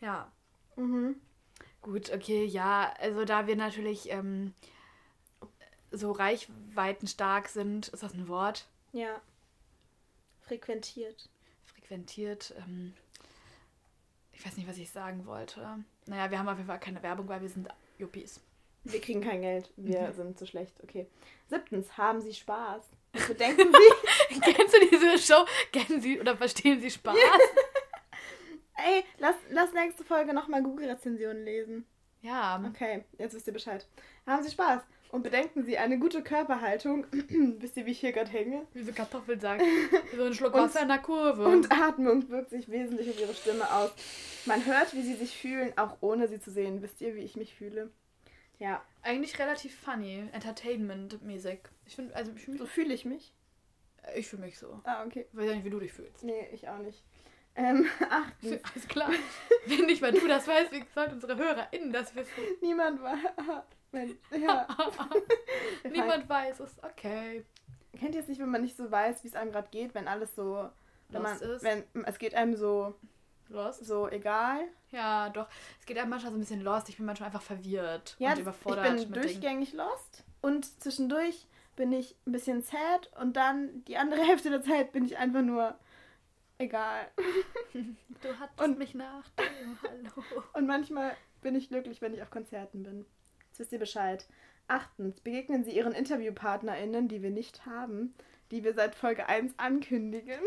ja. 0.00 0.30
Mhm. 0.76 1.16
Gut, 1.82 2.12
okay, 2.12 2.44
ja. 2.44 2.94
Also 3.00 3.24
da 3.24 3.46
wir 3.46 3.56
natürlich 3.56 4.10
ähm, 4.10 4.54
so 5.90 6.12
reichweitenstark 6.12 7.48
sind, 7.48 7.88
ist 7.88 8.02
das 8.02 8.14
ein 8.14 8.28
Wort? 8.28 8.66
Ja. 8.92 9.20
Frequentiert. 10.40 11.28
Frequentiert. 11.64 12.54
Ähm, 12.58 12.94
ich 14.32 14.46
weiß 14.46 14.56
nicht, 14.56 14.68
was 14.68 14.78
ich 14.78 14.90
sagen 14.90 15.26
wollte. 15.26 15.84
Naja, 16.06 16.30
wir 16.30 16.38
haben 16.38 16.48
auf 16.48 16.56
jeden 16.56 16.68
Fall 16.68 16.80
keine 16.80 17.02
Werbung, 17.02 17.28
weil 17.28 17.42
wir 17.42 17.48
sind 17.48 17.68
Yuppies. 17.98 18.40
Wir 18.84 19.00
kriegen 19.00 19.20
kein 19.20 19.42
Geld. 19.42 19.70
Wir 19.76 20.12
sind 20.16 20.38
zu 20.38 20.46
schlecht. 20.46 20.74
Okay. 20.82 21.06
Siebtens, 21.48 21.96
haben 21.96 22.20
Sie 22.20 22.34
Spaß? 22.34 22.82
Bedenken 23.12 23.72
Sie. 23.72 24.40
Kennst 24.40 24.74
du 24.74 24.88
diese 24.90 25.18
Show? 25.18 25.44
Kennen 25.72 26.00
Sie 26.00 26.20
oder 26.20 26.36
verstehen 26.36 26.80
Sie 26.80 26.90
Spaß? 26.90 27.16
Ey, 28.76 29.04
lass, 29.18 29.36
lass 29.50 29.72
nächste 29.72 30.04
Folge 30.04 30.32
nochmal 30.32 30.62
Google-Rezensionen 30.62 31.44
lesen. 31.44 31.86
Ja. 32.22 32.62
Okay, 32.66 33.04
jetzt 33.18 33.34
wisst 33.34 33.46
ihr 33.46 33.52
Bescheid. 33.52 33.86
Haben 34.26 34.42
Sie 34.42 34.50
Spaß? 34.50 34.82
Und 35.10 35.22
bedenken 35.22 35.62
Sie, 35.64 35.76
eine 35.76 35.98
gute 35.98 36.22
Körperhaltung, 36.22 37.06
wisst 37.58 37.76
ihr, 37.76 37.84
wie 37.84 37.90
ich 37.90 38.00
hier 38.00 38.12
gerade 38.12 38.30
hänge? 38.30 38.66
Wie 38.72 38.82
so 38.82 38.92
Kartoffelsack. 38.92 39.60
So 40.16 40.24
ein 40.24 40.34
Schluck 40.34 40.54
Wasser 40.54 40.82
in 40.82 40.88
der 40.88 40.98
Kurve. 40.98 41.44
Und 41.44 41.70
Atmung 41.70 42.28
wirkt 42.30 42.50
sich 42.50 42.70
wesentlich 42.70 43.10
auf 43.10 43.20
Ihre 43.20 43.34
Stimme 43.34 43.70
aus. 43.72 43.90
Man 44.46 44.64
hört, 44.64 44.94
wie 44.94 45.02
Sie 45.02 45.14
sich 45.14 45.36
fühlen, 45.36 45.72
auch 45.76 45.96
ohne 46.00 46.28
Sie 46.28 46.40
zu 46.40 46.50
sehen. 46.50 46.82
Wisst 46.82 47.00
ihr, 47.02 47.14
wie 47.14 47.20
ich 47.20 47.36
mich 47.36 47.54
fühle? 47.54 47.90
Ja, 48.62 48.80
Eigentlich 49.02 49.36
relativ 49.40 49.76
funny, 49.76 50.28
entertainment-mäßig. 50.32 51.58
Ich 51.84 51.96
finde, 51.96 52.14
also 52.14 52.30
ich 52.36 52.42
fühle 52.42 52.58
so 52.58 52.66
fühle 52.66 52.94
ich 52.94 53.04
mich. 53.04 53.34
ich 54.14 54.28
fühl 54.28 54.38
mich 54.38 54.56
so. 54.56 54.80
Ah, 54.84 55.04
okay. 55.04 55.26
Ich 55.32 55.36
weiß 55.36 55.46
ja 55.46 55.54
nicht, 55.56 55.64
wie 55.64 55.70
du 55.70 55.80
dich 55.80 55.92
fühlst. 55.92 56.22
Nee, 56.22 56.48
ich 56.52 56.68
auch 56.68 56.78
nicht. 56.78 57.02
Ähm, 57.56 57.84
achtens. 58.08 58.62
Alles 58.72 58.86
klar. 58.86 59.10
Wenn 59.66 59.86
nicht 59.86 60.00
mal 60.00 60.12
du 60.12 60.28
das 60.28 60.46
weißt, 60.46 60.70
wie 60.70 60.84
sollten 60.94 61.14
unsere 61.14 61.36
HörerInnen 61.36 61.92
das 61.92 62.14
wissen? 62.14 62.30
Niemand 62.60 63.02
war. 63.02 63.18
Wenn, 63.90 64.16
ja. 64.40 64.68
Niemand 65.90 66.28
weiß 66.28 66.60
es. 66.60 66.76
Okay. 66.82 67.44
Kennt 67.98 68.14
ihr 68.14 68.22
es 68.22 68.28
nicht, 68.28 68.40
wenn 68.40 68.48
man 68.48 68.62
nicht 68.62 68.74
so 68.74 68.90
weiß, 68.90 69.22
wie 69.22 69.28
es 69.28 69.34
einem 69.34 69.52
gerade 69.52 69.68
geht, 69.70 69.94
wenn 69.94 70.08
alles 70.08 70.34
so. 70.34 70.70
Wenn 71.10 71.20
man, 71.20 71.38
ist. 71.38 71.62
wenn 71.62 71.84
es 72.06 72.18
geht 72.18 72.34
einem 72.34 72.54
so, 72.56 72.94
Lost? 73.52 73.84
so 73.84 74.08
egal. 74.08 74.60
Ja, 74.90 75.28
doch. 75.30 75.48
Es 75.80 75.86
geht 75.86 75.98
einem 75.98 76.10
manchmal 76.10 76.32
so 76.32 76.38
ein 76.38 76.40
bisschen 76.40 76.62
lost. 76.62 76.88
Ich 76.88 76.96
bin 76.96 77.06
manchmal 77.06 77.28
einfach 77.28 77.42
verwirrt 77.42 78.16
Ja, 78.18 78.28
und 78.28 78.32
das- 78.32 78.38
ich 78.38 78.42
überfordert 78.42 78.84
bin 78.84 78.94
mit 78.94 79.02
Dingen. 79.02 79.12
durchgängig 79.22 79.72
lost 79.74 80.24
und 80.40 80.64
zwischendurch 80.82 81.46
bin 81.76 81.92
ich 81.92 82.16
ein 82.26 82.32
bisschen 82.32 82.62
sad 82.62 83.10
und 83.20 83.36
dann 83.36 83.84
die 83.86 83.96
andere 83.96 84.20
Hälfte 84.26 84.50
der 84.50 84.62
Zeit 84.62 84.92
bin 84.92 85.04
ich 85.04 85.16
einfach 85.18 85.42
nur 85.42 85.74
egal. 86.58 87.06
Du 87.74 88.28
hattest 88.38 88.60
Und- 88.60 88.78
mich 88.78 88.94
nach 88.94 89.28
dem 89.30 89.78
Hallo. 89.82 90.24
Und 90.52 90.66
manchmal 90.66 91.12
bin 91.40 91.54
ich 91.56 91.68
glücklich, 91.70 92.00
wenn 92.02 92.14
ich 92.14 92.22
auf 92.22 92.30
Konzerten 92.30 92.82
bin. 92.84 93.04
Jetzt 93.48 93.58
wisst 93.58 93.72
ihr 93.72 93.78
Bescheid. 93.80 94.26
Achtens, 94.68 95.20
begegnen 95.20 95.64
Sie 95.64 95.72
Ihren 95.72 95.92
InterviewpartnerInnen, 95.92 97.08
die 97.08 97.20
wir 97.22 97.30
nicht 97.30 97.66
haben, 97.66 98.14
die 98.52 98.62
wir 98.62 98.74
seit 98.74 98.94
Folge 98.94 99.26
1 99.28 99.54
ankündigen. 99.58 100.38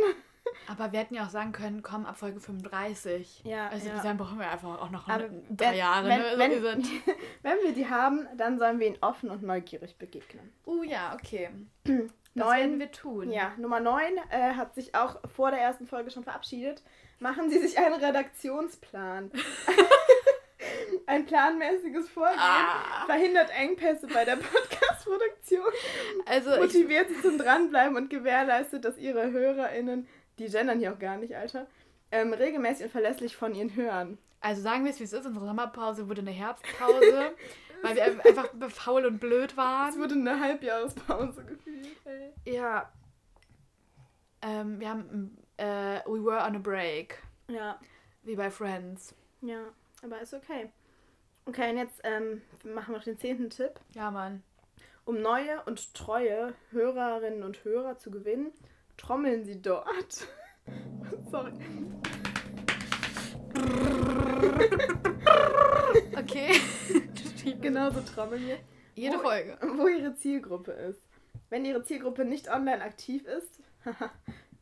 Aber 0.67 0.91
wir 0.91 0.99
hätten 0.99 1.15
ja 1.15 1.25
auch 1.25 1.29
sagen 1.29 1.51
können, 1.51 1.81
komm, 1.83 2.05
ab 2.05 2.17
Folge 2.17 2.39
35. 2.39 3.41
Ja, 3.43 3.67
Also 3.69 3.87
ja. 3.87 3.95
dahin 3.95 4.17
brauchen 4.17 4.39
wir 4.39 4.49
einfach 4.49 4.81
auch 4.81 4.89
noch 4.89 5.07
Aber 5.07 5.23
drei 5.49 5.69
wenn- 5.71 5.75
Jahre. 5.75 6.07
wenn- 6.09 6.19
ne? 6.19 6.31
So 6.57 6.63
wenn- 6.63 6.81
es. 6.81 6.87
Wenn 7.43 7.57
wir 7.63 7.73
die 7.73 7.87
haben, 7.89 8.27
dann 8.37 8.57
sollen 8.57 8.79
wir 8.79 8.87
ihnen 8.87 8.97
offen 9.01 9.29
und 9.29 9.43
neugierig 9.43 9.97
begegnen. 9.97 10.51
Uh 10.65 10.83
ja, 10.83 11.13
okay. 11.13 11.49
Das 12.37 12.43
Neun. 12.47 12.57
werden 12.57 12.79
wir 12.79 12.91
tun. 12.91 13.31
Ja, 13.31 13.53
Nummer 13.57 13.79
9 13.79 14.03
äh, 14.29 14.55
hat 14.55 14.75
sich 14.75 14.93
auch 14.93 15.21
vor 15.33 15.51
der 15.51 15.61
ersten 15.61 15.87
Folge 15.87 16.11
schon 16.11 16.25
verabschiedet. 16.25 16.83
Machen 17.19 17.49
Sie 17.49 17.59
sich 17.59 17.77
einen 17.77 17.93
Redaktionsplan. 17.95 19.31
Ein 21.05 21.25
planmäßiges 21.25 22.09
Vorgehen 22.09 22.39
Ah. 22.39 23.05
verhindert 23.05 23.51
Engpässe 23.55 24.07
bei 24.07 24.25
der 24.25 24.37
Podcast-Produktion, 24.37 25.63
Also 26.25 26.49
motiviert 26.57 27.09
Sie 27.09 27.21
zum 27.21 27.37
Dranbleiben 27.37 27.95
und 27.95 28.09
gewährleistet, 28.09 28.83
dass 28.83 28.97
Ihre 28.97 29.31
HörerInnen, 29.31 30.07
die 30.39 30.47
gendern 30.47 30.79
hier 30.79 30.93
auch 30.93 30.99
gar 30.99 31.17
nicht, 31.17 31.35
Alter, 31.35 31.67
ähm, 32.11 32.33
regelmäßig 32.33 32.85
und 32.85 32.91
verlässlich 32.91 33.35
von 33.35 33.55
Ihnen 33.55 33.75
hören. 33.75 34.17
also 34.41 34.61
sagen 34.61 34.83
wir 34.83 34.91
es, 34.91 34.99
wie 34.99 35.03
es 35.05 35.13
ist. 35.13 35.25
Unsere 35.25 35.45
Sommerpause 35.45 36.07
wurde 36.07 36.21
eine 36.21 36.31
Herbstpause, 36.31 37.31
weil 37.81 37.95
wir 37.95 38.03
einfach 38.25 38.49
faul 38.69 39.05
und 39.05 39.19
blöd 39.19 39.51
Es 39.51 39.57
waren. 39.57 39.99
wurde 39.99 40.13
eine 40.15 40.39
Halbjahrespause 40.39 41.43
gefühlt. 41.45 41.87
Ey. 42.05 42.53
Ja. 42.53 42.91
Ähm, 44.41 44.79
wir 44.79 44.89
haben, 44.89 45.37
äh, 45.57 45.99
we 46.05 46.23
were 46.23 46.43
on 46.45 46.55
a 46.55 46.59
break. 46.59 47.21
Ja, 47.47 47.79
Wie 48.23 48.35
bei 48.35 48.49
Friends. 48.51 49.15
ja, 49.41 49.65
aber 50.03 50.19
ist 50.21 50.33
okay. 50.33 50.69
Okay, 51.45 51.69
und 51.71 51.77
jetzt 51.77 52.01
ähm, 52.03 52.41
machen 52.63 52.91
wir 52.93 52.97
noch 52.97 53.03
den 53.03 53.17
zehnten 53.17 53.49
Tipp. 53.49 53.79
Ja, 53.93 54.09
Mann. 54.11 54.43
Um 55.05 55.21
neue 55.21 55.61
und 55.65 55.93
treue 55.93 56.53
Hörerinnen 56.71 57.43
und 57.43 57.63
Hörer 57.63 57.97
zu 57.99 58.09
gewinnen, 58.09 58.51
trommeln 58.97 59.45
Sie 59.45 59.61
dort. 59.61 60.27
Sorry. 61.31 61.51
Okay. 66.17 66.51
Genauso 67.61 68.01
trommeln 68.01 68.45
wir. 68.47 68.57
Jede 68.95 69.17
Wo- 69.17 69.21
Folge. 69.23 69.57
Wo 69.77 69.87
Ihre 69.87 70.15
Zielgruppe 70.15 70.71
ist. 70.71 71.01
Wenn 71.49 71.65
Ihre 71.65 71.83
Zielgruppe 71.83 72.25
nicht 72.25 72.49
online 72.51 72.81
aktiv 72.83 73.25
ist, 73.25 73.61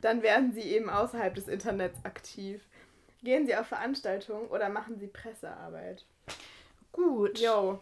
dann 0.00 0.22
werden 0.22 0.52
Sie 0.52 0.60
eben 0.62 0.90
außerhalb 0.90 1.34
des 1.34 1.48
Internets 1.48 2.04
aktiv. 2.04 2.62
Gehen 3.22 3.46
Sie 3.46 3.56
auf 3.56 3.66
Veranstaltungen 3.66 4.48
oder 4.48 4.68
machen 4.68 4.98
Sie 4.98 5.06
Pressearbeit. 5.06 6.04
Gut. 6.92 7.38
Yo. 7.38 7.80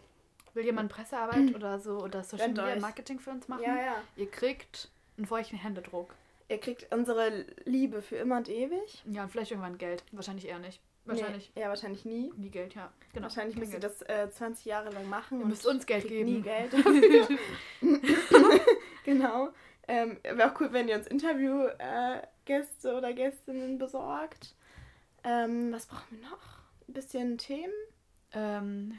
Will 0.53 0.63
jemand 0.65 0.91
Pressearbeit 0.91 1.53
oder 1.55 1.79
so 1.79 1.97
oder 1.99 2.23
Social 2.23 2.47
Media. 2.49 2.75
Marketing 2.79 3.19
für 3.19 3.31
uns 3.31 3.47
machen? 3.47 3.63
Ja, 3.63 3.75
ja. 3.75 3.95
Ihr 4.15 4.29
kriegt 4.29 4.89
einen 5.17 5.25
feuchten 5.27 5.57
Händedruck. 5.57 6.15
Ihr 6.49 6.59
kriegt 6.59 6.93
unsere 6.93 7.45
Liebe 7.65 8.01
für 8.01 8.17
immer 8.17 8.37
und 8.37 8.49
ewig. 8.49 9.03
Ja, 9.05 9.23
und 9.23 9.29
vielleicht 9.29 9.51
irgendwann 9.51 9.77
Geld. 9.77 10.03
Wahrscheinlich 10.11 10.47
eher 10.47 10.59
nicht. 10.59 10.81
Wahrscheinlich 11.05 11.51
Nee, 11.55 11.61
ja, 11.61 11.69
wahrscheinlich 11.69 12.05
nie. 12.05 12.31
nie 12.37 12.49
Geld, 12.49 12.75
ja. 12.75 12.91
Genau. 13.13 13.25
Wahrscheinlich 13.25 13.57
müsst 13.57 13.73
ihr 13.73 13.79
das 13.79 14.01
äh, 14.03 14.29
20 14.29 14.65
Jahre 14.65 14.89
lang 14.91 15.09
machen. 15.09 15.39
Ihr 15.39 15.43
und 15.43 15.49
müsst 15.49 15.65
uns 15.65 15.85
Geld 15.85 16.07
geben. 16.07 16.31
Nie 16.31 16.41
Geld. 16.41 16.71
genau. 19.03 19.49
Ähm, 19.87 20.17
Wäre 20.23 20.51
auch 20.51 20.59
cool, 20.61 20.71
wenn 20.71 20.87
ihr 20.87 20.95
uns 20.95 21.07
Interviewgäste 21.07 21.77
äh, 21.83 22.27
Gäste 22.45 22.95
oder 22.95 23.13
Gästinnen 23.13 23.77
besorgt. 23.77 24.55
Ähm, 25.25 25.73
was 25.73 25.87
brauchen 25.87 26.19
wir 26.21 26.29
noch? 26.29 26.59
Ein 26.87 26.93
bisschen 26.93 27.37
Themen? 27.37 27.73
Ähm, 28.31 28.97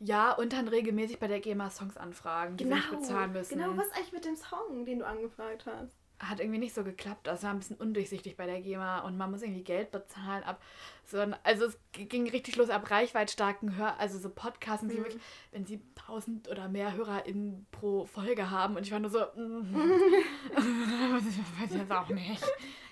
ja, 0.00 0.32
und 0.32 0.52
dann 0.52 0.68
regelmäßig 0.68 1.18
bei 1.18 1.26
der 1.26 1.40
GEMA 1.40 1.70
Songs 1.70 1.96
anfragen, 1.96 2.56
die 2.56 2.68
wir 2.68 2.76
nicht 2.76 2.90
bezahlen 2.90 3.32
müssen. 3.32 3.58
Genau, 3.58 3.76
was 3.76 3.90
eigentlich 3.92 4.12
mit 4.12 4.24
dem 4.24 4.36
Song, 4.36 4.84
den 4.84 5.00
du 5.00 5.06
angefragt 5.06 5.66
hast? 5.66 5.96
Hat 6.20 6.40
irgendwie 6.40 6.58
nicht 6.58 6.74
so 6.74 6.82
geklappt. 6.82 7.28
Das 7.28 7.44
war 7.44 7.50
ein 7.50 7.58
bisschen 7.60 7.76
undurchsichtig 7.76 8.36
bei 8.36 8.44
der 8.46 8.60
GEMA 8.60 9.00
und 9.00 9.16
man 9.16 9.30
muss 9.30 9.42
irgendwie 9.42 9.62
Geld 9.62 9.92
bezahlen 9.92 10.42
ab. 10.42 10.60
So, 11.04 11.18
ein- 11.18 11.36
also 11.44 11.66
es 11.66 11.78
ging 11.92 12.28
richtig 12.28 12.56
los 12.56 12.70
ab 12.70 12.90
reichweitstarken 12.90 13.76
Hör, 13.76 13.98
also 14.00 14.18
so 14.18 14.28
Podcasts, 14.28 14.82
und 14.82 14.88
die 14.90 14.96
Mhm. 14.98 15.04
wirklich, 15.04 15.22
wenn 15.52 15.64
sie 15.64 15.80
1000 15.94 16.48
oder 16.48 16.68
mehr 16.68 16.94
HörerInnen 16.94 17.66
pro 17.70 18.04
Folge 18.04 18.50
haben 18.50 18.76
und 18.76 18.82
ich 18.82 18.90
war 18.90 18.98
nur 18.98 19.10
so, 19.10 19.20
mm, 19.20 19.74
weiß 20.54 21.74
jetzt 21.74 21.92
auch 21.92 22.08
nicht. 22.08 22.44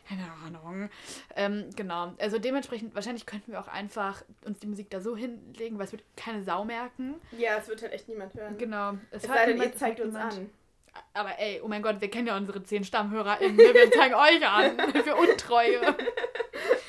Keine 0.09 0.31
Ahnung. 0.45 0.89
Ähm, 1.35 1.69
genau. 1.75 2.15
Also 2.19 2.39
dementsprechend, 2.39 2.95
wahrscheinlich 2.95 3.27
könnten 3.27 3.51
wir 3.51 3.61
auch 3.61 3.67
einfach 3.67 4.23
uns 4.45 4.61
die 4.61 4.69
Musik 4.69 4.89
da 4.91 5.01
so 5.01 5.17
hinlegen, 5.17 5.79
weil 5.79 5.87
es 5.87 5.93
wird 5.93 6.05
keine 6.17 6.45
Sau 6.45 6.65
merken. 6.65 7.17
Ja, 7.37 7.57
es 7.57 7.67
wird 7.67 7.83
halt 7.83 7.93
echt 7.93 8.09
niemand 8.09 8.33
hören. 8.35 8.57
Genau. 8.57 8.93
Es 9.11 9.27
hört 9.27 9.37
sei 9.39 9.47
denn, 9.47 9.55
niemand, 9.55 9.71
ihr 9.71 9.75
es 9.75 9.79
zeigt 9.81 10.01
uns 10.01 10.13
niemand. 10.15 10.35
an. 10.35 10.51
Aber 11.15 11.39
ey, 11.39 11.61
oh 11.63 11.69
mein 11.69 11.83
Gott, 11.83 12.01
wir 12.01 12.11
kennen 12.11 12.27
ja 12.29 12.37
unsere 12.37 12.63
zehn 12.63 12.85
StammhörerInnen. 12.85 13.57
ne? 13.57 13.63
Wir 13.75 13.91
zeigen 13.91 14.15
euch 14.15 14.47
an. 14.47 14.79
Für 15.05 15.17
Untreue. 15.17 15.81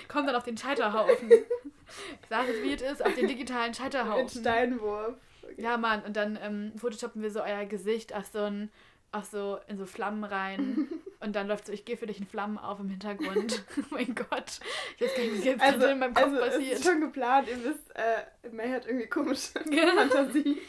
Kommt 0.07 0.27
dann 0.27 0.35
auf 0.35 0.43
den 0.43 0.57
Scheiterhaufen. 0.57 1.31
Ich 1.31 2.29
sage 2.29 2.51
es, 2.51 2.61
wie 2.63 2.73
es 2.73 2.81
ist, 2.81 3.05
auf 3.05 3.13
den 3.13 3.27
digitalen 3.27 3.69
Mit 3.69 3.77
Scheiterhaufen. 3.77 4.41
Steinwurf. 4.41 5.15
Okay. 5.43 5.55
Ja, 5.61 5.77
Mann, 5.77 6.03
und 6.03 6.15
dann 6.17 6.37
ähm, 6.41 6.73
photoshoppen 6.77 7.21
wir 7.21 7.31
so 7.31 7.41
euer 7.41 7.65
Gesicht 7.65 8.13
auf 8.13 8.25
so 8.25 8.39
ein, 8.43 8.69
auf 9.11 9.25
so, 9.25 9.59
in 9.67 9.77
so 9.77 9.85
Flammen 9.85 10.23
rein. 10.23 10.87
Und 11.19 11.35
dann 11.35 11.47
läuft 11.47 11.65
so, 11.65 11.73
ich 11.73 11.83
gehe 11.83 11.97
für 11.97 12.05
dich 12.05 12.19
in 12.19 12.27
Flammen 12.27 12.59
auf 12.59 12.79
im 12.79 12.89
Hintergrund. 12.91 13.63
oh 13.79 13.83
mein 13.89 14.13
Gott. 14.13 14.59
Ich 14.97 15.01
weiß 15.01 15.15
gar 15.15 15.23
nicht, 15.23 15.37
was 15.39 15.45
jetzt 15.45 15.61
Also, 15.63 15.87
in 15.87 15.97
meinem 15.97 16.13
Kopf 16.13 16.25
also 16.25 16.37
es 16.37 16.53
passiert. 16.53 16.73
ist 16.73 16.83
schon 16.85 17.01
geplant. 17.01 17.47
Ihr 17.49 17.63
wisst, 17.63 17.95
äh, 17.95 18.49
May 18.51 18.69
hat 18.69 18.85
irgendwie 18.85 19.07
komische. 19.07 19.53
Fantasie. 19.53 20.61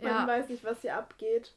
Man 0.00 0.12
Ja. 0.12 0.24
weiß 0.28 0.48
nicht, 0.50 0.62
was 0.62 0.80
hier 0.82 0.94
abgeht. 0.96 1.52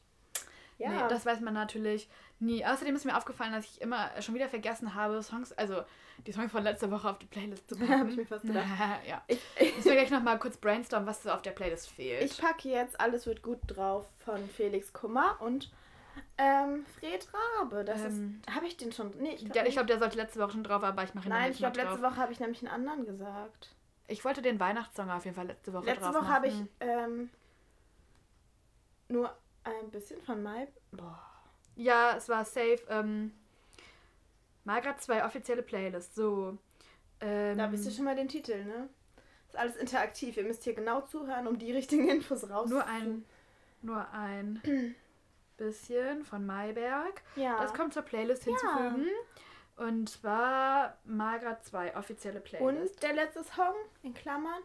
Ja. 0.81 0.89
Nee, 0.89 1.09
das 1.09 1.25
weiß 1.25 1.39
man 1.41 1.53
natürlich 1.53 2.09
nie. 2.39 2.65
Außerdem 2.65 2.95
ist 2.95 3.05
mir 3.05 3.15
aufgefallen, 3.17 3.53
dass 3.53 3.65
ich 3.65 3.81
immer 3.81 4.09
schon 4.21 4.35
wieder 4.35 4.49
vergessen 4.49 4.95
habe, 4.95 5.21
Songs, 5.21 5.53
also 5.53 5.83
die 6.25 6.31
Songs 6.31 6.51
von 6.51 6.63
letzter 6.63 6.91
Woche 6.91 7.09
auf 7.09 7.19
die 7.19 7.25
Playlist 7.25 7.69
zu 7.69 7.75
packen. 7.75 7.91
Hab 7.99 8.07
ich 8.07 8.17
mir 8.17 8.25
fast 8.25 8.45
gedacht. 8.45 8.65
ja. 9.07 9.21
Ich, 9.27 9.39
Müssen 9.59 9.85
wir 9.89 9.95
gleich 9.95 10.11
nochmal 10.11 10.39
kurz 10.39 10.57
brainstormen, 10.57 11.07
was 11.07 11.23
so 11.23 11.29
auf 11.31 11.41
der 11.41 11.51
Playlist 11.51 11.89
fehlt. 11.89 12.23
ich 12.23 12.37
packe 12.37 12.69
jetzt 12.69 12.99
Alles 12.99 13.25
wird 13.25 13.41
gut 13.41 13.59
drauf 13.67 14.05
von 14.19 14.47
Felix 14.49 14.91
Kummer 14.93 15.37
und 15.39 15.71
ähm, 16.37 16.85
Fred 16.99 17.27
Rabe. 17.59 17.85
Das 17.85 18.01
Ähm, 18.03 18.41
ist. 18.45 18.55
Habe 18.55 18.67
ich 18.67 18.77
den 18.77 18.91
schon. 18.91 19.13
Nee, 19.19 19.33
ich 19.35 19.41
glaube. 19.45 19.57
ja, 19.59 19.65
ich 19.65 19.73
glaube, 19.73 19.87
der 19.87 19.99
sollte 19.99 20.17
letzte 20.17 20.39
Woche 20.39 20.51
schon 20.51 20.63
drauf, 20.63 20.83
aber 20.83 21.03
ich 21.03 21.13
mache 21.13 21.27
ihn 21.27 21.29
Nein, 21.29 21.51
ich 21.51 21.57
glaube, 21.57 21.77
letzte. 21.77 22.01
Woche 22.01 22.17
habe 22.17 22.31
ich 22.31 22.39
nämlich 22.39 22.59
einen 22.61 22.71
anderen 22.73 23.05
gesagt. 23.05 23.75
Ich 24.07 24.25
wollte 24.25 24.41
den 24.41 24.59
Weihnachtssong 24.59 25.09
auf 25.09 25.23
jeden 25.23 25.35
Fall 25.35 25.47
letzte 25.47 25.71
Woche 25.73 25.85
Letzte 25.85 26.03
drauf 26.05 26.15
Woche 26.15 26.27
habe 26.27 26.47
ich 26.47 26.55
ähm, 26.81 27.29
nur 29.07 29.33
ein 29.63 29.89
bisschen 29.91 30.21
von 30.21 30.41
Mai. 30.43 30.67
Boah. 30.91 31.21
Ja, 31.75 32.15
es 32.17 32.27
war 32.29 32.43
safe. 32.45 32.79
Ähm, 32.89 33.33
mal 34.63 34.81
grad 34.81 35.01
zwei 35.01 35.25
offizielle 35.25 35.61
Playlists. 35.63 36.15
So. 36.15 36.57
Ähm, 37.19 37.57
Da 37.57 37.71
wisst 37.71 37.85
ihr 37.85 37.91
schon 37.91 38.05
mal 38.05 38.15
den 38.15 38.27
Titel, 38.27 38.63
ne? 38.65 38.89
Ist 39.47 39.55
alles 39.57 39.75
interaktiv. 39.75 40.37
Ihr 40.37 40.43
müsst 40.43 40.63
hier 40.63 40.73
genau 40.73 41.01
zuhören, 41.01 41.47
um 41.47 41.57
die 41.59 41.71
richtigen 41.71 42.07
Infos 42.09 42.49
raus. 42.49 42.69
nur 42.69 42.85
ein, 42.85 43.25
nur 43.81 44.09
ein 44.11 44.61
bisschen 45.57 46.23
von 46.23 46.45
Mayberg. 46.45 47.21
Ja. 47.35 47.61
Das 47.61 47.73
kommt 47.73 47.93
zur 47.93 48.03
Playlist 48.03 48.43
hinzufügen. 48.43 49.07
Und 49.77 50.09
zwar 50.09 50.97
grad 51.05 51.65
zwei 51.65 51.95
offizielle 51.95 52.39
Playlists. 52.39 52.91
Und 52.95 53.03
der 53.03 53.13
letzte 53.13 53.43
Song 53.43 53.73
in 54.03 54.13
Klammern. 54.13 54.61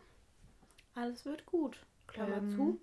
Alles 0.94 1.24
wird 1.24 1.46
gut. 1.46 1.78
Klammer 2.06 2.38
Ähm, 2.38 2.56
zu. 2.56 2.80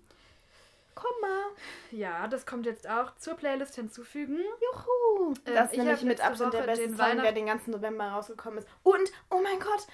Komma. 0.94 1.44
Ja, 1.90 2.26
das 2.28 2.46
kommt 2.46 2.66
jetzt 2.66 2.88
auch 2.88 3.14
zur 3.16 3.34
Playlist 3.34 3.74
hinzufügen. 3.74 4.38
Juhu. 4.38 5.34
Ähm, 5.46 5.54
das 5.54 5.66
ist 5.66 5.72
ich 5.72 5.78
nämlich 5.78 6.02
mit 6.02 6.20
Abstand 6.20 6.54
der 6.54 6.62
beste 6.62 6.86
den 6.88 6.96
Song, 6.96 7.06
der 7.06 7.16
Weihnacht- 7.18 7.36
den 7.36 7.46
ganzen 7.46 7.70
November 7.72 8.08
rausgekommen 8.08 8.58
ist. 8.58 8.68
Und, 8.82 9.12
oh 9.30 9.40
mein 9.42 9.58
Gott, 9.60 9.86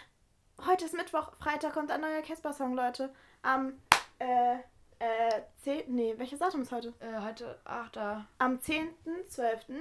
heute 0.67 0.85
ist 0.85 0.95
Mittwoch, 0.95 1.33
Freitag 1.39 1.75
kommt 1.75 1.91
ein 1.91 2.01
neuer 2.01 2.23
Casper-Song, 2.23 2.75
Leute. 2.75 3.13
Am, 3.43 3.81
äh, 4.19 4.57
äh, 4.99 5.43
10. 5.63 5.95
Nee, 5.95 6.15
welches 6.19 6.39
Datum 6.39 6.63
ist 6.63 6.73
heute? 6.73 6.93
Äh, 7.01 7.21
heute, 7.23 7.59
ach 7.65 7.91
da. 7.91 8.27
Am 8.39 8.59
10.12. 8.59 9.81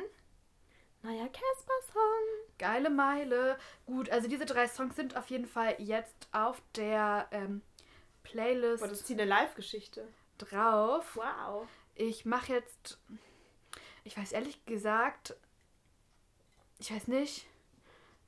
Neuer 1.01 1.27
Casper-Song. 1.27 2.47
Geile 2.57 2.89
Meile. 2.89 3.57
Gut, 3.85 4.09
also 4.09 4.27
diese 4.27 4.45
drei 4.45 4.67
Songs 4.67 4.95
sind 4.95 5.15
auf 5.15 5.27
jeden 5.27 5.45
Fall 5.45 5.75
jetzt 5.77 6.27
auf 6.31 6.61
der 6.75 7.27
ähm, 7.31 7.61
Playlist 8.23 8.81
Boah, 8.81 8.89
das 8.89 9.01
ist 9.01 9.07
hier 9.07 9.15
eine 9.17 9.25
Live-Geschichte. 9.25 10.07
Drauf. 10.39 11.15
Wow. 11.15 11.67
Ich 11.95 12.25
mache 12.25 12.53
jetzt. 12.53 12.97
Ich 14.03 14.17
weiß 14.17 14.31
ehrlich 14.31 14.65
gesagt. 14.65 15.35
Ich 16.79 16.91
weiß 16.93 17.07
nicht. 17.07 17.45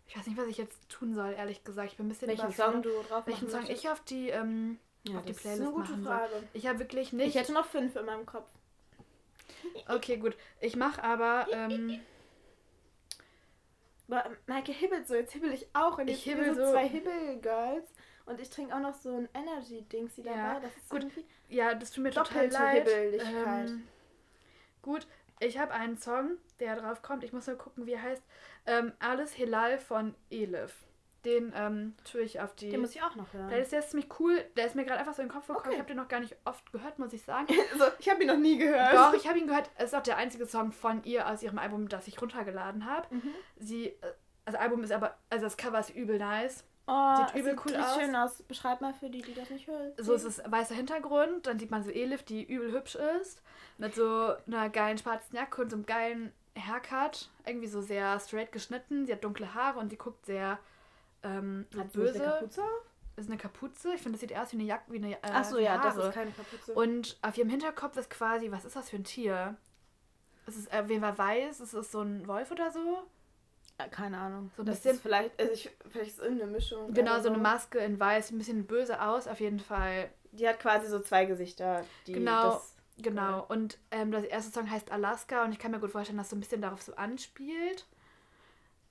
Ich 0.07 0.17
weiß 0.17 0.27
nicht, 0.27 0.37
was 0.37 0.47
ich 0.47 0.57
jetzt 0.57 0.89
tun 0.89 1.13
soll, 1.15 1.31
ehrlich 1.33 1.63
gesagt. 1.63 1.91
Ich 1.91 1.97
bin 1.97 2.07
ein 2.07 2.09
bisschen 2.09 2.27
Welchen 2.27 2.51
Song 2.51 2.81
du 2.81 2.89
drauf 3.03 3.25
welchen 3.25 3.49
Song 3.49 3.65
ich 3.69 3.87
auf 3.89 4.01
die, 4.01 4.27
ähm, 4.29 4.77
ja, 5.03 5.17
auf 5.19 5.23
die 5.25 5.31
das 5.31 5.41
Playlist 5.41 5.61
ist 5.61 5.67
eine 5.67 5.75
gute 5.75 5.91
machen 5.91 6.03
soll. 6.03 6.13
Frage. 6.17 6.47
Ich 6.53 6.67
habe 6.67 6.79
wirklich 6.79 7.07
Ich 7.07 7.13
nicht. 7.13 7.35
hätte 7.35 7.53
noch 7.53 7.65
fünf 7.65 7.95
in 7.95 8.05
meinem 8.05 8.25
Kopf. 8.25 8.49
Okay, 9.87 10.17
gut. 10.17 10.35
Ich 10.59 10.75
mache 10.75 11.01
aber. 11.03 11.45
Ähm, 11.51 11.99
Maike 14.47 14.71
hibbelt 14.73 15.07
so, 15.07 15.15
jetzt 15.15 15.31
hibbel 15.31 15.53
ich 15.53 15.67
auch. 15.73 15.97
Und 15.97 16.07
Ich 16.09 16.25
jetzt 16.25 16.35
sind 16.37 16.45
hibbel 16.45 16.65
so. 16.65 16.71
zwei 16.71 16.87
Hibbel-Girls. 16.89 17.87
Und 18.25 18.39
ich 18.39 18.49
trinke 18.49 18.75
auch 18.75 18.79
noch 18.79 18.95
so 18.95 19.15
ein 19.17 19.29
Energy-Dingsy 19.33 20.23
dabei. 20.23 20.37
Ja, 20.37 20.59
Das 20.59 20.75
ist 20.75 20.89
gut. 20.89 21.07
ja, 21.49 21.73
das 21.73 21.91
tut 21.91 22.03
mir 22.03 22.11
total 22.11 22.47
leid. 22.49 22.87
Ähm, 22.87 23.87
gut, 24.81 25.07
ich 25.39 25.57
habe 25.57 25.73
einen 25.73 25.97
Song, 25.97 26.37
der 26.59 26.75
drauf 26.75 27.01
kommt. 27.01 27.23
Ich 27.23 27.33
muss 27.33 27.47
mal 27.47 27.55
gucken, 27.55 27.85
wie 27.85 27.93
er 27.93 28.01
heißt. 28.01 28.23
Ähm, 28.67 28.93
Alles 28.99 29.33
Hilal 29.33 29.79
von 29.79 30.15
Elif. 30.29 30.85
Den 31.25 31.53
ähm, 31.55 31.93
tue 32.03 32.21
ich 32.21 32.39
auf 32.39 32.55
die. 32.55 32.69
Den 32.69 32.81
muss 32.81 32.95
ich 32.95 33.03
auch 33.03 33.15
noch 33.15 33.31
hören. 33.31 33.47
Playlist. 33.47 33.71
Der 33.71 33.79
ist 33.79 33.91
ziemlich 33.91 34.09
cool. 34.19 34.43
Der 34.55 34.65
ist 34.65 34.75
mir 34.75 34.85
gerade 34.85 34.99
einfach 34.99 35.13
so 35.13 35.21
in 35.21 35.27
den 35.27 35.33
Kopf 35.33 35.45
gekommen. 35.45 35.65
Okay. 35.65 35.73
Ich 35.73 35.79
habe 35.79 35.87
den 35.87 35.97
noch 35.97 36.07
gar 36.07 36.19
nicht 36.19 36.35
oft 36.45 36.71
gehört, 36.71 36.97
muss 36.97 37.13
ich 37.13 37.21
sagen. 37.21 37.47
so, 37.77 37.85
ich 37.99 38.09
habe 38.09 38.23
ihn 38.23 38.27
noch 38.27 38.37
nie 38.37 38.57
gehört. 38.57 38.93
Doch, 38.93 39.13
ich 39.13 39.27
habe 39.27 39.37
ihn 39.37 39.45
gehört. 39.45 39.69
Es 39.77 39.85
ist 39.85 39.93
auch 39.93 40.01
der 40.01 40.17
einzige 40.17 40.47
Song 40.47 40.71
von 40.71 41.03
ihr 41.03 41.27
aus 41.27 41.43
ihrem 41.43 41.59
Album, 41.59 41.89
das 41.89 42.07
ich 42.07 42.19
runtergeladen 42.19 42.87
habe. 42.87 43.13
Mhm. 43.13 43.33
Sie, 43.57 43.93
also 44.45 44.57
Album 44.57 44.83
ist 44.83 44.91
aber, 44.91 45.15
also 45.29 45.45
das 45.45 45.57
Cover 45.57 45.79
ist 45.79 45.91
übel 45.91 46.17
nice. 46.17 46.63
Oh, 46.87 47.15
Sieht 47.17 47.35
übel 47.35 47.55
cool 47.65 47.75
aus. 47.75 47.95
schön 47.95 48.15
aus. 48.15 48.41
Beschreib 48.43 48.81
mal 48.81 48.93
für 48.93 49.09
die, 49.09 49.21
die 49.21 49.33
das 49.33 49.49
nicht 49.49 49.67
hören. 49.67 49.91
So 49.97 50.13
ist 50.13 50.23
es 50.23 50.41
weißer 50.45 50.75
Hintergrund, 50.75 51.45
dann 51.47 51.59
sieht 51.59 51.71
man 51.71 51.83
so 51.83 51.89
Elif, 51.91 52.23
die 52.23 52.43
übel 52.43 52.71
hübsch 52.71 52.95
ist, 52.95 53.41
mit 53.77 53.93
so 53.95 54.33
einer 54.47 54.69
geilen 54.69 54.97
schwarzen 54.97 55.35
Jacke 55.35 55.61
und 55.61 55.69
so 55.69 55.75
einem 55.77 55.85
geilen 55.85 56.33
Haircut. 56.57 57.29
Irgendwie 57.45 57.67
so 57.67 57.81
sehr 57.81 58.19
straight 58.19 58.51
geschnitten. 58.51 59.05
Sie 59.05 59.13
hat 59.13 59.23
dunkle 59.23 59.53
Haare 59.53 59.79
und 59.79 59.89
sie 59.89 59.97
guckt 59.97 60.25
sehr 60.25 60.59
ähm, 61.23 61.65
so 61.71 61.79
Hat 61.79 61.91
sie 61.91 61.99
nicht 61.99 62.09
eine 62.15 62.19
böse. 62.19 62.29
Kapuze? 62.39 62.61
ist 63.17 63.27
eine 63.29 63.37
Kapuze. 63.37 63.93
Ich 63.93 64.01
finde, 64.01 64.17
das 64.17 64.21
sieht 64.21 64.35
aus 64.35 64.51
wie 64.51 64.55
eine 64.57 64.63
Jacke, 64.65 64.91
wie 64.91 64.97
eine 64.97 65.13
äh, 65.13 65.17
Ach 65.21 65.43
so, 65.45 65.59
ja, 65.59 65.77
das 65.77 65.95
Haare. 65.95 66.07
ist 66.07 66.13
keine 66.13 66.31
Kapuze. 66.31 66.73
Und 66.73 67.17
auf 67.21 67.37
ihrem 67.37 67.49
Hinterkopf 67.49 67.95
ist 67.97 68.09
quasi, 68.09 68.51
was 68.51 68.65
ist 68.65 68.75
das 68.75 68.89
für 68.89 68.95
ein 68.95 69.03
Tier? 69.03 69.55
Es 70.47 70.57
ist 70.57 70.73
äh, 70.73 70.79
auf 70.81 70.89
jeden 70.89 71.01
Fall 71.01 71.17
weiß, 71.17 71.59
es 71.59 71.73
ist 71.73 71.91
so 71.91 72.01
ein 72.01 72.27
Wolf 72.27 72.49
oder 72.51 72.71
so. 72.71 73.03
Keine 73.87 74.17
Ahnung. 74.17 74.51
So 74.55 74.63
ein 74.63 74.65
das 74.65 74.77
bisschen- 74.77 74.95
ist 74.95 75.01
vielleicht, 75.01 75.39
also 75.39 75.51
ich, 75.53 75.69
vielleicht 75.89 76.09
ist 76.11 76.17
es 76.19 76.23
irgendeine 76.23 76.51
Mischung. 76.51 76.93
Genau, 76.93 77.19
so 77.21 77.29
eine 77.29 77.37
Maske 77.37 77.79
in 77.79 77.99
weiß, 77.99 78.31
ein 78.31 78.37
bisschen 78.37 78.65
böse 78.65 79.01
aus, 79.01 79.27
auf 79.27 79.39
jeden 79.39 79.59
Fall. 79.59 80.09
Die 80.31 80.47
hat 80.47 80.59
quasi 80.59 80.87
so 80.87 80.99
zwei 80.99 81.25
Gesichter. 81.25 81.83
Die 82.07 82.13
Genau. 82.13 82.43
Das, 82.51 82.75
Genau. 82.97 83.45
Und 83.47 83.79
ähm, 83.89 84.11
das 84.11 84.23
erste 84.25 84.51
Song 84.51 84.69
heißt 84.69 84.91
Alaska 84.91 85.43
und 85.43 85.51
ich 85.53 85.57
kann 85.59 85.71
mir 85.71 85.79
gut 85.79 85.91
vorstellen, 85.91 86.19
dass 86.19 86.29
so 86.29 86.35
ein 86.35 86.39
bisschen 86.39 86.61
darauf 86.61 86.81
so 86.83 86.93
anspielt. 86.95 87.87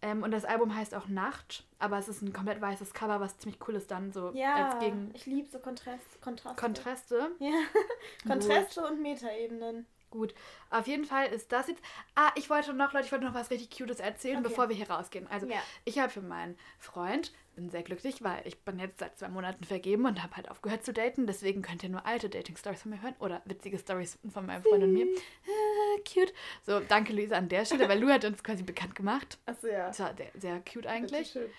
Ähm, 0.03 0.22
und 0.24 0.30
das 0.32 0.45
Album 0.47 0.74
heißt 0.74 0.95
auch 0.95 1.07
Nacht, 1.09 1.64
aber 1.78 1.99
es 1.99 2.09
ist 2.09 2.22
ein 2.22 2.32
komplett 2.32 2.61
weißes 2.61 2.93
Cover, 2.95 3.20
was 3.20 3.36
ziemlich 3.38 3.61
cool 3.68 3.74
ist 3.76 3.91
dann 3.91 4.11
so 4.12 4.32
ja, 4.34 4.70
als 4.70 4.80
gegen 4.82 5.11
ich 5.14 5.26
liebe 5.26 5.49
so 5.49 5.59
Kontrast, 5.61 6.20
Kontraste. 6.22 6.61
Kontraste. 6.61 7.30
ja, 7.38 7.53
Kontraste 8.26 8.84
und 8.84 9.01
Metaebenen. 9.03 9.86
Gut. 10.11 10.35
Auf 10.71 10.87
jeden 10.89 11.05
Fall 11.05 11.29
ist 11.29 11.53
das 11.53 11.69
jetzt. 11.69 11.81
Ah, 12.17 12.31
ich 12.35 12.51
wollte 12.51 12.73
noch, 12.75 12.93
Leute, 12.93 13.07
ich 13.07 13.13
wollte 13.13 13.25
noch 13.25 13.35
was 13.35 13.51
richtig 13.51 13.71
Cutes 13.77 14.01
erzählen, 14.01 14.39
Okay. 14.39 14.49
bevor 14.49 14.69
wir 14.69 14.75
hier 14.77 14.91
rausgehen. 14.91 15.27
Also, 15.29 15.47
Ja. 15.47 15.63
ich 15.85 15.99
habe 16.01 16.11
für 16.11 16.21
meinen 16.21 16.59
Freund, 16.81 17.33
bin 17.55 17.71
sehr 17.71 17.83
glücklich, 17.85 18.23
weil 18.25 18.45
ich 18.47 18.59
bin 18.65 18.79
jetzt 18.81 18.99
seit 18.99 19.19
zwei 19.19 19.29
Monaten 19.29 19.63
vergeben 19.65 20.07
und 20.07 20.21
habe 20.23 20.35
halt 20.37 20.51
aufgehört 20.51 20.85
zu 20.85 20.93
daten. 20.93 21.27
Deswegen 21.29 21.63
könnt 21.63 21.83
ihr 21.85 21.89
nur 21.91 22.07
alte 22.07 22.29
Dating-Stories 22.29 22.83
von 22.83 22.91
mir 22.91 23.03
hören 23.03 23.15
oder 23.21 23.41
witzige 23.45 23.79
Stories 23.79 24.19
von 24.33 24.47
meinem 24.47 24.63
Freund 24.63 24.83
und 24.83 24.93
mir. 24.93 25.07
Äh, 25.07 26.01
cute. 26.13 26.33
So, 26.67 26.81
danke 26.81 27.13
Luisa 27.13 27.37
an 27.37 27.49
der 27.49 27.65
Stelle, 27.65 27.89
weil 27.89 28.01
Lu 28.01 28.09
hat 28.09 28.25
uns 28.25 28.43
quasi 28.43 28.63
bekannt 28.65 28.95
gemacht. 28.97 29.39
Achso, 29.47 29.69
ja. 29.69 29.87
Das 29.89 30.01
war 30.01 30.15
sehr, 30.17 30.31
sehr 30.35 30.61
cute 30.61 30.87
eigentlich. 30.87 31.31
Schön. 31.31 31.51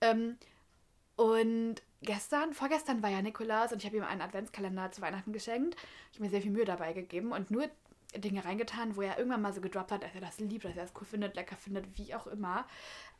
Ähm, 0.00 0.38
und 1.16 1.76
gestern, 2.02 2.54
vorgestern 2.54 3.02
war 3.02 3.10
ja 3.10 3.22
Nikolaus 3.22 3.72
und 3.72 3.78
ich 3.78 3.86
habe 3.86 3.96
ihm 3.96 4.04
einen 4.04 4.20
Adventskalender 4.20 4.90
zu 4.92 5.02
Weihnachten 5.02 5.32
geschenkt. 5.32 5.76
Ich 6.10 6.18
habe 6.18 6.24
mir 6.24 6.30
sehr 6.30 6.42
viel 6.42 6.50
Mühe 6.50 6.64
dabei 6.64 6.92
gegeben 6.92 7.32
und 7.32 7.50
nur 7.50 7.68
Dinge 8.16 8.44
reingetan, 8.44 8.96
wo 8.96 9.02
er 9.02 9.18
irgendwann 9.18 9.42
mal 9.42 9.52
so 9.52 9.60
gedroppt 9.60 9.92
hat, 9.92 10.02
dass 10.02 10.14
er 10.14 10.20
das 10.20 10.38
liebt, 10.38 10.64
dass 10.64 10.76
er 10.76 10.84
das 10.84 10.92
cool 10.98 11.06
findet, 11.06 11.34
lecker 11.34 11.56
findet, 11.56 11.98
wie 11.98 12.14
auch 12.14 12.26
immer. 12.26 12.66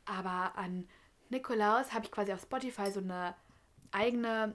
Aber 0.07 0.57
an 0.57 0.89
Nikolaus 1.29 1.93
habe 1.93 2.07
ich 2.07 2.11
quasi 2.11 2.33
auf 2.33 2.41
Spotify 2.41 2.91
so 2.91 3.01
eine 3.01 3.35
eigene 3.93 4.55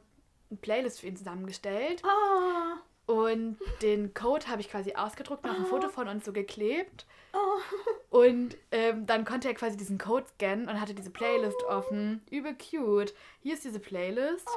Playlist 0.61 1.01
für 1.01 1.07
ihn 1.07 1.17
zusammengestellt. 1.17 2.01
Oh, 2.03 2.77
Und 3.05 3.57
den 3.81 4.13
Code 4.13 4.47
habe 4.47 4.61
ich 4.61 4.69
quasi 4.69 4.93
ausgedruckt 4.93 5.43
und 5.43 5.51
auf 5.51 5.57
ein 5.57 5.65
Foto 5.65 5.89
von 5.89 6.07
uns 6.07 6.23
so 6.23 6.31
geklebt. 6.31 7.05
oh. 7.33 8.17
Und 8.17 8.55
ähm, 8.71 9.05
dann 9.05 9.25
konnte 9.25 9.47
er 9.49 9.55
quasi 9.55 9.75
diesen 9.75 9.97
Code 9.97 10.25
scannen 10.35 10.69
und 10.69 10.79
hatte 10.79 10.93
diese 10.93 11.09
Playlist 11.09 11.61
offen. 11.63 12.21
Übel 12.29 12.55
cute. 12.55 13.13
Hier 13.41 13.55
ist 13.55 13.65
diese 13.65 13.79
Playlist. 13.79 14.47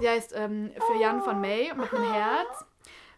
Die 0.00 0.08
heißt 0.08 0.32
ähm, 0.34 0.72
für 0.86 0.98
Jan 0.98 1.22
von 1.22 1.40
May 1.40 1.72
mit 1.74 1.92
einem 1.92 2.12
Herz. 2.12 2.64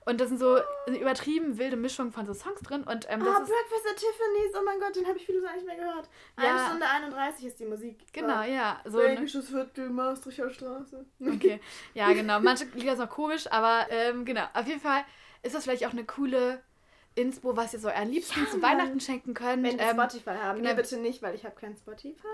Und 0.06 0.20
da 0.20 0.26
sind 0.26 0.38
so 0.38 0.58
eine 0.86 0.98
übertrieben 0.98 1.56
wilde 1.56 1.76
Mischung 1.76 2.12
von 2.12 2.26
so 2.26 2.34
Songs 2.34 2.60
drin. 2.60 2.84
Und 2.84 3.06
ähm, 3.08 3.20
das 3.24 3.40
ist. 3.40 3.48
Breakfast 3.48 3.86
at 3.90 3.96
Tiffany's, 3.96 4.54
oh 4.54 4.62
mein 4.64 4.78
Gott, 4.78 4.94
den 4.94 5.06
habe 5.06 5.16
ich 5.16 5.24
viele 5.24 5.42
Jahre 5.42 5.54
nicht 5.54 5.66
mehr 5.66 5.76
gehört. 5.76 6.08
Ja. 6.38 6.50
Eine 6.56 6.66
Stunde 6.66 6.86
31 6.86 7.46
ist 7.46 7.58
die 7.60 7.64
Musik. 7.64 8.04
Genau, 8.12 8.42
ja. 8.42 8.80
So 8.84 8.98
eine, 8.98 9.14
Belgisches 9.14 9.48
Viertel, 9.48 9.88
Maastrichter 9.90 10.50
Straße. 10.50 11.04
okay. 11.20 11.60
Ja, 11.94 12.12
genau. 12.12 12.40
Manche 12.40 12.66
Lieder 12.74 12.96
sind 12.96 13.06
noch 13.06 13.14
komisch, 13.14 13.50
aber 13.50 13.86
ähm, 13.90 14.24
genau. 14.26 14.44
Auf 14.52 14.66
jeden 14.66 14.80
Fall 14.80 15.04
ist 15.42 15.54
das 15.54 15.64
vielleicht 15.64 15.86
auch 15.86 15.92
eine 15.92 16.04
coole 16.04 16.60
Inspo, 17.14 17.56
was 17.56 17.72
ihr 17.72 17.78
so 17.80 17.88
am 17.88 18.10
liebsten 18.10 18.40
Ja, 18.44 18.50
zu. 18.50 18.60
Weihnachten 18.60 19.00
schenken 19.00 19.34
könnt. 19.34 19.62
Wenn 19.62 19.78
wir 19.78 19.84
Ähm, 19.86 19.92
Spotify 19.96 20.30
haben. 20.30 20.58
genau. 20.58 20.70
Nee, 20.70 20.74
bitte 20.76 20.96
nicht, 20.98 21.22
weil 21.22 21.34
ich 21.34 21.44
habe 21.44 21.54
kein 21.54 21.76
Spotify. 21.76 22.26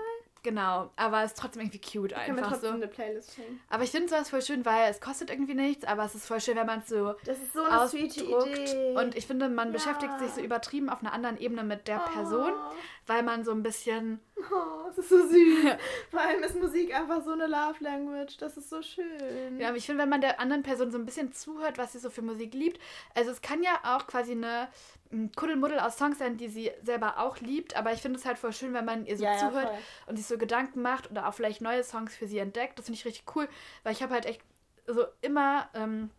Genau. 0.43 0.89
Aber 0.95 1.23
es 1.23 1.31
ist 1.31 1.37
trotzdem 1.39 1.61
irgendwie 1.63 1.79
cute 1.81 2.13
Können 2.13 2.37
wir 2.37 2.43
einfach 2.43 2.49
trotzdem 2.51 2.69
so. 2.69 2.75
eine 2.75 2.87
Playlist 2.87 3.35
schenken. 3.35 3.59
Aber 3.69 3.83
ich 3.83 3.91
finde 3.91 4.09
sowas 4.09 4.29
voll 4.29 4.41
schön, 4.41 4.65
weil 4.65 4.89
es 4.89 4.99
kostet 5.01 5.29
irgendwie 5.29 5.53
nichts, 5.55 5.85
aber 5.85 6.03
es 6.05 6.15
ist 6.15 6.25
voll 6.25 6.41
schön, 6.41 6.55
wenn 6.57 6.65
man 6.65 6.79
es 6.79 6.87
so 6.89 7.15
Das 7.25 7.37
ist 7.39 7.53
so 7.53 7.63
eine 7.63 7.81
ausdruckt. 7.81 8.17
Idee. 8.17 8.95
Und 8.97 9.15
ich 9.15 9.25
finde, 9.27 9.49
man 9.49 9.67
Ja. 9.69 9.73
beschäftigt 9.73 10.19
sich 10.19 10.31
so 10.31 10.41
übertrieben 10.41 10.89
auf 10.89 11.01
einer 11.01 11.13
anderen 11.13 11.37
Ebene 11.39 11.63
mit 11.63 11.87
der 11.87 11.99
Person, 11.99 12.51
Oh. 12.53 12.73
weil 13.07 13.23
man 13.23 13.43
so 13.43 13.51
ein 13.51 13.63
bisschen 13.63 14.19
Oh, 14.51 14.89
es 14.89 14.97
ist 14.97 15.09
so 15.09 15.17
süß. 15.27 15.29
Vor 16.09 16.19
allem 16.19 16.41
ist 16.41 16.59
Musik 16.59 16.95
einfach 16.95 17.23
so 17.23 17.31
eine 17.31 17.45
Love 17.45 17.75
Language. 17.79 18.37
Das 18.37 18.57
ist 18.57 18.69
so 18.71 18.81
schön. 18.81 19.59
Ja, 19.59 19.67
aber 19.67 19.77
ich 19.77 19.85
finde, 19.85 20.01
wenn 20.01 20.09
man 20.09 20.19
der 20.21 20.39
anderen 20.39 20.63
Person 20.63 20.91
so 20.91 20.97
ein 20.97 21.05
bisschen 21.05 21.31
zuhört, 21.31 21.77
was 21.77 21.91
sie 21.91 21.99
so 21.99 22.09
für 22.09 22.23
Musik 22.23 22.55
liebt, 22.55 22.79
also 23.13 23.29
es 23.29 23.41
kann 23.43 23.61
ja 23.61 23.79
auch 23.83 24.07
quasi 24.07 24.31
eine 24.31 24.67
ein 25.00 25.00
Kuddelmuddel 25.35 25.79
aus 25.79 25.97
Songs 25.97 26.17
sein, 26.19 26.37
die 26.37 26.47
sie 26.47 26.71
selber 26.83 27.19
auch 27.19 27.37
liebt, 27.39 27.75
aber 27.75 27.91
ich 27.93 28.01
finde 28.01 28.17
es 28.19 28.25
halt 28.25 28.37
voll 28.37 28.53
schön, 28.53 28.73
wenn 28.73 28.85
man 28.85 29.05
ihr 29.05 29.17
so 29.17 29.23
Ja, 29.23 29.33
ja, 29.33 29.37
zuhört 29.39 29.69
voll. 29.69 29.77
und 30.07 30.15
sich 30.17 30.25
so 30.25 30.37
Gedanken 30.37 30.81
macht 30.81 31.11
oder 31.11 31.27
auch 31.27 31.33
vielleicht 31.33 31.61
neue 31.61 31.83
Songs 31.83 32.15
für 32.15 32.27
sie 32.27 32.37
entdeckt. 32.39 32.77
Das 32.79 32.85
finde 32.85 32.97
ich 32.99 33.05
richtig 33.05 33.23
cool, 33.35 33.47
weil 33.83 33.93
ich 33.93 34.01
habe 34.01 34.13
halt 34.13 34.25
echt 34.25 34.41
so 34.87 35.05
immer, 35.21 35.69
ähm, 35.73 36.09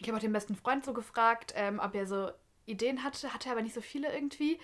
ich 0.00 0.08
habe 0.08 0.16
auch 0.18 0.22
den 0.22 0.32
besten 0.32 0.56
Freund 0.56 0.84
so 0.84 0.92
gefragt, 0.92 1.52
ähm, 1.56 1.80
ob 1.82 1.94
er 1.94 2.06
so 2.06 2.30
Ideen 2.66 3.02
hatte, 3.04 3.32
hatte 3.32 3.50
aber 3.50 3.62
nicht 3.62 3.74
so 3.74 3.80
viele 3.80 4.12
irgendwie. 4.12 4.58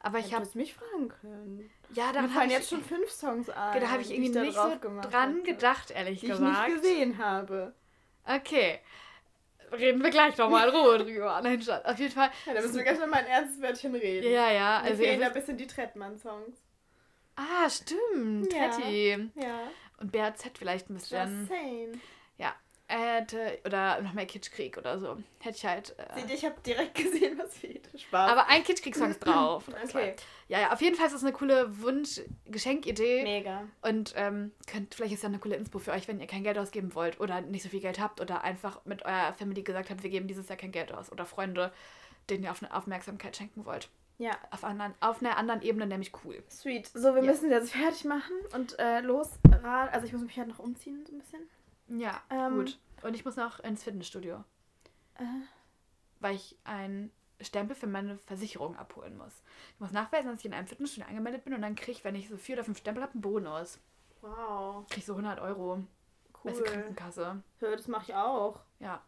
Aber 0.00 0.18
ich 0.18 0.26
Ich 0.26 0.34
habe, 0.34 0.44
hätte 0.44 0.58
mich 0.58 0.74
fragen 0.74 1.08
können. 1.08 1.70
ja, 1.94 2.12
daran 2.12 2.30
fallen 2.30 2.50
jetzt 2.50 2.64
ich, 2.64 2.68
schon 2.68 2.82
fünf 2.84 3.10
Songs 3.10 3.48
ein. 3.50 3.80
da 3.80 3.90
habe 3.90 4.02
ich 4.02 4.08
die 4.08 4.14
irgendwie 4.16 4.38
nicht 4.40 4.54
so 4.54 4.72
dran 5.08 5.36
hätte, 5.36 5.42
gedacht, 5.42 5.90
ehrlich 5.90 6.20
Die 6.20 6.26
ich 6.26 6.32
gesagt. 6.32 6.68
nicht 6.68 6.82
gesehen 6.82 7.18
habe. 7.18 7.74
Okay. 8.24 8.78
Reden 9.72 10.02
wir 10.02 10.10
gleich 10.10 10.36
nochmal 10.36 10.68
in 10.68 10.74
Ruhe 10.74 10.98
drüber. 10.98 11.40
Nein, 11.42 11.60
Schatz. 11.60 11.84
Auf 11.84 11.98
jeden 11.98 12.12
Fall. 12.12 12.30
Ja, 12.46 12.54
da 12.54 12.60
müssen 12.60 12.76
wir 12.76 12.84
gleich 12.84 12.98
noch 12.98 13.06
mal 13.08 13.16
ein 13.18 13.26
ernstes 13.26 13.60
Wörtchen 13.60 13.94
reden. 13.94 14.30
Ja, 14.30 14.50
ja. 14.50 14.80
Mir 14.82 14.90
Also, 14.90 15.02
ihr 15.02 15.08
fehlen 15.10 15.22
ein 15.24 15.32
bisschen 15.32 15.56
die 15.56 15.66
Trettmann-Songs. 15.66 16.56
ah, 17.36 17.68
stimmt. 17.68 18.52
Ja. 18.52 18.68
Teddy. 18.70 19.30
Ja. 19.34 19.60
Und 19.98 20.12
BRZ 20.12 20.50
vielleicht 20.58 20.88
ein 20.90 20.94
Just 20.96 21.10
bisschen. 21.10 21.46
saying. 21.48 22.00
Hätte, 22.88 23.58
oder 23.64 24.00
noch 24.02 24.12
mehr 24.12 24.26
Kitschkrieg 24.26 24.78
oder 24.78 24.98
so. 24.98 25.16
Hätte 25.40 25.56
ich 25.56 25.66
halt. 25.66 25.96
Äh, 25.98 26.20
Seht 26.20 26.28
ihr, 26.30 26.34
ich 26.36 26.44
habe 26.44 26.54
direkt 26.64 26.94
gesehen, 27.02 27.36
was 27.38 27.56
fehlt. 27.58 27.88
Spaß. 28.00 28.30
aber 28.30 28.46
ein 28.48 28.62
Kitschkrieg-Song 28.62 29.10
ist 29.10 29.20
drauf. 29.20 29.64
okay. 29.84 30.14
Ja, 30.48 30.60
ja, 30.60 30.72
auf 30.72 30.80
jeden 30.80 30.94
Fall 30.96 31.06
ist 31.08 31.12
es 31.14 31.22
eine 31.24 31.32
coole 31.32 31.80
Wunsch-Geschenkidee. 31.82 33.22
Mega. 33.22 33.64
Und 33.82 34.12
ähm, 34.16 34.52
könnt, 34.66 34.94
vielleicht 34.94 35.14
ist 35.14 35.22
ja 35.22 35.28
eine 35.28 35.38
coole 35.38 35.56
Inspo 35.56 35.78
für 35.78 35.92
euch, 35.92 36.06
wenn 36.08 36.20
ihr 36.20 36.26
kein 36.26 36.44
Geld 36.44 36.58
ausgeben 36.58 36.94
wollt 36.94 37.18
oder 37.20 37.40
nicht 37.40 37.62
so 37.62 37.68
viel 37.68 37.80
Geld 37.80 37.98
habt 38.00 38.20
oder 38.20 38.44
einfach 38.44 38.84
mit 38.84 39.04
eurer 39.04 39.32
Family 39.34 39.62
gesagt 39.62 39.90
habt, 39.90 40.02
wir 40.02 40.10
geben 40.10 40.28
dieses 40.28 40.48
Jahr 40.48 40.58
kein 40.58 40.72
Geld 40.72 40.92
aus. 40.92 41.10
Oder 41.10 41.26
Freunde, 41.26 41.72
denen 42.30 42.44
ihr 42.44 42.50
auf 42.50 42.62
eine 42.62 42.74
Aufmerksamkeit 42.74 43.36
schenken 43.36 43.64
wollt. 43.64 43.88
Ja, 44.18 44.30
Auf, 44.50 44.64
anderen, 44.64 44.94
auf 45.00 45.20
einer 45.20 45.36
anderen 45.36 45.60
Ebene 45.60 45.86
nämlich 45.86 46.10
cool. 46.24 46.42
sweet. 46.48 46.86
So, 46.94 47.14
wir 47.14 47.22
Ja. 47.22 47.30
müssen 47.30 47.50
jetzt 47.50 47.72
fertig 47.72 48.04
machen 48.06 48.32
und 48.54 48.78
äh, 48.78 49.00
los. 49.00 49.32
Also 49.92 50.06
ich 50.06 50.12
muss 50.14 50.22
mich 50.22 50.38
halt 50.38 50.48
noch 50.48 50.58
umziehen, 50.58 51.04
so 51.06 51.12
ein 51.14 51.18
bisschen. 51.18 51.40
Ja, 51.88 52.20
Ähm, 52.30 52.56
gut. 52.56 52.78
Und 53.02 53.14
ich 53.14 53.24
muss 53.24 53.36
noch 53.36 53.60
ins 53.60 53.84
Fitnessstudio, 53.84 54.42
Äh, 55.18 55.24
weil 56.20 56.34
ich 56.34 56.56
einen 56.64 57.12
Stempel 57.40 57.76
für 57.76 57.86
meine 57.86 58.16
Versicherung 58.18 58.76
abholen 58.76 59.16
muss. 59.16 59.42
Ich 59.74 59.80
muss 59.80 59.92
nachweisen, 59.92 60.28
dass 60.30 60.40
ich 60.40 60.46
in 60.46 60.54
einem 60.54 60.66
Fitnessstudio 60.66 61.08
angemeldet 61.08 61.44
bin 61.44 61.54
und 61.54 61.62
dann 61.62 61.74
kriege 61.74 61.92
ich, 61.92 62.04
wenn 62.04 62.14
ich 62.14 62.28
so 62.28 62.36
vier 62.36 62.56
oder 62.56 62.64
fünf 62.64 62.78
Stempel 62.78 63.02
habe, 63.02 63.12
einen 63.12 63.20
Bonus. 63.22 63.78
wow. 64.22 64.84
Kriege 64.88 65.00
ich 65.00 65.06
so 65.06 65.12
100 65.12 65.40
Euro. 65.40 65.84
Cool. 66.44 66.52
Krankenkasse. 66.62 67.42
Hör, 67.58 67.76
das 67.76 67.88
mache 67.88 68.04
ich 68.10 68.14
auch. 68.14 68.60
Ja. 68.80 69.02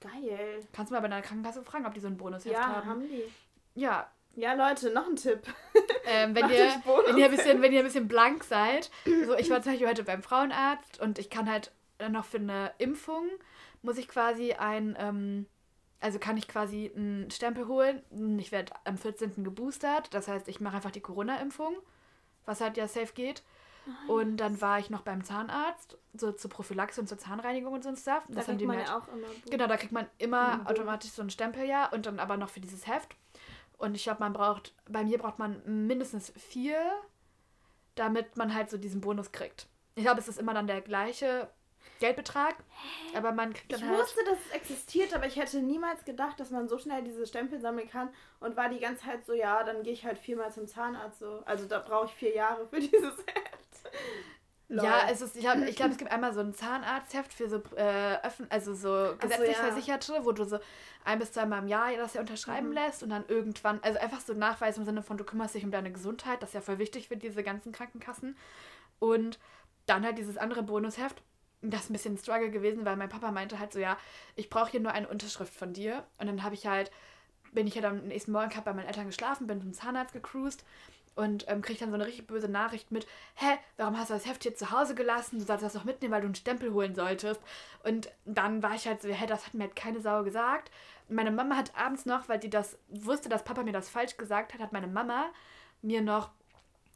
Geil. 0.00 0.66
Kannst 0.72 0.90
du 0.90 0.94
mal 0.94 1.00
bei 1.00 1.08
deiner 1.08 1.22
Krankenkasse 1.22 1.62
fragen, 1.64 1.86
ob 1.86 1.94
die 1.94 2.00
so 2.00 2.06
einen 2.06 2.16
Bonusheft 2.16 2.54
Ja, 2.54 2.66
haben? 2.76 2.86
haben 2.88 3.08
die. 3.08 3.24
Ja. 3.74 4.10
Ja, 4.34 4.52
Leute, 4.52 4.90
noch 4.90 5.06
ein 5.06 5.16
Tipp. 5.16 5.42
Ähm, 6.08 6.36
wenn, 6.36 6.48
ihr, 6.50 6.80
Bonus. 6.84 7.08
wenn, 7.08 7.18
ihr 7.18 7.24
ein 7.24 7.30
bisschen, 7.32 7.60
wenn 7.62 7.72
ihr 7.72 7.80
ein 7.80 7.84
bisschen 7.84 8.06
blank 8.06 8.44
seid. 8.44 8.92
So, 9.04 9.34
ich 9.34 9.50
war 9.50 9.60
zum 9.60 9.72
Beispiel 9.72 9.88
heute 9.88 10.04
beim 10.04 10.22
Frauenarzt 10.22 11.00
und 11.00 11.18
ich 11.18 11.30
kann 11.30 11.50
halt 11.50 11.72
dann 11.98 12.12
noch 12.12 12.24
für 12.24 12.38
eine 12.38 12.72
Impfung, 12.78 13.28
muss 13.82 13.98
ich 13.98 14.08
quasi 14.08 14.52
ein, 14.54 14.96
ähm, 14.98 15.46
also 16.00 16.18
kann 16.18 16.36
ich 16.36 16.48
quasi 16.48 16.92
einen 16.94 17.30
Stempel 17.30 17.68
holen. 17.68 18.02
Ich 18.38 18.52
werde 18.52 18.72
am 18.84 18.98
14. 18.98 19.44
geboostert. 19.44 20.12
Das 20.14 20.28
heißt, 20.28 20.48
ich 20.48 20.60
mache 20.60 20.76
einfach 20.76 20.90
die 20.90 21.00
Corona-Impfung, 21.00 21.74
was 22.44 22.60
halt 22.60 22.76
ja 22.76 22.86
safe 22.88 23.12
geht. 23.14 23.42
Und 24.08 24.38
dann 24.38 24.60
war 24.60 24.80
ich 24.80 24.90
noch 24.90 25.02
beim 25.02 25.22
Zahnarzt, 25.22 25.96
so 26.12 26.32
zur 26.32 26.50
Prophylaxe 26.50 27.00
und 27.00 27.06
zur 27.06 27.18
Zahnreinigung 27.18 27.72
und 27.72 27.84
so 27.84 27.88
ein 27.88 27.96
Stuff. 27.96 28.24
Da 28.28 28.34
Das 28.34 28.48
haben 28.48 28.56
kriegt 28.56 28.66
man 28.68 28.80
ja 28.80 28.98
auch 28.98 29.06
immer. 29.08 29.28
Genau, 29.48 29.66
da 29.68 29.76
kriegt 29.76 29.92
man 29.92 30.06
immer 30.18 30.56
Mhm. 30.56 30.66
automatisch 30.66 31.10
so 31.12 31.22
einen 31.22 31.30
Stempel 31.30 31.64
ja 31.64 31.86
und 31.92 32.04
dann 32.06 32.18
aber 32.18 32.36
noch 32.36 32.48
für 32.50 32.60
dieses 32.60 32.86
Heft. 32.88 33.14
Und 33.78 33.94
ich 33.94 34.02
glaube, 34.02 34.20
man 34.20 34.32
braucht, 34.32 34.74
bei 34.88 35.04
mir 35.04 35.18
braucht 35.18 35.38
man 35.38 35.62
mindestens 35.86 36.32
vier, 36.36 36.78
damit 37.94 38.36
man 38.36 38.54
halt 38.54 38.70
so 38.70 38.76
diesen 38.78 39.00
Bonus 39.00 39.32
kriegt. 39.32 39.68
Ich 39.94 40.04
glaube, 40.04 40.20
es 40.20 40.28
ist 40.28 40.38
immer 40.38 40.54
dann 40.54 40.66
der 40.66 40.80
gleiche 40.80 41.48
Geldbetrag, 42.00 42.56
aber 43.14 43.32
man 43.32 43.54
kriegt 43.54 43.72
Ich 43.72 43.80
dann 43.80 43.88
halt. 43.88 44.00
wusste, 44.00 44.22
dass 44.24 44.38
es 44.46 44.52
existiert, 44.52 45.14
aber 45.14 45.26
ich 45.26 45.36
hätte 45.36 45.60
niemals 45.62 46.04
gedacht, 46.04 46.38
dass 46.38 46.50
man 46.50 46.68
so 46.68 46.78
schnell 46.78 47.02
diese 47.02 47.26
Stempel 47.26 47.58
sammeln 47.60 47.88
kann 47.88 48.10
und 48.40 48.56
war 48.56 48.68
die 48.68 48.80
ganze 48.80 49.04
Zeit 49.04 49.24
so, 49.24 49.32
ja, 49.32 49.62
dann 49.64 49.82
gehe 49.82 49.92
ich 49.92 50.04
halt 50.04 50.18
viermal 50.18 50.52
zum 50.52 50.66
Zahnarzt 50.66 51.18
so. 51.20 51.42
Also 51.46 51.66
da 51.66 51.78
brauche 51.78 52.06
ich 52.06 52.12
vier 52.12 52.34
Jahre 52.34 52.66
für 52.68 52.80
dieses 52.80 53.16
Heft. 53.18 53.92
Lol. 54.68 54.84
Ja, 54.84 55.08
es 55.08 55.20
ist, 55.20 55.36
ich 55.36 55.42
glaube, 55.42 55.64
ich 55.68 55.76
glaub, 55.76 55.92
es 55.92 55.96
gibt 55.96 56.10
einmal 56.10 56.34
so 56.34 56.40
ein 56.40 56.52
Zahnarztheft 56.52 57.32
für 57.32 57.48
so, 57.48 57.62
äh, 57.76 58.16
öffn 58.24 58.48
also 58.50 58.74
so 58.74 59.14
gesetzlich 59.20 59.56
ja. 59.56 59.62
Versicherte, 59.62 60.24
wo 60.24 60.32
du 60.32 60.42
so 60.44 60.58
ein 61.04 61.20
bis 61.20 61.30
zweimal 61.30 61.60
im 61.62 61.68
Jahr 61.68 61.92
das 61.96 62.14
ja 62.14 62.20
unterschreiben 62.20 62.70
Mhm. 62.70 62.74
lässt 62.74 63.04
und 63.04 63.10
dann 63.10 63.24
irgendwann, 63.28 63.78
also 63.82 64.00
einfach 64.00 64.18
so 64.18 64.34
Nachweis 64.34 64.76
im 64.76 64.84
Sinne 64.84 65.04
von, 65.04 65.18
du 65.18 65.24
kümmerst 65.24 65.54
dich 65.54 65.64
um 65.64 65.70
deine 65.70 65.92
Gesundheit, 65.92 66.42
das 66.42 66.50
ist 66.50 66.54
ja 66.54 66.60
voll 66.62 66.78
wichtig 66.80 67.06
für 67.06 67.16
diese 67.16 67.44
ganzen 67.44 67.70
Krankenkassen. 67.70 68.36
Und 68.98 69.38
dann 69.86 70.04
halt 70.04 70.18
dieses 70.18 70.36
andere 70.36 70.64
Bonusheft. 70.64 71.22
Das 71.62 71.84
ist 71.84 71.90
ein 71.90 71.94
bisschen 71.94 72.14
ein 72.14 72.18
Struggle 72.18 72.50
gewesen, 72.50 72.84
weil 72.84 72.96
mein 72.96 73.08
Papa 73.08 73.30
meinte 73.30 73.58
halt 73.58 73.72
so, 73.72 73.78
ja, 73.78 73.96
ich 74.34 74.50
brauche 74.50 74.70
hier 74.70 74.80
nur 74.80 74.92
eine 74.92 75.08
Unterschrift 75.08 75.54
von 75.54 75.72
dir. 75.72 76.04
Und 76.18 76.26
dann 76.26 76.42
habe 76.42 76.54
ich 76.54 76.66
halt, 76.66 76.90
bin 77.52 77.66
ich 77.66 77.74
halt 77.74 77.86
am 77.86 78.06
nächsten 78.06 78.32
Morgen, 78.32 78.50
bei 78.64 78.72
meinen 78.72 78.86
Eltern 78.86 79.06
geschlafen, 79.06 79.46
bin 79.46 79.60
zum 79.60 79.72
Zahnarzt 79.72 80.12
gecruised 80.12 80.64
und 81.16 81.46
ähm, 81.48 81.62
kriege 81.62 81.80
dann 81.80 81.88
so 81.88 81.94
eine 81.94 82.06
richtig 82.06 82.26
böse 82.26 82.48
Nachricht 82.48 82.90
mit, 82.92 83.06
hä, 83.36 83.58
warum 83.78 83.98
hast 83.98 84.10
du 84.10 84.14
das 84.14 84.26
Heft 84.26 84.42
hier 84.42 84.54
zu 84.54 84.70
Hause 84.70 84.94
gelassen? 84.94 85.38
Du 85.38 85.44
sollst 85.44 85.64
das 85.64 85.72
doch 85.72 85.84
mitnehmen, 85.84 86.12
weil 86.12 86.20
du 86.20 86.26
einen 86.26 86.34
Stempel 86.34 86.72
holen 86.72 86.94
solltest. 86.94 87.40
Und 87.84 88.10
dann 88.26 88.62
war 88.62 88.74
ich 88.74 88.86
halt 88.86 89.00
so, 89.00 89.08
hä, 89.08 89.26
das 89.26 89.46
hat 89.46 89.54
mir 89.54 89.64
halt 89.64 89.76
keine 89.76 90.00
Sau 90.00 90.22
gesagt. 90.22 90.70
Meine 91.08 91.30
Mama 91.30 91.56
hat 91.56 91.74
abends 91.74 92.04
noch, 92.04 92.28
weil 92.28 92.38
die 92.38 92.50
das 92.50 92.78
wusste, 92.88 93.30
dass 93.30 93.44
Papa 93.44 93.62
mir 93.62 93.72
das 93.72 93.88
falsch 93.88 94.18
gesagt 94.18 94.52
hat, 94.52 94.60
hat 94.60 94.72
meine 94.72 94.88
Mama 94.88 95.30
mir 95.80 96.02
noch 96.02 96.30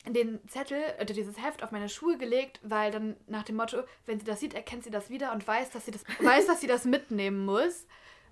den 0.06 0.40
Zettel 0.48 0.82
oder 0.96 1.12
dieses 1.12 1.42
Heft 1.42 1.62
auf 1.62 1.72
meine 1.72 1.88
Schuhe 1.88 2.16
gelegt, 2.16 2.58
weil 2.62 2.90
dann 2.90 3.16
nach 3.26 3.42
dem 3.42 3.56
Motto, 3.56 3.82
wenn 4.06 4.18
sie 4.18 4.24
das 4.24 4.40
sieht, 4.40 4.54
erkennt 4.54 4.84
sie 4.84 4.90
das 4.90 5.10
wieder 5.10 5.32
und 5.32 5.46
weiß, 5.46 5.70
dass 5.70 5.84
sie 5.84 5.90
das 5.90 6.04
weiß, 6.20 6.46
dass 6.46 6.60
sie 6.60 6.66
das 6.66 6.84
mitnehmen 6.84 7.44
muss. 7.44 7.86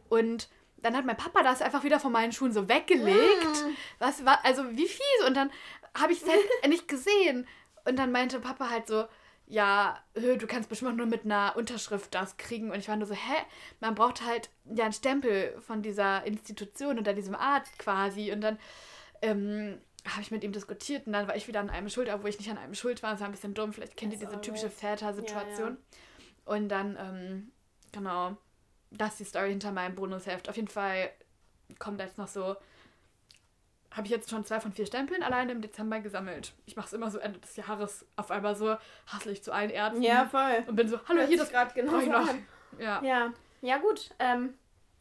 Und 0.08 0.48
dann 0.78 0.96
hat 0.96 1.04
mein 1.04 1.16
Papa 1.16 1.42
das 1.42 1.60
einfach 1.60 1.84
wieder 1.84 2.00
von 2.00 2.12
meinen 2.12 2.32
Schuhen 2.32 2.52
so 2.52 2.68
weggelegt. 2.68 3.64
Was 3.98 4.24
war 4.24 4.44
also 4.44 4.64
wie 4.70 4.86
fies 4.86 5.26
und 5.26 5.36
dann 5.36 5.50
habe 5.94 6.12
ich 6.12 6.22
es 6.22 6.28
halt 6.28 6.40
nicht 6.68 6.88
gesehen 6.88 7.46
und 7.84 7.98
dann 7.98 8.12
meinte 8.12 8.40
Papa 8.40 8.70
halt 8.70 8.86
so 8.86 9.04
ja, 9.50 9.98
du 10.14 10.46
kannst 10.46 10.68
bestimmt 10.68 10.96
nur 10.96 11.06
mit 11.06 11.24
einer 11.24 11.54
Unterschrift 11.56 12.14
das 12.14 12.36
kriegen. 12.36 12.70
Und 12.70 12.78
ich 12.78 12.88
war 12.88 12.96
nur 12.96 13.06
so, 13.06 13.14
hä? 13.14 13.42
Man 13.80 13.94
braucht 13.94 14.22
halt 14.24 14.50
ja 14.66 14.84
einen 14.84 14.92
Stempel 14.92 15.58
von 15.60 15.80
dieser 15.80 16.24
Institution 16.26 16.98
oder 16.98 17.14
diesem 17.14 17.34
Arzt 17.34 17.78
quasi. 17.78 18.30
Und 18.30 18.42
dann 18.42 18.58
ähm, 19.22 19.80
habe 20.06 20.22
ich 20.22 20.30
mit 20.30 20.44
ihm 20.44 20.52
diskutiert 20.52 21.06
und 21.06 21.12
dann 21.12 21.26
war 21.28 21.36
ich 21.36 21.48
wieder 21.48 21.60
an 21.60 21.70
einem 21.70 21.88
schuld, 21.88 22.08
obwohl 22.12 22.30
ich 22.30 22.38
nicht 22.38 22.50
an 22.50 22.58
einem 22.58 22.74
schuld 22.74 23.02
war. 23.02 23.12
Das 23.12 23.20
war 23.20 23.28
ein 23.28 23.32
bisschen 23.32 23.54
dumm. 23.54 23.72
Vielleicht 23.72 23.96
kennt 23.96 24.12
ihr 24.12 24.18
That's 24.18 24.30
diese 24.30 24.40
typische. 24.40 24.70
Väter-Situation. 24.70 25.76
Und 26.44 26.68
dann, 26.68 26.96
ähm, 26.98 27.52
genau, 27.92 28.36
das 28.90 29.12
ist 29.12 29.18
die 29.20 29.24
Story 29.24 29.50
hinter 29.50 29.72
meinem 29.72 29.94
Bonusheft. 29.94 30.48
Auf 30.48 30.56
jeden 30.56 30.68
Fall 30.68 31.10
kommt 31.78 32.00
jetzt 32.00 32.16
noch 32.16 32.28
so, 32.28 32.56
habe 33.90 34.06
ich 34.06 34.10
jetzt 34.10 34.30
schon 34.30 34.44
zwei 34.44 34.60
von 34.60 34.72
vier 34.72 34.86
Stempeln 34.86 35.22
alleine 35.22 35.52
im 35.52 35.60
Dezember 35.60 36.00
gesammelt. 36.00 36.52
Ich 36.66 36.76
mache 36.76 36.86
es 36.86 36.92
immer 36.92 37.10
so 37.10 37.18
Ende 37.18 37.38
des 37.40 37.56
Jahres 37.56 38.06
auf 38.16 38.30
einmal 38.30 38.56
so, 38.56 38.76
hassle 39.06 39.32
ich 39.32 39.42
zu 39.42 39.52
allen 39.52 39.70
Ärzten. 39.70 40.02
Ja, 40.02 40.26
voll. 40.26 40.64
Und 40.66 40.76
bin 40.76 40.88
so, 40.88 40.98
hallo, 41.08 41.20
Hört 41.20 41.28
hier 41.28 41.38
das 41.38 41.50
gerade 41.50 41.74
genau 41.74 42.00
noch. 42.00 42.34
Ja. 42.78 43.02
Ja, 43.02 43.32
ja 43.60 43.78
gut. 43.78 44.10
Ähm, 44.18 44.54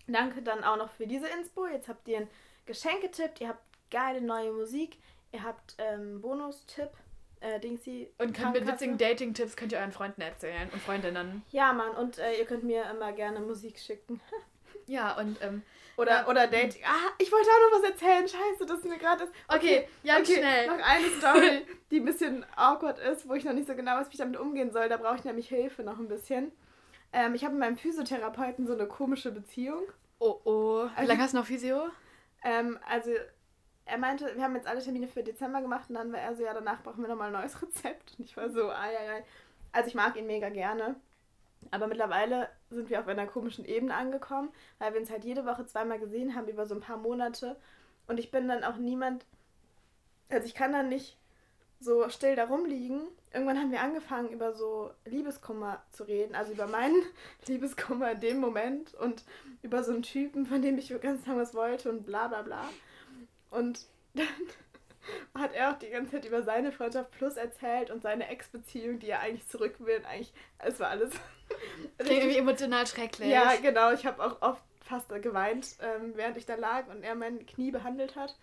danke 0.07 0.41
dann 0.41 0.63
auch 0.63 0.77
noch 0.77 0.89
für 0.91 1.05
diese 1.05 1.27
Inspo. 1.27 1.67
Jetzt 1.67 1.87
habt 1.87 2.07
ihr 2.07 2.19
ein 2.19 2.29
Geschenk 2.65 3.01
getippt, 3.01 3.41
ihr 3.41 3.49
habt 3.49 3.61
geile 3.91 4.21
neue 4.21 4.51
Musik, 4.51 4.97
ihr 5.31 5.43
habt 5.43 5.75
ähm, 5.77 6.21
Bonustipp, 6.21 6.89
äh, 7.39 7.59
Dingsy. 7.59 8.09
Und 8.17 8.33
könnt 8.35 8.53
mit 8.53 8.67
witzigen 8.67 8.97
Dating-Tipps 8.97 9.55
könnt 9.55 9.71
ihr 9.71 9.77
euren 9.79 9.91
Freunden 9.91 10.21
erzählen 10.21 10.69
und 10.73 10.81
Freundinnen. 10.81 11.43
Ja, 11.51 11.73
Mann, 11.73 11.91
und 11.95 12.17
äh, 12.17 12.37
ihr 12.39 12.45
könnt 12.45 12.63
mir 12.63 12.83
immer 12.89 13.11
gerne 13.13 13.39
Musik 13.39 13.79
schicken. 13.79 14.19
Ja, 14.89 15.17
und 15.17 15.37
ähm, 15.41 15.63
Oder, 15.97 16.11
Ja. 16.21 16.27
oder 16.29 16.47
Dating. 16.47 16.81
Ah, 16.85 17.11
ich 17.17 17.29
wollte 17.29 17.49
auch 17.49 17.71
noch 17.71 17.79
was 17.83 17.89
erzählen. 17.89 18.25
Scheiße, 18.25 18.65
das 18.65 18.79
ist 18.79 18.85
mir 18.85 18.97
gerade. 18.97 19.25
ist- 19.25 19.33
Okay, 19.49 19.85
ja, 20.01 20.15
okay, 20.17 20.35
schnell. 20.35 20.67
Noch 20.67 20.79
eine 20.81 21.07
Story, 21.19 21.65
die 21.91 21.99
ein 21.99 22.05
bisschen 22.05 22.45
awkward 22.55 22.97
ist, 22.99 23.27
wo 23.27 23.33
ich 23.33 23.43
noch 23.43 23.51
nicht 23.51 23.67
so 23.67 23.75
genau 23.75 23.97
weiß, 23.97 24.07
wie 24.07 24.11
ich 24.13 24.17
damit 24.17 24.39
umgehen 24.39 24.71
soll. 24.71 24.87
Da 24.87 24.95
brauche 24.95 25.15
ich 25.17 25.25
nämlich 25.25 25.49
Hilfe 25.49 25.83
noch 25.83 25.99
ein 25.99 26.07
bisschen. 26.07 26.53
Ähm, 27.11 27.35
ich 27.35 27.43
habe 27.43 27.53
mit 27.55 27.59
meinem 27.61 27.75
Physiotherapeuten 27.77 28.65
so 28.65 28.71
eine 28.73 28.87
komische 28.87 29.29
Beziehung. 29.31 29.83
oh 30.19 30.39
oh. 30.45 30.85
Wie 30.85 30.89
Also- 30.95 31.09
lange 31.11 31.21
hast 31.21 31.33
du 31.33 31.37
noch 31.39 31.45
Physio? 31.45 31.89
Ähm, 32.45 32.79
also, 32.89 33.11
er 33.87 33.97
meinte, 33.97 34.35
wir 34.35 34.43
haben 34.43 34.55
jetzt 34.55 34.67
alle 34.67 34.81
Termine 34.81 35.07
für 35.07 35.23
Dezember 35.23 35.61
gemacht 35.61 35.89
und 35.89 35.95
dann 35.95 36.11
war 36.11 36.19
er 36.19 36.35
so, 36.35 36.43
ja, 36.43 36.53
danach 36.53 36.83
brauchen 36.83 37.01
wir 37.01 37.09
nochmal 37.09 37.27
ein 37.27 37.41
neues 37.41 37.61
Rezept. 37.61 38.15
Und 38.17 38.25
ich 38.25 38.35
war 38.37 38.49
so, 38.49 38.69
ai, 38.69 38.97
ai, 38.97 39.11
ai. 39.17 39.23
Also, 39.71 39.87
ich 39.89 39.95
mag 39.95 40.15
ihn 40.15 40.27
mega 40.27 40.49
gerne. 40.49 40.95
Aber 41.71 41.87
mittlerweile 41.87 42.49
sind 42.69 42.89
wir 42.89 42.99
auf 42.99 43.07
einer 43.07 43.25
komischen 43.25 43.65
Ebene 43.65 43.93
angekommen, 43.95 44.49
weil 44.79 44.93
wir 44.93 45.01
uns 45.01 45.09
halt 45.09 45.25
jede 45.25 45.45
Woche 45.45 45.65
zweimal 45.65 45.99
gesehen 45.99 46.35
haben 46.35 46.47
über 46.47 46.65
so 46.65 46.75
ein 46.75 46.81
paar 46.81 46.97
Monate. 46.97 47.57
Und 48.07 48.19
ich 48.19 48.31
bin 48.31 48.47
dann 48.47 48.63
auch 48.63 48.77
niemand, 48.77 49.25
also 50.29 50.45
ich 50.45 50.53
kann 50.53 50.71
dann 50.71 50.89
nicht 50.89 51.17
so 51.79 52.09
still 52.09 52.35
da 52.35 52.45
rumliegen. 52.45 53.01
Irgendwann 53.33 53.59
haben 53.59 53.71
wir 53.71 53.81
angefangen, 53.81 54.29
über 54.29 54.53
so 54.53 54.91
Liebeskummer 55.05 55.83
zu 55.91 56.03
reden, 56.05 56.35
also 56.35 56.53
über 56.53 56.67
meinen 56.67 57.01
Liebeskummer 57.47 58.11
in 58.11 58.19
dem 58.19 58.39
Moment 58.39 58.93
und 58.95 59.23
über 59.61 59.83
so 59.83 59.93
einen 59.93 60.03
Typen, 60.03 60.45
von 60.45 60.61
dem 60.61 60.77
ich 60.77 60.89
ganz 61.01 61.25
lange 61.25 61.41
was 61.41 61.53
wollte 61.53 61.89
und 61.89 62.05
bla 62.05 62.27
bla 62.27 62.41
bla. 62.41 62.69
Und 63.49 63.85
dann 64.13 64.27
hat 65.41 65.53
er 65.53 65.71
auch 65.71 65.79
die 65.79 65.89
ganze 65.89 66.11
Zeit 66.11 66.25
über 66.25 66.43
seine 66.43 66.71
Freundschaft 66.71 67.11
Plus 67.11 67.37
erzählt 67.37 67.91
und 67.91 68.01
seine 68.01 68.27
Ex-Beziehung, 68.27 68.99
die 68.99 69.09
er 69.09 69.21
eigentlich 69.21 69.47
zurück 69.47 69.75
will. 69.79 70.03
Eigentlich, 70.05 70.33
es 70.59 70.79
war 70.79 70.89
alles. 70.89 71.11
Klingt 71.97 72.23
irgendwie 72.23 72.37
emotional 72.37 72.85
schrecklich. 72.87 73.29
Ja, 73.29 73.55
genau. 73.55 73.91
Ich 73.91 74.05
habe 74.05 74.23
auch 74.23 74.41
oft 74.41 74.63
fast 74.81 75.09
geweint, 75.21 75.75
ähm, 75.81 76.13
während 76.15 76.37
ich 76.37 76.45
da 76.45 76.55
lag 76.55 76.87
und 76.87 77.03
er 77.03 77.15
mein 77.15 77.45
Knie 77.45 77.71
behandelt 77.71 78.15
hat. 78.15 78.37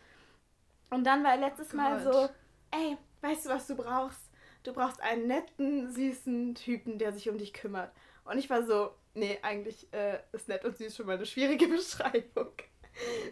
Und 0.91 1.05
dann 1.05 1.25
war 1.25 1.33
er 1.33 1.39
letztes 1.39 1.73
Mal 1.73 2.03
Gott. 2.03 2.13
so, 2.13 2.29
ey, 2.71 2.97
weißt 3.23 3.47
du, 3.47 3.51
was 3.51 3.67
du 3.67 3.75
brauchst? 3.75 4.21
Du 4.63 4.73
brauchst 4.73 5.01
einen 5.01 5.27
netten, 5.27 5.91
süßen 5.91 6.55
Typen, 6.55 6.99
der 6.99 7.13
sich 7.13 7.29
um 7.29 7.39
dich 7.39 7.53
kümmert. 7.53 7.93
Und 8.25 8.39
ich 8.39 8.49
war 8.49 8.65
so, 8.65 8.95
nee, 9.15 9.39
eigentlich 9.43 9.93
äh, 9.93 10.19
ist 10.33 10.49
nett 10.49 10.65
und 10.65 10.77
süß 10.77 10.97
schon 10.97 11.07
mal 11.07 11.17
eine 11.17 11.27
schwierige 11.27 11.69
Beschreibung 11.69 12.53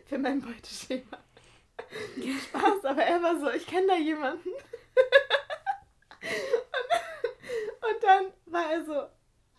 für 0.06 0.18
mein 0.18 0.40
Beuteschema. 0.40 1.18
Spaß, 2.48 2.84
aber 2.84 3.02
er 3.02 3.22
war 3.22 3.38
so, 3.40 3.50
ich 3.50 3.66
kenne 3.66 3.86
da 3.88 3.96
jemanden. 3.96 4.48
und, 6.22 7.88
und 7.88 8.02
dann 8.02 8.26
war 8.46 8.72
er 8.72 8.84
so, 8.84 8.94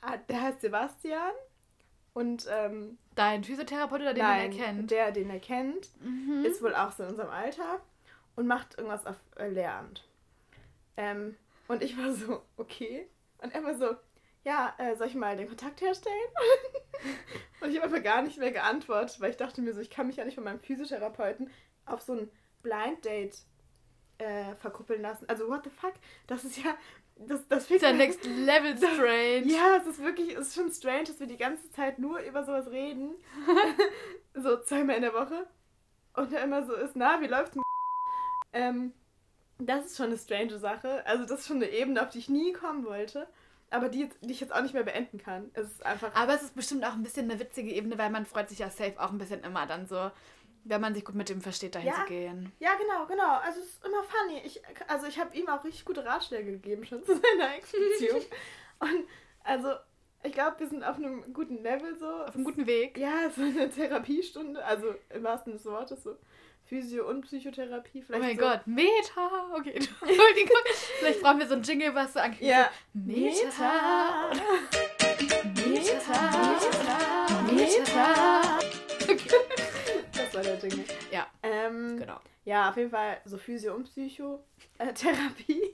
ah, 0.02 0.18
der 0.30 0.42
heißt 0.42 0.62
Sebastian. 0.62 1.32
Und 2.14 2.48
ähm, 2.52 2.98
Dein 3.16 3.44
Physiotherapeut 3.44 4.02
oder 4.02 4.14
den 4.14 4.24
nein, 4.24 4.50
man 4.52 4.60
erkennt? 4.60 4.92
der, 4.92 5.12
den 5.12 5.30
er 5.32 5.40
kennt, 5.40 5.90
Mhm. 6.00 6.46
ist 6.46 6.62
wohl 6.62 6.76
auch 6.76 6.92
so 6.92 7.04
in 7.04 7.10
unserem 7.10 7.32
Alter 7.32 7.80
und 8.36 8.46
macht 8.48 8.78
irgendwas 8.78 9.06
auf 9.08 9.16
äh, 9.38 9.50
Lehramt. 9.50 10.04
Ähm, 10.96 11.36
und 11.68 11.82
ich 11.82 11.98
war 11.98 12.12
so, 12.14 12.44
okay. 12.58 13.08
Und 13.40 13.54
er 13.56 13.64
war 13.64 13.74
so, 13.76 13.96
ja, 14.44 14.76
äh, 14.78 14.96
soll 14.96 15.08
ich 15.08 15.16
mal 15.16 15.36
den 15.38 15.48
Kontakt 15.48 15.82
herstellen? 15.82 16.16
und 17.62 17.72
ich 17.72 17.78
habe 17.78 17.88
einfach 17.88 18.04
gar 18.04 18.22
nicht 18.22 18.38
mehr 18.38 18.52
geantwortet, 18.52 19.20
weil 19.20 19.32
ich 19.32 19.38
dachte 19.38 19.62
mir 19.62 19.74
so, 19.74 19.82
ich 19.82 19.90
kann 19.90 20.06
mich 20.06 20.18
ja 20.18 20.26
nicht 20.26 20.36
von 20.36 20.44
meinem 20.44 20.60
Physiotherapeuten 20.60 21.50
auf 21.86 22.02
so 22.02 22.14
ein 22.14 22.30
Blind 22.62 23.04
Date 23.06 23.38
äh, 24.18 24.56
verkuppeln 24.56 25.02
lassen. 25.02 25.28
Also, 25.28 25.48
what 25.48 25.64
the 25.64 25.70
fuck? 25.70 25.94
Das 26.28 26.44
ist 26.44 26.58
ja. 26.58 26.76
Das, 27.16 27.48
das 27.48 27.70
ist 27.70 27.82
ja 27.84 27.94
next 27.94 28.26
level 28.26 28.76
strange. 28.76 29.46
ja, 29.46 29.78
es 29.78 29.86
ist 29.86 30.02
wirklich, 30.02 30.36
es 30.36 30.48
ist 30.48 30.56
schon 30.56 30.72
strange, 30.72 31.04
dass 31.04 31.20
wir 31.20 31.28
die 31.28 31.38
ganze 31.38 31.70
Zeit 31.72 32.00
nur 32.00 32.20
über 32.20 32.44
sowas 32.44 32.72
reden. 32.72 33.14
so 34.34 34.58
zweimal 34.62 34.96
in 34.96 35.04
der 35.04 35.14
Woche. 35.14 35.46
Und 36.16 36.34
er 36.34 36.44
immer 36.44 36.66
so 36.66 36.74
ist, 36.74 36.96
na, 36.96 37.22
wie 37.22 37.28
läuft's 37.28 37.56
mit 37.56 37.64
ähm, 38.54 38.94
Das 39.60 39.86
ist 39.86 39.98
schon 39.98 40.08
eine 40.08 40.18
strange 40.18 40.58
Sache. 40.58 41.06
Also 41.06 41.26
das 41.26 41.42
ist 41.42 41.48
schon 41.48 41.58
eine 41.58 41.70
Ebene, 41.70 42.02
auf 42.02 42.10
die 42.10 42.20
ich 42.20 42.30
nie 42.30 42.52
kommen 42.52 42.84
wollte. 42.86 43.28
Aber 43.70 43.90
die, 43.90 44.10
die 44.22 44.32
ich 44.32 44.40
jetzt 44.40 44.54
auch 44.54 44.62
nicht 44.62 44.74
mehr 44.74 44.84
beenden 44.84 45.18
kann. 45.18 45.50
Es 45.54 45.72
ist 45.72 45.86
einfach... 45.86 46.14
Aber 46.16 46.36
es 46.36 46.44
ist 46.44 46.56
bestimmt 46.56 46.86
auch 46.86 46.94
ein 46.94 47.02
bisschen 47.02 47.30
eine 47.30 47.40
witzige 47.40 47.72
Ebene, 47.72 47.98
weil 47.98 48.12
man 48.12 48.26
freut 48.26 48.50
sich 48.50 48.60
ja 48.60 48.70
safe 48.70 49.00
auch 49.00 49.12
ein 49.12 49.18
bisschen 49.18 49.44
immer 49.44 49.66
dann 49.66 49.88
so, 49.88 50.12
wenn 50.66 50.82
man 50.82 50.94
sich 50.96 51.04
gut 51.06 51.16
mit 51.16 51.30
dem 51.30 51.42
versteht, 51.42 51.76
dahin 51.76 51.90
Ja. 51.90 51.96
zu 52.02 52.06
gehen. 52.08 52.52
Ja, 52.60 52.72
genau, 52.76 53.06
genau. 53.06 53.38
Also 53.44 53.60
es 53.60 53.68
ist 53.68 53.86
immer 53.86 54.04
funny. 54.04 54.42
Ich, 54.46 54.62
also 54.88 55.08
ich 55.08 55.20
habe 55.20 55.36
ihm 55.36 55.48
auch 55.50 55.64
richtig 55.64 55.86
gute 55.86 56.06
Ratschläge 56.06 56.52
gegeben 56.52 56.86
schon 56.86 57.04
zu 57.06 57.14
seiner 57.14 57.56
Ex-Beziehung. 57.56 58.22
Und 58.80 59.08
also 59.44 59.74
ich 60.24 60.32
glaube, 60.32 60.60
wir 60.62 60.68
sind 60.68 60.84
auf 60.84 60.96
einem 60.96 61.34
guten 61.34 61.62
Level 61.64 61.98
so. 61.98 62.08
Auf 62.08 62.34
einem 62.36 62.46
guten 62.46 62.66
Weg. 62.66 62.98
Ja, 62.98 63.30
so 63.36 63.42
eine 63.42 63.70
Therapiestunde, 63.70 64.64
also 64.64 64.96
im 65.10 65.24
wahrsten 65.24 65.52
Sinne 65.58 65.64
des 65.64 65.66
Wortes, 65.66 66.04
so 66.04 66.16
Physio- 66.66 67.10
und 67.10 67.24
Psychotherapie. 67.24 68.00
Oh 68.00 68.06
Vielleicht 68.08 68.24
mein 68.24 68.38
so. 68.40 68.42
Gott, 68.46 68.62
Meta. 68.66 69.52
Okay, 69.54 69.72
Entschuldigung. 69.76 70.58
Vielleicht 71.00 71.22
brauchen 71.22 71.40
wir 71.40 71.48
so 71.48 71.56
ein 71.56 71.64
Jingle, 71.64 71.94
was 71.94 72.14
so 72.14 72.20
anklingt. 72.20 72.50
Ja. 72.50 72.70
Meta. 72.94 74.32
Meta. 75.66 77.42
Meta. 77.52 78.60
Das 80.34 80.46
war 80.48 80.56
der 80.56 80.70
Jingle. 80.70 80.86
Ja, 81.12 81.28
Ähm, 81.44 81.98
genau. 81.98 82.20
Ja, 82.46 82.70
auf 82.70 82.78
jeden 82.78 82.90
Fall 82.90 83.22
so 83.26 83.38
Physio- 83.38 83.74
und 83.76 83.86
Psychotherapie. 83.86 85.62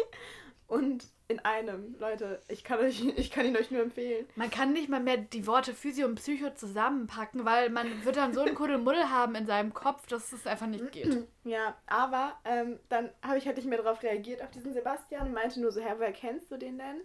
Und 0.68 1.08
in 1.28 1.40
einem, 1.40 1.96
Leute, 2.00 2.40
ich 2.48 2.64
kann, 2.64 2.78
euch, 2.78 3.04
ich 3.18 3.32
kann 3.32 3.44
ihn 3.44 3.58
euch 3.58 3.72
nur 3.72 3.82
empfehlen. 3.82 4.28
Man 4.36 4.52
kann 4.52 4.72
nicht 4.72 4.88
mal 4.88 5.00
mehr 5.00 5.18
die 5.18 5.48
Worte 5.48 5.74
Physio 5.74 6.06
und 6.06 6.14
Psycho 6.16 6.52
zusammenpacken, 6.54 7.44
weil 7.44 7.72
man 7.72 8.06
wird 8.06 8.18
dann 8.18 8.36
so 8.36 8.42
ein 8.42 8.54
Kuddelmuddel 8.54 9.10
haben 9.10 9.34
in 9.34 9.48
seinem 9.48 9.74
Kopf, 9.74 10.06
dass 10.06 10.32
es 10.32 10.46
einfach 10.46 10.68
nicht 10.68 10.92
geht. 10.92 11.26
Ja, 11.44 11.76
aber 11.88 12.38
ähm, 12.46 12.80
dann 12.88 13.10
habe 13.24 13.40
ich 13.40 13.48
halt 13.48 13.58
nicht 13.58 13.68
mehr 13.68 13.82
darauf 13.82 14.04
reagiert, 14.04 14.44
auf 14.44 14.52
diesen 14.52 14.72
Sebastian 14.72 15.26
und 15.30 15.34
meinte 15.34 15.60
nur 15.60 15.72
so, 15.72 15.82
Herr, 15.82 15.98
woher 15.98 16.12
kennst 16.14 16.52
du 16.52 16.58
den 16.58 16.78
denn? 16.78 17.02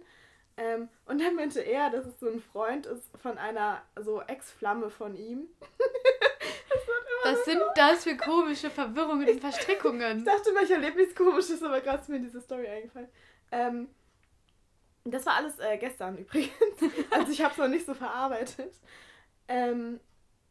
Ähm, 0.57 0.87
und 1.05 1.19
dann 1.19 1.35
meinte 1.35 1.59
er, 1.61 1.89
dass 1.89 2.05
es 2.05 2.19
so 2.19 2.27
ein 2.27 2.41
Freund 2.41 2.85
ist 2.85 3.09
von 3.21 3.37
einer 3.37 3.81
so 4.01 4.21
Ex-Flamme 4.21 4.89
von 4.89 5.15
ihm. 5.15 5.47
Was 7.23 7.43
sind 7.45 7.61
das 7.75 8.03
für 8.03 8.15
komische 8.15 8.69
Verwirrungen 8.69 9.27
und 9.27 9.41
Verstrickungen? 9.41 10.19
Ich 10.19 10.23
dachte 10.25 10.53
mal, 10.53 10.63
ich 10.63 10.71
erlebe 10.71 10.97
nichts 10.97 11.15
Komisches, 11.15 11.61
aber 11.63 11.81
gerade 11.81 12.01
ist 12.01 12.09
mir 12.09 12.19
diese 12.19 12.39
Story 12.39 12.67
eingefallen. 12.67 13.09
Ähm, 13.51 13.89
das 15.03 15.25
war 15.25 15.35
alles 15.35 15.59
äh, 15.59 15.77
gestern 15.77 16.17
übrigens. 16.19 16.53
Also 17.11 17.31
ich 17.31 17.41
habe 17.41 17.51
es 17.51 17.57
noch 17.57 17.67
nicht 17.67 17.85
so 17.85 17.93
verarbeitet. 17.93 18.73
Ähm, 19.47 19.99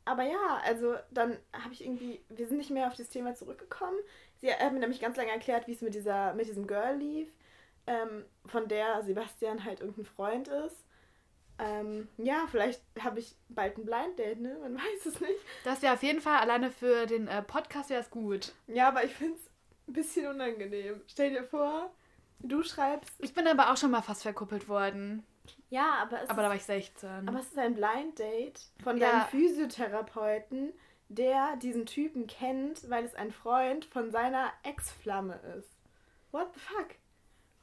aber 0.05 0.25
ja, 0.25 0.61
also 0.65 0.97
dann 1.11 1.39
habe 1.53 1.73
ich 1.73 1.85
irgendwie, 1.85 2.21
wir 2.29 2.47
sind 2.47 2.59
nicht 2.59 2.71
mehr 2.71 2.89
auf 2.89 2.97
das 2.97 3.09
Thema 3.09 3.35
zurückgekommen. 3.35 3.99
Sie 4.37 4.53
hat 4.53 4.73
mir 4.73 4.81
nämlich 4.81 5.01
ganz 5.01 5.17
lange 5.17 5.31
erklärt, 5.31 5.67
wie 5.67 5.73
es 5.73 5.81
mit 5.81 5.95
dieser, 5.95 6.35
mit 6.35 6.47
diesem 6.47 6.67
Girl 6.67 6.97
lief, 6.97 7.29
ähm, 7.87 8.25
von 8.47 8.69
der 8.69 9.03
Sebastian 9.03 9.65
halt 9.65 9.81
irgendein 9.81 10.07
Freund 10.07 10.49
ist. 10.49 10.77
Ähm, 11.59 12.09
ja, 12.17 12.47
vielleicht 12.51 12.83
habe 13.01 13.21
ich 13.21 13.37
bald 13.49 13.79
ein 13.79 13.85
Blind 13.85 14.19
Date, 14.19 14.41
ne? 14.41 14.57
Man 14.61 14.75
weiß 14.79 15.07
es 15.07 15.21
nicht. 15.21 15.39
Das 15.65 15.83
wäre 15.83 15.95
auf 15.95 16.03
jeden 16.03 16.21
Fall 16.21 16.39
alleine 16.39 16.71
für 16.71 17.07
den 17.07 17.29
äh, 17.29 17.43
Podcast 17.43 17.91
wäre 17.91 18.01
es 18.01 18.11
gut. 18.11 18.53
Ja, 18.67 18.89
aber 18.89 19.05
ich 19.05 19.15
finde 19.15 19.37
es 19.37 19.51
ein 19.89 19.93
bisschen 19.93 20.27
unangenehm. 20.27 21.01
Stell 21.07 21.31
dir 21.31 21.45
vor, 21.45 21.93
du 22.41 22.63
schreibst. 22.65 23.13
Ich 23.19 23.35
bin 23.35 23.47
aber 23.47 23.71
auch 23.71 23.77
schon 23.77 23.91
mal 23.93 24.03
fast 24.03 24.23
verkuppelt 24.23 24.69
worden. 24.69 25.25
Ja, 25.69 25.99
aber 26.03 26.23
es, 26.23 26.31
Aber 26.31 26.43
da 26.43 26.49
war 26.49 26.57
ich 26.57 26.65
16. 26.65 27.29
aber 27.29 27.39
es 27.39 27.47
ist 27.47 27.59
ein 27.59 27.75
Blind 27.75 28.19
Date 28.19 28.61
von 28.83 28.97
Ja. 28.97 29.11
deinem 29.11 29.29
Physiotherapeuten, 29.29 30.73
der 31.09 31.57
diesen 31.57 31.87
Typen 31.87 32.27
kennt, 32.27 32.89
weil 32.91 33.05
es 33.05 33.15
ein 33.15 33.31
Freund 33.31 33.85
von 33.85 34.11
seiner 34.11 34.51
Ex-Flamme 34.63 35.39
ist. 35.59 35.69
What 36.33 36.49
the 36.55 36.61
fuck? 36.61 36.89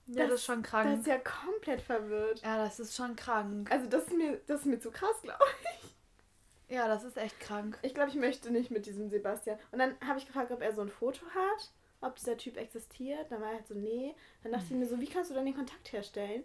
Ja, 0.07 0.25
das 0.25 0.35
ist 0.35 0.45
schon 0.45 0.61
Das 0.63 0.71
krank. 0.71 0.99
ist 0.99 1.07
ja 1.07 1.17
komplett 1.19 1.81
verwirrt. 1.81 2.41
Ja, 2.41 2.57
das 2.63 2.79
ist 2.79 2.95
schon 2.95 3.15
krank. 3.15 3.71
Also 3.71 3.87
das 3.87 4.03
ist 4.03 4.13
mir, 4.17 4.39
das 4.47 4.61
ist 4.61 4.65
mir 4.65 4.79
zu 4.79 4.91
krass, 4.91 5.21
glaube 5.21 5.43
ich. 5.79 6.75
Ja, 6.75 6.87
das 6.87 7.03
ist 7.03 7.17
echt 7.17 7.39
krank. 7.39 7.77
Ich 7.81 7.93
glaube, 7.93 8.09
ich 8.09 8.15
möchte 8.15 8.49
nicht 8.51 8.71
mit 8.71 8.85
diesem 8.85 9.09
Sebastian. 9.09 9.59
Und 9.71 9.79
dann 9.79 9.95
habe 10.07 10.19
ich 10.19 10.25
gefragt, 10.25 10.51
ob 10.51 10.61
er 10.61 10.73
so 10.73 10.81
ein 10.81 10.89
Foto 10.89 11.25
hat, 11.35 11.71
ob 11.99 12.15
dieser 12.15 12.37
Typ 12.37 12.55
existiert. 12.57 13.29
Dann 13.31 13.41
war 13.41 13.49
er 13.49 13.55
halt 13.55 13.67
so, 13.67 13.73
nee. 13.75 14.15
Dann 14.43 14.53
dachte 14.53 14.65
ich 14.65 14.71
mir 14.71 14.85
so, 14.87 14.99
wie 14.99 15.07
kannst 15.07 15.29
du 15.29 15.35
dann 15.35 15.45
den 15.45 15.55
Kontakt 15.55 15.91
herstellen? 15.91 16.43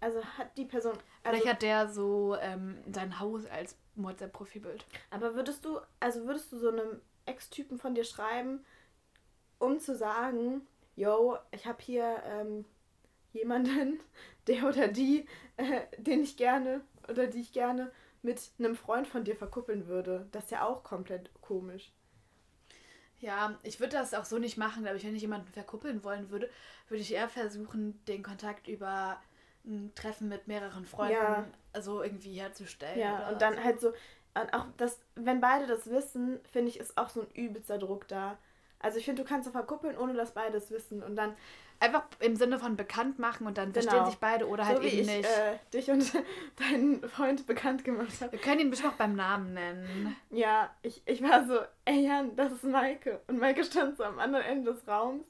Also 0.00 0.22
hat 0.24 0.56
die 0.56 0.64
Person. 0.64 0.92
Also, 0.92 1.38
Vielleicht 1.40 1.46
hat 1.46 1.62
der 1.62 1.88
so 1.88 2.36
ähm, 2.40 2.78
sein 2.92 3.18
Haus 3.20 3.46
als 3.46 3.76
WhatsApp-Profilbild. 3.96 4.84
aber 5.10 5.34
würdest 5.34 5.64
du, 5.64 5.80
also 6.00 6.24
würdest 6.26 6.52
du 6.52 6.58
so 6.58 6.68
einem 6.70 7.00
Ex-Typen 7.26 7.78
von 7.78 7.94
dir 7.94 8.04
schreiben, 8.04 8.64
um 9.58 9.80
zu 9.80 9.96
sagen, 9.96 10.66
yo, 10.98 11.38
ich 11.52 11.66
habe 11.66 11.78
hier 11.80 12.22
ähm, 12.26 12.64
jemanden, 13.32 14.00
der 14.46 14.64
oder 14.64 14.88
die, 14.88 15.26
äh, 15.56 15.82
den 15.96 16.22
ich 16.22 16.36
gerne 16.36 16.80
oder 17.08 17.26
die 17.26 17.40
ich 17.40 17.52
gerne 17.52 17.90
mit 18.22 18.40
einem 18.58 18.74
Freund 18.74 19.06
von 19.06 19.24
dir 19.24 19.36
verkuppeln 19.36 19.86
würde. 19.86 20.26
Das 20.32 20.44
ist 20.44 20.50
ja 20.50 20.66
auch 20.66 20.82
komplett 20.82 21.30
komisch. 21.40 21.92
Ja, 23.20 23.58
ich 23.62 23.80
würde 23.80 23.96
das 23.96 24.14
auch 24.14 24.24
so 24.24 24.38
nicht 24.38 24.58
machen, 24.58 24.86
aber 24.86 24.96
ich, 24.96 25.04
wenn 25.04 25.14
ich 25.14 25.22
jemanden 25.22 25.48
verkuppeln 25.52 26.04
wollen 26.04 26.30
würde, 26.30 26.50
würde 26.88 27.02
ich 27.02 27.12
eher 27.12 27.28
versuchen, 27.28 28.04
den 28.06 28.22
Kontakt 28.22 28.68
über 28.68 29.20
ein 29.64 29.92
Treffen 29.94 30.28
mit 30.28 30.46
mehreren 30.46 30.84
Freunden 30.84 31.14
Ja. 31.14 31.46
also 31.72 32.02
irgendwie 32.02 32.34
herzustellen. 32.34 32.98
Ja, 32.98 33.28
und 33.28 33.42
dann 33.42 33.54
so. 33.54 33.64
halt 33.64 33.80
so, 33.80 33.88
und 34.34 34.54
auch 34.54 34.66
das, 34.76 35.00
wenn 35.14 35.40
beide 35.40 35.66
das 35.66 35.90
wissen, 35.90 36.40
finde 36.50 36.70
ich, 36.70 36.78
ist 36.78 36.96
auch 36.96 37.08
so 37.08 37.22
ein 37.22 37.30
übelster 37.34 37.78
Druck 37.78 38.06
da. 38.08 38.38
Also 38.80 38.98
ich 38.98 39.04
finde, 39.04 39.22
du 39.22 39.28
kannst 39.28 39.46
so 39.46 39.50
verkuppeln, 39.50 39.96
ohne 39.98 40.14
dass 40.14 40.32
beide 40.32 40.56
es 40.58 40.70
wissen. 40.70 41.02
Und 41.02 41.16
dann, 41.16 41.34
Einfach 41.80 42.02
im 42.18 42.34
Sinne 42.34 42.58
von 42.58 42.74
bekannt 42.76 43.20
machen 43.20 43.46
und 43.46 43.56
dann 43.56 43.72
Genau. 43.72 43.84
verstehen 43.88 44.06
sich 44.06 44.18
beide 44.18 44.48
oder 44.48 44.66
halt 44.66 44.78
so 44.78 44.82
wie 44.82 44.88
eben 44.88 45.08
ich 45.08 45.16
nicht. 45.18 45.28
äh, 45.28 45.58
dich 45.72 45.88
und 45.92 46.12
deinen 46.56 47.08
Freund 47.08 47.46
bekannt 47.46 47.84
gemacht 47.84 48.20
habe. 48.20 48.32
Wir 48.32 48.40
können 48.40 48.58
ihn 48.62 48.70
bestimmt 48.70 48.94
auch 48.94 48.96
beim 48.96 49.14
Namen 49.14 49.54
nennen. 49.54 50.16
Ja, 50.30 50.74
ich, 50.82 51.02
ich 51.06 51.22
war 51.22 51.46
so, 51.46 51.60
ey 51.84 52.04
Jan, 52.04 52.34
das 52.34 52.50
ist 52.50 52.64
Maike. 52.64 53.20
Und 53.28 53.38
Maike 53.38 53.62
stand 53.62 53.96
so 53.96 54.02
am 54.02 54.18
anderen 54.18 54.44
Ende 54.44 54.72
des 54.74 54.88
Raums. 54.88 55.24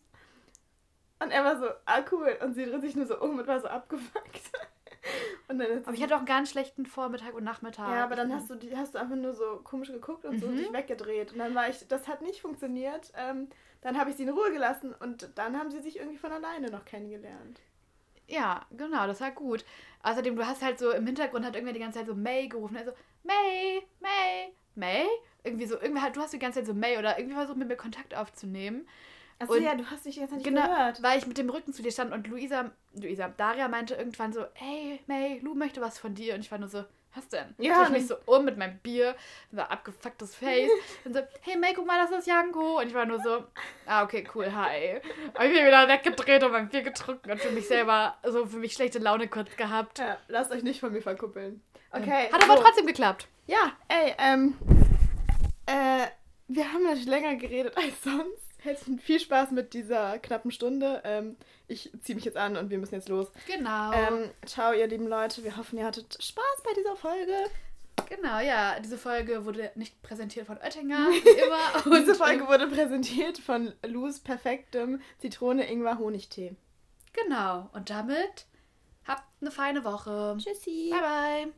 Und 1.23 1.31
er 1.33 1.45
war 1.45 1.59
so, 1.59 1.67
ah 1.85 2.01
cool. 2.13 2.35
Und 2.43 2.55
sie 2.55 2.65
dreht 2.65 2.81
sich 2.81 2.97
nur 2.97 3.07
so 3.07 3.21
um 3.21 3.39
und 3.39 3.47
war 3.47 3.61
so 3.61 3.69
abgefuckt. 3.69 4.41
Aber 5.49 5.95
ich 5.95 6.03
hatte 6.03 6.15
auch 6.15 6.19
einen 6.19 6.27
ganz 6.27 6.51
schlechten 6.51 6.85
Vormittag 6.87 7.35
und 7.35 7.45
Nachmittag. 7.45 7.89
Ja, 7.89 8.05
aber 8.05 8.17
dann 8.17 8.33
hast 8.33 8.51
du, 8.51 8.55
die, 8.55 8.77
hast 8.77 8.95
du 8.95 8.99
einfach 8.99 9.17
nur 9.17 9.33
so 9.35 9.61
komisch 9.65 9.89
geguckt 9.91 10.25
und 10.25 10.39
so 10.39 10.47
Mhm. 10.47 10.57
dich 10.57 10.73
weggedreht. 10.73 11.33
Und 11.33 11.39
dann 11.39 11.55
war 11.55 11.69
ich, 11.69 11.87
das 11.89 12.07
hat 12.07 12.21
nicht 12.23 12.41
funktioniert. 12.43 13.13
Ähm, 13.17 13.49
dann 13.81 13.99
habe 13.99 14.11
ich 14.11 14.17
sie 14.17 14.25
in 14.25 14.29
Ruhe 14.29 14.51
gelassen 14.53 14.95
und 15.01 15.31
dann 15.37 15.59
haben 15.59 15.71
sie 15.71 15.81
sich 15.81 15.99
irgendwie 15.99 16.19
von 16.19 16.33
alleine 16.33 16.71
noch 16.71 16.85
kennengelernt. 16.85 17.61
Ja, 18.27 18.67
genau, 18.77 19.07
das 19.07 19.21
war 19.23 19.31
gut. 19.31 19.65
Außerdem, 20.03 20.37
du 20.37 20.47
hast 20.47 20.63
halt 20.63 20.79
so 20.79 20.91
im 20.91 21.07
Hintergrund 21.07 21.47
hat 21.47 21.55
irgendwer 21.55 21.73
die 21.73 21.81
ganze 21.81 21.99
Zeit 22.01 22.09
so 22.09 22.15
May 22.15 22.49
gerufen. 22.49 22.77
Also, 22.77 22.93
May, 23.23 23.83
May, 24.01 24.53
May. 24.75 25.07
Irgendwie 25.45 25.67
so, 25.67 25.81
irgendwie 25.81 26.03
halt, 26.03 26.15
du 26.17 26.21
hast 26.21 26.35
die 26.35 26.39
ganze 26.39 26.59
Zeit 26.61 26.67
so 26.67 26.75
May 26.75 26.99
oder 26.99 27.19
irgendwie 27.19 27.37
versucht 27.37 27.57
mit 27.57 27.69
mir 27.69 27.77
Kontakt 27.77 28.15
aufzunehmen. 28.15 28.87
Achso, 29.41 29.55
Und- 29.55 29.63
ja, 29.63 29.75
du 29.75 29.85
hast 29.89 30.05
dich 30.05 30.17
jetzt 30.17 30.33
nicht 30.33 30.45
Genau, 30.45 30.67
gehört. 30.67 31.03
weil 31.03 31.19
ich 31.19 31.27
mit 31.27 31.39
dem 31.39 31.49
Rücken 31.49 31.73
zu 31.73 31.83
dir 31.83 31.93
stand 31.93 32.13
und 32.13 32.27
Luisa, 32.27 32.71
Luisa, 32.95 33.29
Daria 33.29 33.69
meinte 33.69 33.95
irgendwann 33.95 34.33
so, 34.33 34.45
hey, 34.55 35.01
May, 35.07 35.39
Lu 35.43 35.55
möchte 35.55 35.81
was 35.81 35.99
von 35.99 36.15
dir. 36.15 36.35
Und 36.35 36.41
ich 36.41 36.51
war 36.51 36.59
nur 36.59 36.69
so, 36.69 36.85
was 37.15 37.29
denn? 37.29 37.55
Ja, 37.59 37.85
ich 37.85 37.91
mich 37.91 38.07
so 38.09 38.17
um 38.27 38.45
mit 38.45 38.57
meinem 38.59 38.79
Bier, 38.79 39.15
so 39.53 39.61
abgefucktes 39.61 40.35
Face. 40.35 40.71
und 41.05 41.15
so, 41.15 41.21
hey 41.43 41.57
May, 41.57 41.73
guck 41.73 41.87
mal, 41.87 42.05
das 42.05 42.19
ist 42.19 42.27
Janko. 42.27 42.81
Und 42.81 42.89
ich 42.89 42.95
war 42.95 43.07
nur 43.07 43.21
so, 43.21 43.45
ah, 43.87 44.03
okay, 44.03 44.27
cool, 44.35 44.53
hi. 44.53 45.01
Hab 45.35 45.45
ich 45.45 45.53
mich 45.53 45.65
wieder 45.65 45.87
weggedreht 45.89 46.43
und 46.43 46.51
mein 46.53 46.69
Bier 46.69 46.83
getrunken 46.83 47.31
und 47.31 47.41
für 47.41 47.51
mich 47.53 47.69
selber, 47.69 48.17
so 48.25 48.45
für 48.45 48.57
mich 48.59 48.73
schlechte 48.73 48.99
Laune 48.99 49.29
kurz 49.29 49.55
gehabt. 49.57 50.01
Ja, 50.01 50.19
lasst 50.27 50.51
euch 50.51 50.65
nicht 50.65 50.81
von 50.81 50.93
mir 50.93 51.01
verkuppeln. 51.03 51.63
Okay. 51.93 52.29
Hat 52.33 52.43
aber 52.43 52.57
so. 52.57 52.63
trotzdem 52.65 52.87
geklappt. 52.87 53.29
Ja, 53.47 53.73
ey, 53.87 54.15
ähm. 54.19 54.59
Äh, 55.67 56.07
wir 56.49 56.73
haben 56.73 56.83
natürlich 56.83 57.07
länger 57.07 57.37
geredet 57.37 57.77
als 57.77 58.03
sonst. 58.03 58.48
Herzlichen 58.61 58.99
viel 58.99 59.21
Spaß 59.21 59.53
mit 59.53 59.73
dieser 59.73 60.19
knappen 60.19 60.51
Stunde. 60.51 61.01
Ähm, 61.05 61.37
ich 61.69 61.91
ziehe 62.03 62.17
mich 62.17 62.25
jetzt 62.25 62.37
an 62.37 62.57
und 62.57 62.71
wir 62.71 62.79
müssen 62.79 62.95
jetzt 62.95 63.09
los. 63.09 63.29
Genau. 63.47 63.93
Ähm, 63.93 64.31
ciao, 64.47 64.73
ihr 64.73 64.87
lieben 64.87 65.07
Leute. 65.07 65.45
Wir 65.45 65.57
hoffen, 65.57 65.79
ihr 65.79 65.85
hattet 65.85 66.23
Spaß 66.23 66.63
bei 66.65 66.73
dieser 66.75 66.97
Folge. 66.97 67.35
Genau, 68.09 68.39
ja. 68.41 68.81
Diese 68.81 68.99
Folge 68.99 69.45
wurde 69.45 69.71
nicht 69.75 70.01
präsentiert 70.03 70.47
von 70.47 70.57
Oettinger, 70.59 70.99
wie 71.11 71.91
immer. 71.91 72.01
Diese 72.01 72.15
Folge 72.15 72.49
wurde 72.49 72.67
präsentiert 72.67 73.39
von 73.39 73.73
Lus 73.87 74.21
perfektem 74.21 75.01
Zitrone-Ingwer-Honigtee. 75.19 76.57
Genau. 77.13 77.69
Und 77.73 77.91
damit 77.91 78.47
habt 79.07 79.25
eine 79.41 79.51
feine 79.51 79.85
Woche. 79.85 80.37
Tschüssi. 80.39 80.91
Bye, 80.91 81.01
bye. 81.01 81.53